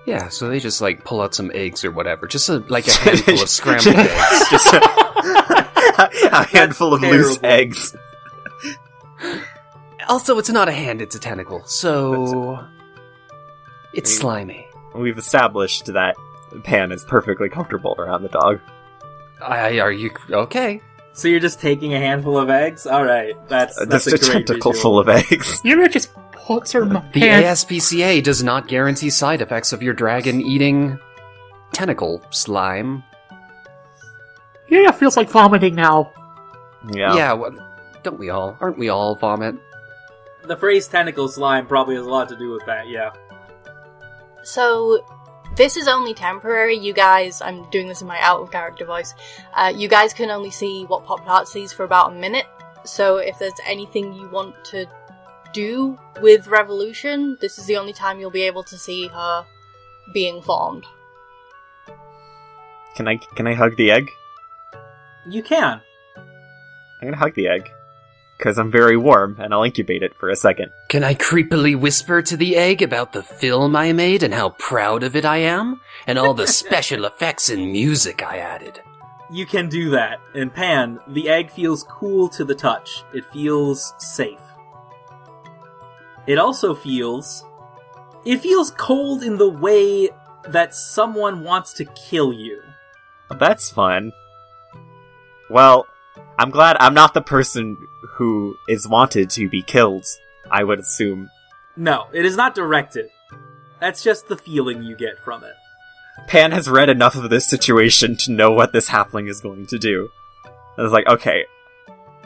Yeah, 0.07 0.29
so 0.29 0.49
they 0.49 0.61
just 0.61 0.81
like 0.81 1.05
pull 1.05 1.21
out 1.21 1.35
some 1.35 1.51
eggs 1.55 1.85
or 1.85 1.91
whatever, 1.91 2.27
just 2.27 2.49
a, 2.49 2.59
like 2.69 2.87
a 2.87 2.93
handful 3.01 3.43
of 3.43 3.49
scrambled 3.49 3.95
eggs. 3.95 4.49
just 4.51 4.73
a, 4.73 4.81
a 6.33 6.45
handful 6.45 6.95
of 6.95 7.03
loose 7.03 7.39
eggs. 7.43 7.95
Also, 10.09 10.39
it's 10.39 10.49
not 10.51 10.69
a 10.69 10.73
hand; 10.73 11.03
it's 11.03 11.15
a 11.15 11.19
tentacle, 11.19 11.63
so 11.67 12.65
it's 13.93 14.17
slimy. 14.17 14.67
We've 14.95 15.19
established 15.19 15.87
that 15.87 16.17
Pan 16.65 16.93
is 16.93 17.05
perfectly 17.05 17.49
comfortable 17.49 17.95
around 17.99 18.23
the 18.23 18.29
dog. 18.29 18.61
I 19.43 19.79
are 19.81 19.93
you 19.93 20.11
okay? 20.31 20.81
So 21.13 21.29
you're 21.29 21.41
just 21.41 21.61
taking 21.61 21.95
a 21.95 21.99
handful 21.99 22.39
of 22.39 22.49
eggs? 22.49 22.87
Alright, 22.87 23.35
that's, 23.49 23.77
Uh, 23.77 23.87
that's 23.87 24.05
Just 24.05 24.07
a 24.07 24.15
a 24.15 24.19
great 24.33 24.47
tentacle 24.47 24.73
visual. 24.73 24.83
full 24.93 24.99
of 25.01 25.09
eggs. 25.09 25.61
Yuria 25.63 25.91
just 25.91 26.13
puts 26.33 26.71
her 26.73 26.85
The 26.85 27.01
hand. 27.21 27.45
ASPCA 27.45 28.23
does 28.23 28.43
not 28.45 28.69
guarantee 28.69 29.11
side 29.11 29.43
effects 29.43 29.73
of 29.73 29.83
your 29.83 29.95
dragon 29.95 30.41
eating 30.41 30.97
tentacle 31.73 32.23
slime. 32.31 33.03
Yuria 34.71 34.95
feels 34.95 35.17
like 35.17 35.31
vomiting 35.31 35.75
now. 35.75 36.13
Yeah. 36.93 37.15
Yeah, 37.15 37.33
well, 37.33 37.55
don't 38.03 38.19
we 38.19 38.31
all? 38.31 38.57
Aren't 38.61 38.79
we 38.79 38.89
all 38.89 39.15
vomit? 39.15 39.57
The 40.45 40.57
phrase 40.57 40.87
tentacle 40.89 41.29
slime 41.29 41.67
probably 41.67 41.97
has 41.97 42.07
a 42.07 42.11
lot 42.11 42.29
to 42.29 42.37
do 42.37 42.51
with 42.51 42.65
that, 42.67 42.89
yeah. 42.89 43.11
So, 44.43 45.05
this 45.57 45.77
is 45.77 45.89
only 45.89 46.15
temporary. 46.15 46.77
You 46.77 46.93
guys, 46.93 47.43
I'm 47.43 47.69
doing 47.71 47.89
this 47.89 48.01
in 48.01 48.07
my 48.07 48.19
out 48.21 48.41
of 48.41 48.51
character 48.51 48.85
voice. 48.85 49.15
Uh, 49.55 49.73
you 49.75 49.89
guys 49.89 50.15
can 50.15 50.31
only 50.31 50.51
see 50.51 50.85
what 50.85 51.05
Pop 51.05 51.25
Tart 51.25 51.49
sees 51.49 51.73
for 51.73 51.85
about 51.85 52.13
a 52.13 52.15
minute. 52.15 52.47
So, 52.85 53.17
if 53.17 53.39
there's 53.39 53.61
anything 53.67 54.13
you 54.13 54.29
want 54.29 54.55
to 54.67 54.87
do 55.53 55.99
with 56.21 56.47
Revolution, 56.47 57.37
this 57.41 57.59
is 57.59 57.67
the 57.67 57.77
only 57.77 57.93
time 57.93 58.21
you'll 58.21 58.31
be 58.31 58.43
able 58.43 58.63
to 58.65 58.79
see 58.79 59.09
her 59.09 59.45
being 60.13 60.41
formed. 60.41 60.85
Can 62.95 63.09
I 63.09 63.17
can 63.17 63.47
I 63.47 63.55
hug 63.55 63.77
the 63.77 63.91
egg? 63.91 64.11
You 65.29 65.43
can. 65.43 65.81
I'm 67.01 67.09
gonna 67.09 67.17
hug 67.17 67.35
the 67.35 67.49
egg. 67.49 67.71
Because 68.37 68.57
I'm 68.57 68.71
very 68.71 68.97
warm, 68.97 69.37
and 69.41 69.53
I'll 69.53 69.65
incubate 69.65 70.05
it 70.05 70.15
for 70.15 70.29
a 70.29 70.37
second. 70.37 70.71
Can 70.89 71.03
I 71.03 71.15
creepily 71.15 71.77
whisper 71.77 72.23
to 72.23 72.37
the 72.37 72.55
egg 72.55 72.83
about 72.83 73.13
the 73.13 73.23
film 73.23 73.75
I 73.75 73.93
made 73.93 74.23
and 74.23 74.33
how 74.33 74.51
proud 74.51 75.03
of 75.03 75.17
it 75.17 75.25
I 75.25 75.39
am? 75.39 75.81
And 76.07 76.19
all 76.19 76.35
the 76.35 76.47
special 76.63 77.05
effects 77.05 77.51
and 77.51 77.73
music 77.73 78.23
I 78.23 78.39
added? 78.39 78.81
You 79.31 79.45
can 79.45 79.69
do 79.69 79.91
that. 79.91 80.21
And 80.35 80.55
Pan, 80.55 81.01
the 81.09 81.29
egg 81.29 81.51
feels 81.51 81.83
cool 81.83 82.29
to 82.31 82.45
the 82.45 82.55
touch. 82.55 83.03
It 83.13 83.25
feels 83.33 83.93
safe. 83.99 84.39
It 86.29 86.39
also 86.39 86.75
feels. 86.77 87.45
It 88.25 88.39
feels 88.39 88.71
cold 88.71 89.25
in 89.25 89.37
the 89.37 89.49
way 89.51 90.11
that 90.45 90.75
someone 90.75 91.43
wants 91.43 91.73
to 91.75 91.85
kill 91.87 92.33
you. 92.33 92.63
That's 93.31 93.71
fun. 93.71 94.13
Well, 95.51 95.87
I'm 96.39 96.51
glad 96.51 96.77
I'm 96.79 96.95
not 96.95 97.15
the 97.15 97.23
person 97.23 97.89
who 98.15 98.57
is 98.69 98.87
wanted 98.89 99.31
to 99.31 99.49
be 99.49 99.63
killed, 99.63 100.05
I 100.51 100.65
would 100.65 100.79
assume. 100.79 101.31
No, 101.77 102.07
it 102.13 102.25
is 102.25 102.37
not 102.37 102.55
directed. 102.55 103.11
That's 103.81 104.03
just 104.03 104.29
the 104.29 104.37
feeling 104.37 104.83
you 104.83 104.97
get 104.97 105.19
from 105.21 105.45
it. 105.45 105.55
Pan 106.27 106.51
has 106.53 106.69
read 106.69 106.89
enough 106.89 107.15
of 107.15 107.31
this 107.31 107.47
situation 107.47 108.17
to 108.17 108.33
know 108.33 108.51
what 108.51 108.73
this 108.73 108.89
halfling 108.89 109.29
is 109.29 109.41
going 109.41 109.67
to 109.67 109.79
do. 109.79 110.11
I 110.77 110.83
was 110.83 110.93
like, 110.93 111.07
okay, 111.07 111.45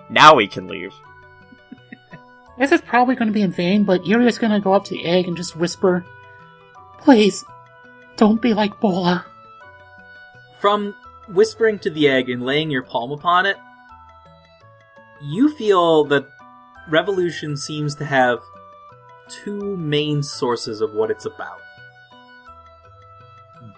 now 0.09 0.35
we 0.35 0.49
can 0.49 0.67
leave. 0.67 0.93
This 2.59 2.71
is 2.71 2.83
probably 2.83 3.15
going 3.15 3.29
to 3.29 3.33
be 3.33 3.41
in 3.41 3.51
vain, 3.51 3.85
but 3.85 4.05
Yuria's 4.05 4.39
going 4.39 4.53
to 4.53 4.61
go 4.61 4.75
up 4.75 4.85
to 4.85 4.91
the 4.91 5.07
egg 5.07 5.27
and 5.27 5.37
just 5.37 5.57
whisper, 5.57 6.05
Please, 6.99 7.45
don't 8.17 8.41
be 8.41 8.53
like 8.55 8.79
Bola. 8.79 9.25
From 10.61 10.95
whispering 11.29 11.79
to 11.81 11.91
the 11.91 12.09
egg 12.09 12.29
and 12.29 12.45
laying 12.45 12.71
your 12.71 12.83
palm 12.83 13.13
upon 13.13 13.47
it, 13.47 13.57
you 15.23 15.55
feel 15.55 16.05
that 16.05 16.29
Revolution 16.89 17.57
seems 17.57 17.95
to 17.97 18.05
have 18.05 18.41
two 19.29 19.77
main 19.77 20.23
sources 20.23 20.81
of 20.81 20.93
what 20.95 21.11
it's 21.11 21.25
about. 21.25 21.61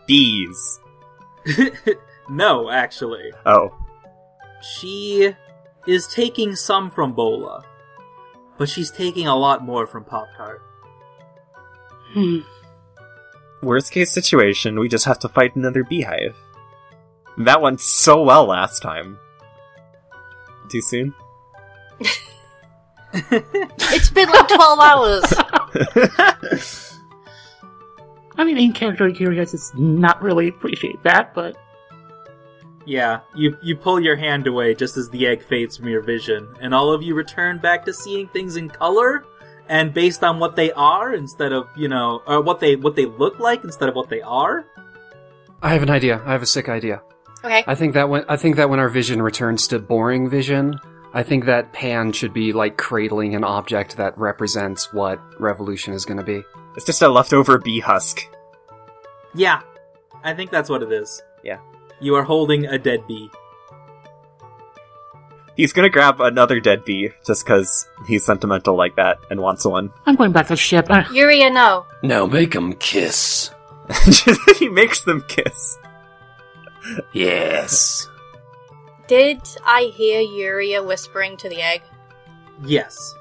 Bees. 0.06 0.80
no, 2.30 2.70
actually. 2.70 3.30
Oh. 3.44 3.74
She 4.62 5.34
is 5.86 6.06
taking 6.06 6.56
some 6.56 6.90
from 6.90 7.12
Bola, 7.12 7.64
but 8.56 8.68
she's 8.68 8.90
taking 8.90 9.26
a 9.26 9.36
lot 9.36 9.62
more 9.62 9.86
from 9.86 10.04
Pop 10.04 10.28
Tart. 10.36 10.62
Hmm. 12.12 12.38
Worst 13.62 13.92
case 13.92 14.10
situation, 14.10 14.78
we 14.78 14.88
just 14.88 15.04
have 15.04 15.18
to 15.20 15.28
fight 15.28 15.56
another 15.56 15.84
beehive. 15.84 16.36
That 17.38 17.60
went 17.60 17.80
so 17.80 18.22
well 18.22 18.46
last 18.46 18.80
time. 18.80 19.18
Too 20.68 20.80
soon? 20.80 21.14
It's 23.16 24.10
been 24.10 24.28
like 24.28 24.48
12 24.48 24.80
hours! 24.80 25.22
I 28.36 28.44
mean, 28.44 28.58
in 28.58 28.72
character, 28.72 29.08
Yuria 29.08 29.48
does 29.48 29.72
not 29.76 30.20
really 30.20 30.48
appreciate 30.48 31.00
that, 31.04 31.32
but 31.34 31.56
Yeah, 32.86 33.20
you 33.36 33.56
you 33.62 33.76
pull 33.76 34.00
your 34.00 34.16
hand 34.16 34.48
away 34.48 34.74
just 34.74 34.96
as 34.96 35.08
the 35.10 35.26
egg 35.28 35.44
fades 35.44 35.76
from 35.76 35.88
your 35.88 36.02
vision, 36.02 36.48
and 36.60 36.74
all 36.74 36.92
of 36.92 37.02
you 37.02 37.14
return 37.14 37.58
back 37.58 37.84
to 37.84 37.92
seeing 37.94 38.26
things 38.28 38.56
in 38.56 38.68
color 38.68 39.24
and 39.68 39.94
based 39.94 40.24
on 40.24 40.40
what 40.40 40.56
they 40.56 40.72
are 40.72 41.14
instead 41.14 41.52
of 41.52 41.68
you 41.76 41.88
know 41.88 42.20
or 42.26 42.42
what 42.42 42.58
they 42.58 42.74
what 42.74 42.96
they 42.96 43.06
look 43.06 43.38
like 43.38 43.62
instead 43.62 43.88
of 43.88 43.94
what 43.94 44.08
they 44.08 44.22
are. 44.22 44.66
I 45.62 45.72
have 45.72 45.82
an 45.82 45.90
idea. 45.90 46.20
I 46.26 46.32
have 46.32 46.42
a 46.42 46.46
sick 46.46 46.68
idea. 46.68 47.00
Okay. 47.44 47.62
I 47.66 47.74
think 47.74 47.94
that 47.94 48.08
when 48.08 48.24
I 48.28 48.36
think 48.36 48.56
that 48.56 48.70
when 48.70 48.80
our 48.80 48.88
vision 48.88 49.20
returns 49.20 49.68
to 49.68 49.78
boring 49.78 50.30
vision, 50.30 50.80
I 51.12 51.22
think 51.22 51.44
that 51.44 51.72
Pan 51.72 52.12
should 52.12 52.32
be 52.32 52.52
like 52.52 52.76
cradling 52.78 53.34
an 53.34 53.44
object 53.44 53.96
that 53.98 54.16
represents 54.18 54.92
what 54.92 55.20
revolution 55.40 55.92
is 55.92 56.04
going 56.04 56.16
to 56.18 56.24
be. 56.24 56.42
it's 56.74 56.84
just 56.86 57.02
a 57.02 57.08
leftover 57.08 57.58
bee 57.58 57.80
husk. 57.80 58.20
Yeah, 59.34 59.60
I 60.24 60.32
think 60.34 60.50
that's 60.50 60.70
what 60.70 60.82
it 60.82 60.90
is. 60.90 61.22
Yeah. 61.42 61.58
You 62.00 62.14
are 62.16 62.22
holding 62.24 62.66
a 62.66 62.78
dead 62.78 63.06
bee. 63.06 63.30
He's 65.56 65.72
gonna 65.72 65.88
grab 65.90 66.20
another 66.20 66.58
dead 66.58 66.84
bee 66.84 67.10
just 67.24 67.44
because 67.44 67.86
he's 68.08 68.24
sentimental 68.24 68.74
like 68.74 68.96
that 68.96 69.18
and 69.30 69.40
wants 69.40 69.64
one. 69.64 69.92
I'm 70.04 70.16
going 70.16 70.32
back 70.32 70.46
to 70.46 70.54
the 70.54 70.56
ship. 70.56 70.86
Uh, 70.90 71.04
Yuria, 71.04 71.52
no. 71.52 71.86
Now 72.02 72.26
make 72.26 72.56
'em 72.56 72.72
kiss. 72.72 73.50
he 74.58 74.68
makes 74.68 75.02
them 75.04 75.22
kiss. 75.28 75.78
Yes. 77.12 78.08
Did 79.06 79.40
I 79.64 79.92
hear 79.94 80.20
Yuria 80.20 80.86
whispering 80.86 81.36
to 81.38 81.48
the 81.48 81.60
egg? 81.60 81.82
Yes. 82.64 83.14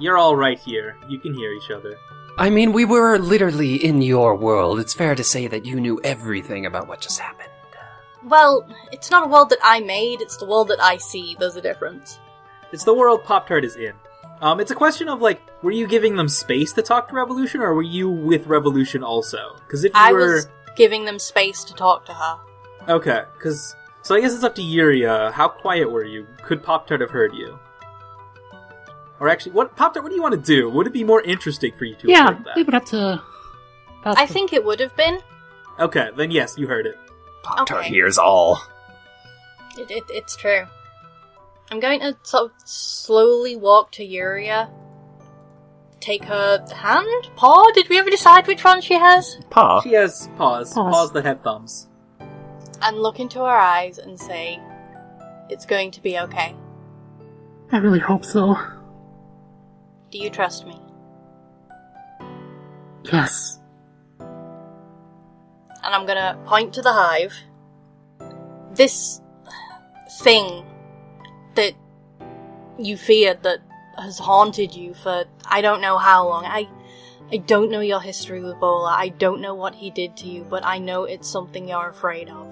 You're 0.00 0.18
all 0.18 0.36
right 0.36 0.58
here. 0.58 0.96
You 1.08 1.18
can 1.18 1.34
hear 1.34 1.52
each 1.52 1.70
other. 1.70 1.98
I 2.36 2.50
mean, 2.50 2.72
we 2.72 2.84
were 2.84 3.18
literally 3.18 3.74
in 3.84 4.00
your 4.00 4.36
world. 4.36 4.78
It's 4.78 4.94
fair 4.94 5.14
to 5.14 5.24
say 5.24 5.48
that 5.48 5.64
you 5.64 5.80
knew 5.80 6.00
everything 6.04 6.66
about 6.66 6.86
what 6.86 7.00
just 7.00 7.18
happened. 7.18 7.50
Well, 8.24 8.66
it's 8.92 9.10
not 9.10 9.24
a 9.24 9.28
world 9.28 9.50
that 9.50 9.58
I 9.62 9.80
made, 9.80 10.20
it's 10.20 10.36
the 10.36 10.46
world 10.46 10.68
that 10.68 10.80
I 10.80 10.96
see. 10.96 11.36
There's 11.38 11.56
a 11.56 11.62
difference. 11.62 12.18
It's 12.72 12.84
the 12.84 12.94
world 12.94 13.24
Pop 13.24 13.48
Tart 13.48 13.64
is 13.64 13.76
in. 13.76 13.92
Um, 14.40 14.60
it's 14.60 14.70
a 14.70 14.74
question 14.74 15.08
of 15.08 15.20
like, 15.20 15.40
were 15.62 15.70
you 15.70 15.86
giving 15.86 16.16
them 16.16 16.28
space 16.28 16.72
to 16.74 16.82
talk 16.82 17.08
to 17.08 17.14
Revolution, 17.14 17.60
or 17.60 17.74
were 17.74 17.82
you 17.82 18.08
with 18.08 18.46
Revolution 18.46 19.02
also? 19.02 19.56
Because 19.66 19.84
if 19.84 19.92
you 19.92 20.00
I 20.00 20.12
were, 20.12 20.34
was 20.34 20.48
giving 20.78 21.04
them 21.04 21.18
space 21.18 21.62
to 21.64 21.74
talk 21.74 22.06
to 22.06 22.14
her. 22.14 22.38
okay, 22.88 23.22
because 23.34 23.76
so 24.02 24.14
I 24.14 24.20
guess 24.22 24.32
it's 24.34 24.44
up 24.44 24.54
to 24.54 24.62
Yuria. 24.62 25.30
How 25.32 25.48
quiet 25.48 25.90
were 25.90 26.04
you? 26.04 26.26
Could 26.42 26.62
Pop 26.62 26.86
Tart 26.86 27.02
have 27.02 27.10
heard 27.10 27.34
you? 27.34 27.58
Or 29.20 29.28
actually, 29.28 29.52
what 29.52 29.76
Pop 29.76 29.92
Tart? 29.92 30.04
What 30.04 30.10
do 30.10 30.14
you 30.16 30.22
want 30.22 30.34
to 30.34 30.40
do? 30.40 30.70
Would 30.70 30.86
it 30.86 30.92
be 30.92 31.04
more 31.04 31.20
interesting 31.20 31.72
for 31.76 31.84
you 31.84 31.96
to 31.96 32.08
yeah, 32.08 32.18
have 32.28 32.36
heard 32.36 32.44
that? 32.46 32.56
leave 32.56 32.68
it 32.68 32.74
up 32.74 32.84
to. 32.86 33.00
up 33.02 33.22
I 34.04 34.24
to- 34.26 34.32
think 34.32 34.52
it 34.54 34.64
would 34.64 34.80
have 34.80 34.96
been. 34.96 35.18
Okay, 35.78 36.08
then 36.16 36.30
yes, 36.30 36.56
you 36.56 36.66
heard 36.68 36.86
it. 36.86 36.96
Pop 37.42 37.66
Tart 37.66 37.80
Okay. 37.80 37.88
hears 37.90 38.16
all. 38.18 38.62
It, 39.76 39.90
it, 39.90 40.04
it's 40.08 40.34
true. 40.36 40.64
I'm 41.70 41.80
going 41.80 42.00
to 42.00 42.16
sort 42.22 42.44
of 42.46 42.52
slowly 42.64 43.54
walk 43.56 43.92
to 43.92 44.06
Yuria. 44.06 44.70
Take 46.00 46.24
her 46.24 46.64
hand? 46.74 47.30
Paw? 47.36 47.70
Did 47.72 47.88
we 47.88 47.98
ever 47.98 48.10
decide 48.10 48.46
which 48.46 48.64
one 48.64 48.80
she 48.80 48.94
has? 48.94 49.38
Paw. 49.50 49.80
She 49.80 49.92
has 49.94 50.28
paws, 50.36 50.72
Paws. 50.72 50.92
paws 50.94 51.12
that 51.12 51.24
have 51.24 51.40
thumbs. 51.42 51.88
And 52.82 52.98
look 52.98 53.18
into 53.18 53.40
her 53.40 53.46
eyes 53.46 53.98
and 53.98 54.18
say, 54.18 54.60
It's 55.48 55.66
going 55.66 55.90
to 55.92 56.00
be 56.02 56.18
okay. 56.20 56.54
I 57.72 57.78
really 57.78 57.98
hope 57.98 58.24
so. 58.24 58.56
Do 60.10 60.18
you 60.18 60.30
trust 60.30 60.66
me? 60.66 60.80
Yes. 63.04 63.58
and 64.20 65.94
I'm 65.94 66.06
gonna 66.06 66.38
point 66.46 66.74
to 66.74 66.82
the 66.82 66.92
hive. 66.92 67.34
This 68.74 69.20
thing 70.20 70.64
that 71.54 71.72
you 72.78 72.96
feared 72.96 73.42
that 73.42 73.60
has 73.98 74.18
haunted 74.18 74.74
you 74.74 74.94
for 74.94 75.24
I 75.44 75.60
don't 75.60 75.80
know 75.80 75.98
how 75.98 76.28
long. 76.28 76.44
I 76.44 76.68
I 77.30 77.36
don't 77.36 77.70
know 77.70 77.80
your 77.80 78.00
history 78.00 78.42
with 78.42 78.58
Bola. 78.58 78.94
I 78.96 79.08
don't 79.10 79.40
know 79.40 79.54
what 79.54 79.74
he 79.74 79.90
did 79.90 80.16
to 80.18 80.26
you, 80.26 80.44
but 80.44 80.64
I 80.64 80.78
know 80.78 81.04
it's 81.04 81.28
something 81.28 81.68
you're 81.68 81.90
afraid 81.90 82.28
of. 82.30 82.46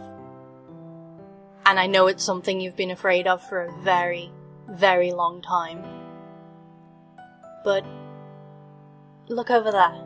And 1.64 1.80
I 1.80 1.86
know 1.86 2.06
it's 2.06 2.22
something 2.22 2.60
you've 2.60 2.76
been 2.76 2.90
afraid 2.90 3.26
of 3.26 3.42
for 3.48 3.62
a 3.62 3.82
very, 3.82 4.30
very 4.68 5.12
long 5.12 5.40
time. 5.40 5.82
But 7.64 7.84
look 9.28 9.50
over 9.50 9.72
there. 9.72 10.04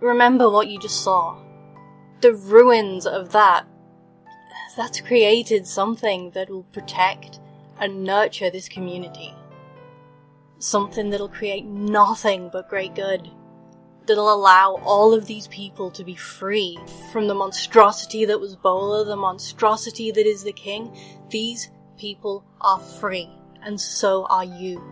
Remember 0.00 0.48
what 0.48 0.68
you 0.68 0.80
just 0.80 1.04
saw 1.04 1.44
the 2.24 2.32
ruins 2.32 3.06
of 3.06 3.32
that, 3.32 3.66
that's 4.78 4.98
created 5.02 5.66
something 5.66 6.30
that 6.30 6.48
will 6.48 6.62
protect 6.72 7.38
and 7.78 8.02
nurture 8.02 8.48
this 8.48 8.66
community. 8.66 9.34
Something 10.64 11.10
that'll 11.10 11.28
create 11.28 11.66
nothing 11.66 12.48
but 12.50 12.70
great 12.70 12.94
good. 12.94 13.30
That'll 14.06 14.32
allow 14.32 14.80
all 14.82 15.12
of 15.12 15.26
these 15.26 15.46
people 15.48 15.90
to 15.90 16.02
be 16.02 16.14
free 16.14 16.78
from 17.12 17.28
the 17.28 17.34
monstrosity 17.34 18.24
that 18.24 18.40
was 18.40 18.56
Bola, 18.56 19.04
the 19.04 19.14
monstrosity 19.14 20.10
that 20.10 20.26
is 20.26 20.42
the 20.42 20.54
king. 20.54 20.96
These 21.28 21.70
people 21.98 22.46
are 22.62 22.80
free, 22.80 23.28
and 23.62 23.78
so 23.78 24.24
are 24.30 24.46
you. 24.46 24.82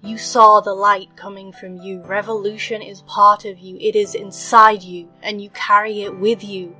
You 0.00 0.16
saw 0.16 0.60
the 0.60 0.72
light 0.72 1.14
coming 1.14 1.52
from 1.52 1.76
you. 1.76 2.00
Revolution 2.00 2.80
is 2.80 3.02
part 3.02 3.44
of 3.44 3.58
you. 3.58 3.76
It 3.78 3.94
is 3.94 4.14
inside 4.14 4.82
you, 4.82 5.10
and 5.22 5.42
you 5.42 5.50
carry 5.50 6.00
it 6.00 6.18
with 6.18 6.42
you. 6.42 6.74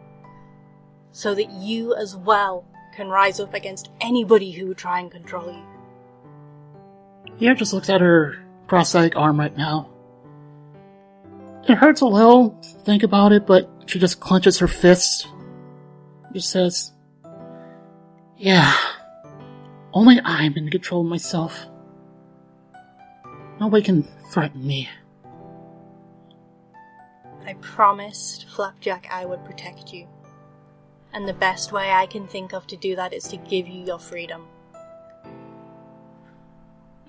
So 1.10 1.34
that 1.34 1.50
you 1.50 1.94
as 1.94 2.16
well 2.16 2.64
can 2.96 3.08
rise 3.08 3.38
up 3.38 3.52
against 3.52 3.90
anybody 4.00 4.52
who 4.52 4.68
would 4.68 4.78
try 4.78 4.98
and 4.98 5.10
control 5.10 5.52
you. 5.52 5.71
Yer 7.42 7.54
just 7.54 7.72
looks 7.72 7.90
at 7.90 8.00
her 8.00 8.36
prosthetic 8.68 9.16
arm 9.16 9.40
right 9.40 9.56
now. 9.56 9.88
It 11.68 11.74
hurts 11.74 12.00
a 12.00 12.06
little 12.06 12.50
to 12.50 12.68
think 12.84 13.02
about 13.02 13.32
it, 13.32 13.48
but 13.48 13.68
she 13.86 13.98
just 13.98 14.20
clenches 14.20 14.60
her 14.60 14.68
fist. 14.68 15.26
Just 16.32 16.50
says, 16.50 16.92
Yeah, 18.36 18.72
only 19.92 20.20
I'm 20.24 20.56
in 20.56 20.70
control 20.70 21.00
of 21.00 21.08
myself. 21.08 21.66
Nobody 23.58 23.82
can 23.82 24.04
threaten 24.30 24.64
me. 24.64 24.88
I 27.44 27.54
promised 27.54 28.48
Flapjack 28.50 29.08
I 29.10 29.24
would 29.24 29.44
protect 29.44 29.92
you. 29.92 30.06
And 31.12 31.26
the 31.26 31.34
best 31.34 31.72
way 31.72 31.90
I 31.90 32.06
can 32.06 32.28
think 32.28 32.54
of 32.54 32.68
to 32.68 32.76
do 32.76 32.94
that 32.94 33.12
is 33.12 33.24
to 33.24 33.36
give 33.36 33.66
you 33.66 33.84
your 33.84 33.98
freedom. 33.98 34.46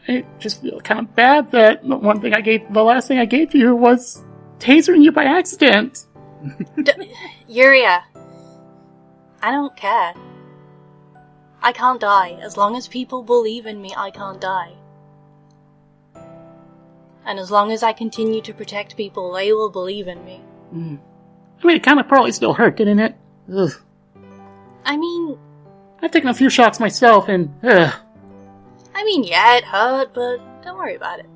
I 0.08 0.26
just 0.40 0.62
feel 0.62 0.82
kind 0.82 1.00
of 1.00 1.16
bad 1.16 1.52
that 1.52 1.88
the 1.88 1.96
one 1.96 2.20
thing 2.20 2.34
I 2.34 2.42
gave, 2.42 2.72
the 2.74 2.84
last 2.84 3.08
thing 3.08 3.20
I 3.20 3.26
gave 3.26 3.56
you 3.56 3.76
was 3.76 4.24
tasering 4.60 5.04
you 5.04 5.12
by 5.12 5.24
accident. 5.24 6.06
D- 6.84 6.92
Yuria, 7.50 8.04
I 9.42 9.52
don't 9.52 9.76
care. 9.78 10.14
I 11.62 11.72
can't 11.72 12.02
die. 12.02 12.38
As 12.42 12.58
long 12.58 12.76
as 12.76 12.88
people 12.88 13.24
believe 13.24 13.66
in 13.66 13.82
me, 13.82 13.94
I 13.96 14.12
can't 14.12 14.42
die. 14.42 14.74
And 17.26 17.40
as 17.40 17.50
long 17.50 17.72
as 17.72 17.84
I 17.84 17.94
continue 17.94 18.42
to 18.42 18.54
protect 18.54 18.98
people, 18.98 19.32
they 19.32 19.54
will 19.54 19.70
believe 19.70 20.10
in 20.10 20.24
me. 20.26 20.42
Mm. 20.74 21.00
I 21.62 21.68
mean, 21.68 21.78
it 21.78 21.84
kind 21.84 22.02
of 22.02 22.10
probably 22.10 22.34
still 22.34 22.54
hurt, 22.54 22.76
didn't 22.76 23.00
it? 23.00 23.16
Ugh. 23.56 23.72
I 24.84 24.98
mean, 24.98 25.38
I've 26.02 26.12
taken 26.12 26.30
a 26.30 26.34
few 26.34 26.50
shots 26.50 26.82
myself, 26.82 27.30
and 27.30 27.54
ugh. 27.64 27.94
I 28.96 29.04
mean, 29.04 29.24
yeah, 29.24 29.58
it 29.58 29.64
hurt, 29.64 30.14
but 30.14 30.38
don't 30.64 30.78
worry 30.78 30.96
about 30.96 31.20
it. 31.20 31.30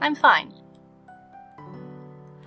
I'm 0.00 0.14
fine. 0.14 0.52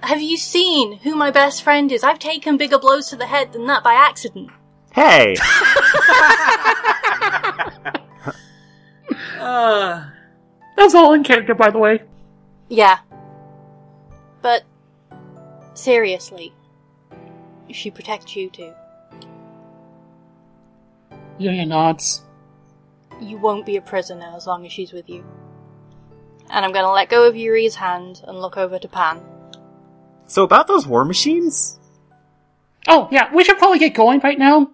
Have 0.02 0.22
you 0.22 0.38
seen 0.38 1.00
who 1.00 1.16
my 1.16 1.32
best 1.32 1.64
friend 1.64 1.92
is? 1.92 2.04
I've 2.04 2.20
taken 2.20 2.58
bigger 2.58 2.80
blows 2.80 3.10
to 3.10 3.16
the 3.16 3.26
head 3.28 3.52
than 3.52 3.66
that 3.68 3.84
by 3.84 3.94
accident. 3.94 4.50
Hey! 4.94 5.36
Uh, 9.40 10.06
that 10.76 10.84
was 10.84 10.94
all 10.94 11.14
in 11.14 11.24
character, 11.24 11.56
by 11.56 11.70
the 11.70 11.78
way. 11.78 12.02
Yeah. 12.68 13.00
But, 14.42 14.64
seriously, 15.74 16.54
she 17.72 17.90
protects 17.90 18.36
you 18.36 18.50
too. 18.50 18.74
Yuria 21.40 21.68
nods. 21.68 22.24
You 23.22 23.38
won't 23.38 23.66
be 23.66 23.76
a 23.78 23.82
prisoner 23.82 24.32
as 24.36 24.48
long 24.48 24.66
as 24.66 24.72
she's 24.72 24.94
with 24.94 25.10
you. 25.10 25.26
And 26.50 26.66
I'm 26.66 26.72
gonna 26.72 26.92
let 26.92 27.10
go 27.10 27.28
of 27.28 27.36
Yuri's 27.36 27.76
hand 27.76 28.22
and 28.28 28.40
look 28.40 28.58
over 28.58 28.80
to 28.80 28.88
Pan. 28.88 29.22
so 30.26 30.44
about 30.44 30.68
those 30.68 30.88
war 30.88 31.06
machines? 31.06 31.80
Oh, 32.88 33.08
yeah, 33.12 33.34
we 33.34 33.44
should 33.44 33.58
probably 33.58 33.80
get 33.80 33.94
going 33.94 34.20
right 34.22 34.40
now. 34.40 34.72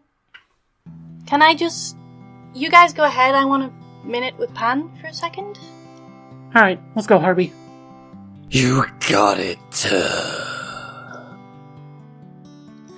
Can 1.26 1.42
I 1.42 1.56
just. 1.56 1.98
You 2.54 2.70
guys 2.70 2.94
go 2.94 3.04
ahead, 3.04 3.36
I 3.36 3.44
want 3.46 3.64
a 3.64 4.08
minute 4.08 4.38
with 4.38 4.54
Pan 4.54 4.90
for 5.02 5.08
a 5.08 5.14
second? 5.14 5.60
Alright, 6.56 6.80
let's 6.96 7.08
go, 7.08 7.20
Harvey. 7.20 7.52
You 8.50 8.86
got 9.10 9.40
it. 9.40 9.58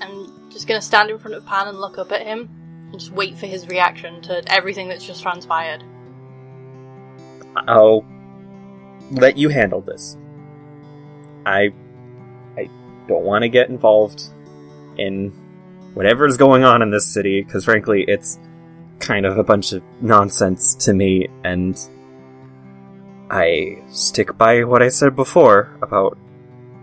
I'm 0.02 0.52
just 0.52 0.68
gonna 0.68 0.82
stand 0.82 1.10
in 1.10 1.18
front 1.18 1.36
of 1.36 1.46
Pan 1.46 1.68
and 1.68 1.80
look 1.80 1.98
up 1.98 2.12
at 2.12 2.22
him 2.26 2.42
and 2.42 2.57
just 2.94 3.12
wait 3.12 3.38
for 3.38 3.48
his 3.48 3.68
reaction 3.68 4.22
to 4.24 4.44
everything 4.52 4.88
that's 4.88 5.06
just 5.06 5.22
transpired. 5.22 5.84
I'll 7.56 8.06
let 9.12 9.38
you 9.38 9.50
handle 9.50 9.82
this. 9.82 10.18
I 11.46 11.70
I 12.58 12.70
don't 13.08 13.24
want 13.24 13.44
to 13.44 13.50
get 13.50 13.70
involved 13.70 14.24
in 14.98 15.32
whatever 15.94 16.26
is 16.26 16.38
going 16.38 16.64
on 16.64 16.82
in 16.82 16.92
this 16.92 17.06
city 17.06 17.42
because 17.42 17.66
frankly 17.66 18.04
it's 18.08 18.40
kind 19.00 19.26
of 19.26 19.38
a 19.38 19.44
bunch 19.44 19.74
of 19.74 19.82
nonsense 20.02 20.76
to 20.76 20.94
me 20.94 21.28
and 21.44 21.80
I 23.30 23.84
stick 23.90 24.38
by 24.38 24.64
what 24.64 24.82
I 24.82 24.90
said 24.90 25.16
before 25.16 25.78
about 25.82 26.18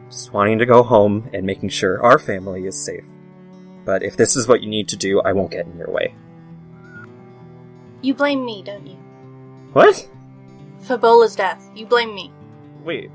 just 0.08 0.32
wanting 0.32 0.58
to 0.58 0.66
go 0.66 0.82
home 0.82 1.30
and 1.32 1.44
making 1.46 1.70
sure 1.70 2.02
our 2.02 2.18
family 2.18 2.66
is 2.66 2.82
safe. 2.82 3.04
But 3.84 4.02
if 4.02 4.16
this 4.16 4.36
is 4.36 4.48
what 4.48 4.62
you 4.62 4.68
need 4.68 4.88
to 4.88 4.96
do, 4.96 5.20
I 5.20 5.32
won't 5.32 5.50
get 5.50 5.66
in 5.66 5.76
your 5.76 5.90
way. 5.90 6.14
You 8.02 8.14
blame 8.14 8.44
me, 8.44 8.62
don't 8.62 8.86
you? 8.86 8.96
What? 9.72 10.08
For 10.80 10.96
Bola's 10.96 11.36
death, 11.36 11.70
you 11.74 11.86
blame 11.86 12.14
me. 12.14 12.32
Wait. 12.82 13.10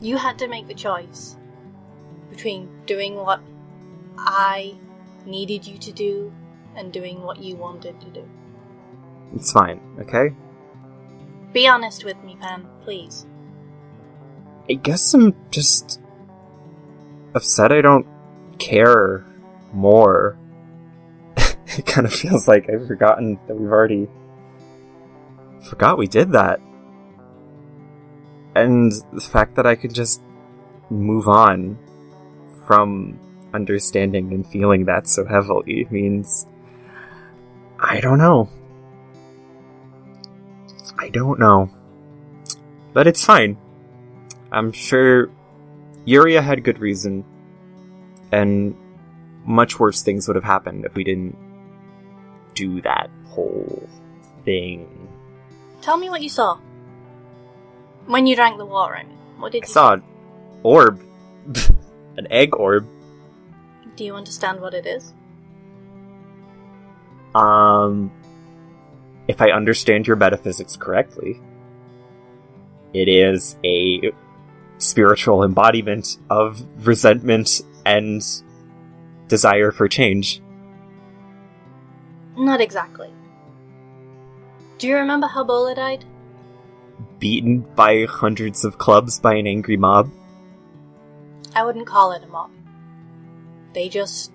You 0.00 0.16
had 0.16 0.38
to 0.40 0.48
make 0.48 0.66
the 0.66 0.74
choice 0.74 1.36
between 2.30 2.68
doing 2.86 3.16
what 3.16 3.40
I 4.16 4.74
needed 5.26 5.66
you 5.66 5.78
to 5.78 5.92
do 5.92 6.32
and 6.76 6.92
doing 6.92 7.22
what 7.22 7.38
you 7.38 7.56
wanted 7.56 8.00
to 8.00 8.06
do. 8.06 8.28
It's 9.34 9.52
fine, 9.52 9.80
okay? 10.00 10.34
Be 11.52 11.66
honest 11.66 12.04
with 12.04 12.22
me, 12.24 12.36
Pam, 12.40 12.68
please. 12.82 13.26
I 14.68 14.74
guess 14.74 15.14
I'm 15.14 15.34
just 15.50 16.00
upset 17.34 17.72
I 17.72 17.80
don't 17.80 18.06
care 18.58 19.24
more. 19.72 20.38
it 21.36 21.86
kind 21.86 22.06
of 22.06 22.12
feels 22.12 22.48
like 22.48 22.68
I've 22.70 22.86
forgotten 22.86 23.38
that 23.46 23.54
we've 23.54 23.70
already 23.70 24.08
forgot 25.62 25.98
we 25.98 26.06
did 26.06 26.32
that. 26.32 26.60
And 28.54 28.92
the 29.12 29.20
fact 29.20 29.54
that 29.56 29.66
I 29.66 29.74
could 29.76 29.94
just 29.94 30.22
move 30.90 31.28
on 31.28 31.78
from 32.66 33.18
understanding 33.54 34.32
and 34.32 34.46
feeling 34.46 34.84
that 34.86 35.08
so 35.08 35.24
heavily 35.24 35.86
means 35.90 36.46
I 37.78 38.00
don't 38.00 38.18
know. 38.18 38.48
I 40.98 41.08
don't 41.08 41.38
know. 41.38 41.70
But 42.92 43.06
it's 43.06 43.24
fine. 43.24 43.56
I'm 44.52 44.72
sure 44.72 45.30
Yuria 46.06 46.42
had 46.42 46.64
good 46.64 46.78
reason, 46.78 47.24
and 48.32 48.74
much 49.50 49.78
worse 49.78 50.02
things 50.02 50.26
would 50.26 50.36
have 50.36 50.44
happened 50.44 50.84
if 50.84 50.94
we 50.94 51.04
didn't 51.04 51.36
do 52.54 52.80
that 52.82 53.10
whole 53.26 53.88
thing. 54.44 55.08
Tell 55.82 55.96
me 55.96 56.08
what 56.08 56.22
you 56.22 56.28
saw. 56.28 56.58
When 58.06 58.26
you 58.26 58.34
drank 58.34 58.58
the 58.58 58.66
water, 58.66 58.96
I 58.96 59.04
mean. 59.04 59.16
What 59.38 59.52
did 59.52 59.64
I 59.64 59.66
you 59.66 59.72
saw 59.72 59.92
an 59.94 60.02
orb. 60.62 61.02
an 62.16 62.26
egg 62.30 62.54
orb. 62.54 62.86
Do 63.96 64.04
you 64.04 64.14
understand 64.14 64.60
what 64.60 64.74
it 64.74 64.86
is? 64.86 65.14
Um, 67.34 68.10
if 69.28 69.40
I 69.40 69.50
understand 69.50 70.06
your 70.06 70.16
metaphysics 70.16 70.76
correctly, 70.76 71.40
it 72.92 73.08
is 73.08 73.56
a 73.64 74.12
spiritual 74.78 75.44
embodiment 75.44 76.18
of 76.28 76.86
resentment 76.86 77.60
and 77.86 78.22
desire 79.30 79.70
for 79.70 79.88
change. 79.88 80.42
Not 82.36 82.60
exactly. 82.60 83.10
Do 84.76 84.88
you 84.88 84.96
remember 84.96 85.26
how 85.26 85.44
Bola 85.44 85.74
died? 85.74 86.04
Beaten 87.18 87.60
by 87.74 88.04
hundreds 88.04 88.64
of 88.64 88.78
clubs 88.78 89.18
by 89.18 89.34
an 89.34 89.46
angry 89.46 89.76
mob. 89.76 90.10
I 91.54 91.64
wouldn't 91.64 91.86
call 91.86 92.12
it 92.12 92.24
a 92.24 92.26
mob. 92.26 92.50
They 93.72 93.88
just 93.88 94.32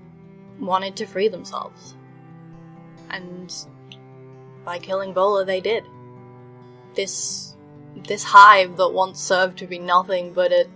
wanted 0.60 0.96
to 0.98 1.06
free 1.06 1.28
themselves. 1.28 1.96
And 3.10 3.54
by 4.64 4.80
killing 4.80 5.14
Bola, 5.14 5.46
they 5.46 5.62
did. 5.62 5.84
This 6.96 7.56
this 8.08 8.24
hive 8.24 8.76
that 8.78 8.90
once 8.90 9.20
served 9.22 9.58
to 9.58 9.68
be 9.68 9.80
nothing 9.80 10.34
but 10.34 10.52
a 10.52 10.68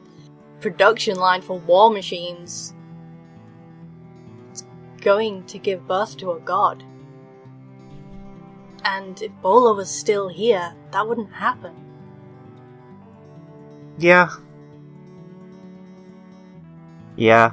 production 0.61 1.17
line 1.17 1.41
for 1.41 1.59
war 1.59 1.89
machines 1.89 2.73
going 4.99 5.43
to 5.45 5.57
give 5.57 5.87
birth 5.87 6.17
to 6.17 6.31
a 6.31 6.39
god. 6.39 6.83
And 8.83 9.21
if 9.21 9.31
Bola 9.41 9.73
was 9.73 9.89
still 9.89 10.29
here, 10.29 10.73
that 10.91 11.07
wouldn't 11.07 11.33
happen. 11.33 11.73
Yeah. 13.97 14.29
Yeah. 17.15 17.51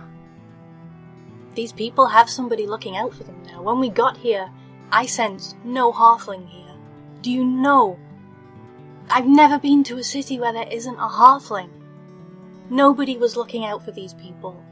These 1.55 1.73
people 1.73 2.07
have 2.07 2.31
somebody 2.31 2.67
looking 2.67 2.97
out 2.97 3.15
for 3.15 3.25
them 3.25 3.43
now. 3.47 3.63
When 3.63 3.81
we 3.81 3.89
got 3.89 4.17
here, 4.17 4.51
I 4.93 5.07
sensed 5.07 5.57
no 5.65 5.93
halfling 5.93 6.49
here. 6.49 6.75
Do 7.23 7.33
you 7.33 7.45
know? 7.45 7.99
I've 9.09 9.27
never 9.27 9.59
been 9.59 9.83
to 9.85 9.99
a 9.99 10.05
city 10.05 10.39
where 10.39 10.53
there 10.53 10.69
isn't 10.71 10.97
a 10.97 11.09
halfling. 11.09 11.71
Nobody 12.71 13.17
was 13.17 13.37
looking 13.37 13.65
out 13.65 13.85
for 13.85 13.91
these 13.91 14.15
people. 14.15 14.63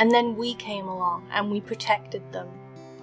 And 0.00 0.10
then 0.10 0.34
we 0.34 0.54
came 0.54 0.88
along 0.88 1.28
and 1.30 1.50
we 1.50 1.60
protected 1.60 2.22
them. 2.32 2.48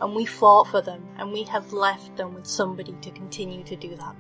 And 0.02 0.16
we 0.16 0.26
fought 0.26 0.68
for 0.68 0.82
them. 0.82 1.08
And 1.20 1.32
we 1.32 1.44
have 1.44 1.72
left 1.72 2.18
them 2.18 2.34
with 2.34 2.48
somebody 2.48 2.96
to 3.02 3.12
continue 3.12 3.64
to 3.66 3.76
do 3.76 3.96
that. 3.96 4.16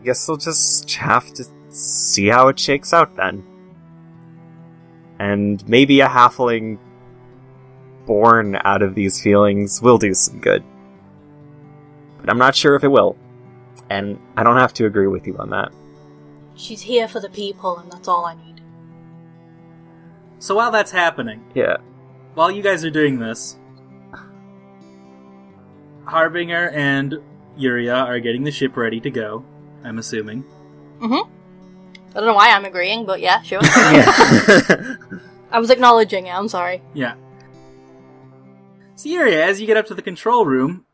I 0.00 0.04
guess 0.04 0.26
we'll 0.26 0.36
just 0.36 0.92
have 0.94 1.32
to 1.34 1.44
see 1.68 2.26
how 2.26 2.48
it 2.48 2.58
shakes 2.58 2.92
out 2.92 3.14
then. 3.14 3.44
And 5.20 5.66
maybe 5.68 6.00
a 6.00 6.08
halfling 6.08 6.78
born 8.06 8.56
out 8.64 8.82
of 8.82 8.96
these 8.96 9.22
feelings 9.22 9.80
will 9.80 9.98
do 9.98 10.14
some 10.14 10.40
good. 10.40 10.64
But 12.20 12.28
I'm 12.28 12.38
not 12.38 12.56
sure 12.56 12.74
if 12.74 12.82
it 12.82 12.88
will. 12.88 13.16
And 13.88 14.18
I 14.36 14.42
don't 14.42 14.58
have 14.58 14.72
to 14.74 14.86
agree 14.86 15.06
with 15.06 15.28
you 15.28 15.36
on 15.38 15.50
that. 15.50 15.72
She's 16.56 16.82
here 16.82 17.06
for 17.06 17.20
the 17.20 17.28
people, 17.28 17.78
and 17.78 17.90
that's 17.92 18.08
all 18.08 18.24
I 18.24 18.34
need. 18.34 18.53
So 20.44 20.54
while 20.54 20.70
that's 20.70 20.90
happening, 20.90 21.42
Yeah. 21.54 21.78
while 22.34 22.50
you 22.50 22.60
guys 22.62 22.84
are 22.84 22.90
doing 22.90 23.18
this, 23.18 23.56
Harbinger 26.04 26.68
and 26.68 27.14
Yuria 27.58 28.04
are 28.04 28.20
getting 28.20 28.44
the 28.44 28.50
ship 28.50 28.76
ready 28.76 29.00
to 29.00 29.10
go, 29.10 29.42
I'm 29.84 29.96
assuming. 29.96 30.44
Mm-hmm. 31.00 31.30
I 32.10 32.12
don't 32.12 32.26
know 32.26 32.34
why 32.34 32.50
I'm 32.50 32.66
agreeing, 32.66 33.06
but 33.06 33.20
yeah, 33.20 33.40
sure. 33.40 33.60
yeah. 33.64 34.96
I 35.50 35.58
was 35.58 35.70
acknowledging 35.70 36.26
it, 36.26 36.32
I'm 36.34 36.48
sorry. 36.48 36.82
Yeah. 36.92 37.14
So 38.96 39.08
Yuria, 39.08 39.48
as 39.48 39.62
you 39.62 39.66
get 39.66 39.78
up 39.78 39.86
to 39.86 39.94
the 39.94 40.02
control 40.02 40.44
room, 40.44 40.84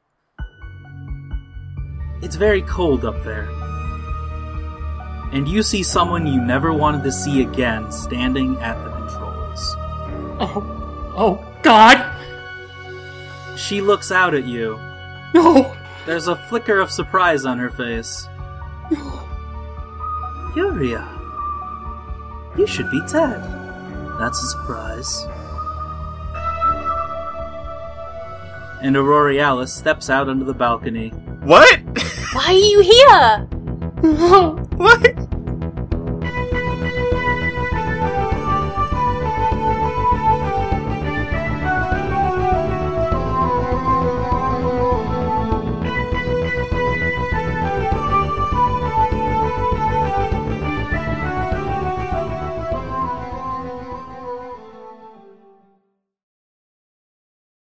it's 2.23 2.37
very 2.37 2.63
cold 2.63 3.05
up 3.05 3.21
there. 3.25 3.49
And 5.33 5.49
you 5.49 5.65
see 5.65 5.83
someone 5.83 6.25
you 6.29 6.41
never 6.41 6.73
wanted 6.73 7.03
to 7.03 7.11
see 7.11 7.43
again 7.43 7.91
standing 7.91 8.57
at 8.59 8.75
the 8.75 8.83
controls. 8.83 9.00
Oh. 10.41 10.53
oh, 10.57 11.13
oh, 11.17 11.55
God! 11.63 12.17
She 13.59 13.83
looks 13.83 14.11
out 14.11 14.35
at 14.35 14.47
you. 14.47 14.79
No! 15.35 15.77
There's 16.07 16.29
a 16.29 16.37
flicker 16.49 16.81
of 16.81 16.91
surprise 16.91 17.45
on 17.45 17.59
her 17.59 17.71
face. 17.71 18.27
Yuria, 20.55 21.07
you 22.57 22.67
should 22.67 22.91
be 22.91 23.01
dead. 23.03 23.41
That's 24.19 24.43
a 24.43 24.47
surprise. 24.49 25.27
And 28.83 28.97
Aurorealis 28.97 29.69
steps 29.69 30.09
out 30.09 30.29
onto 30.29 30.45
the 30.45 30.55
balcony. 30.55 31.11
what? 31.45 31.81
Why 32.33 32.47
are 32.47 32.53
you 32.53 32.81
here? 32.81 33.49
No! 34.03 34.57
What? 34.77 35.20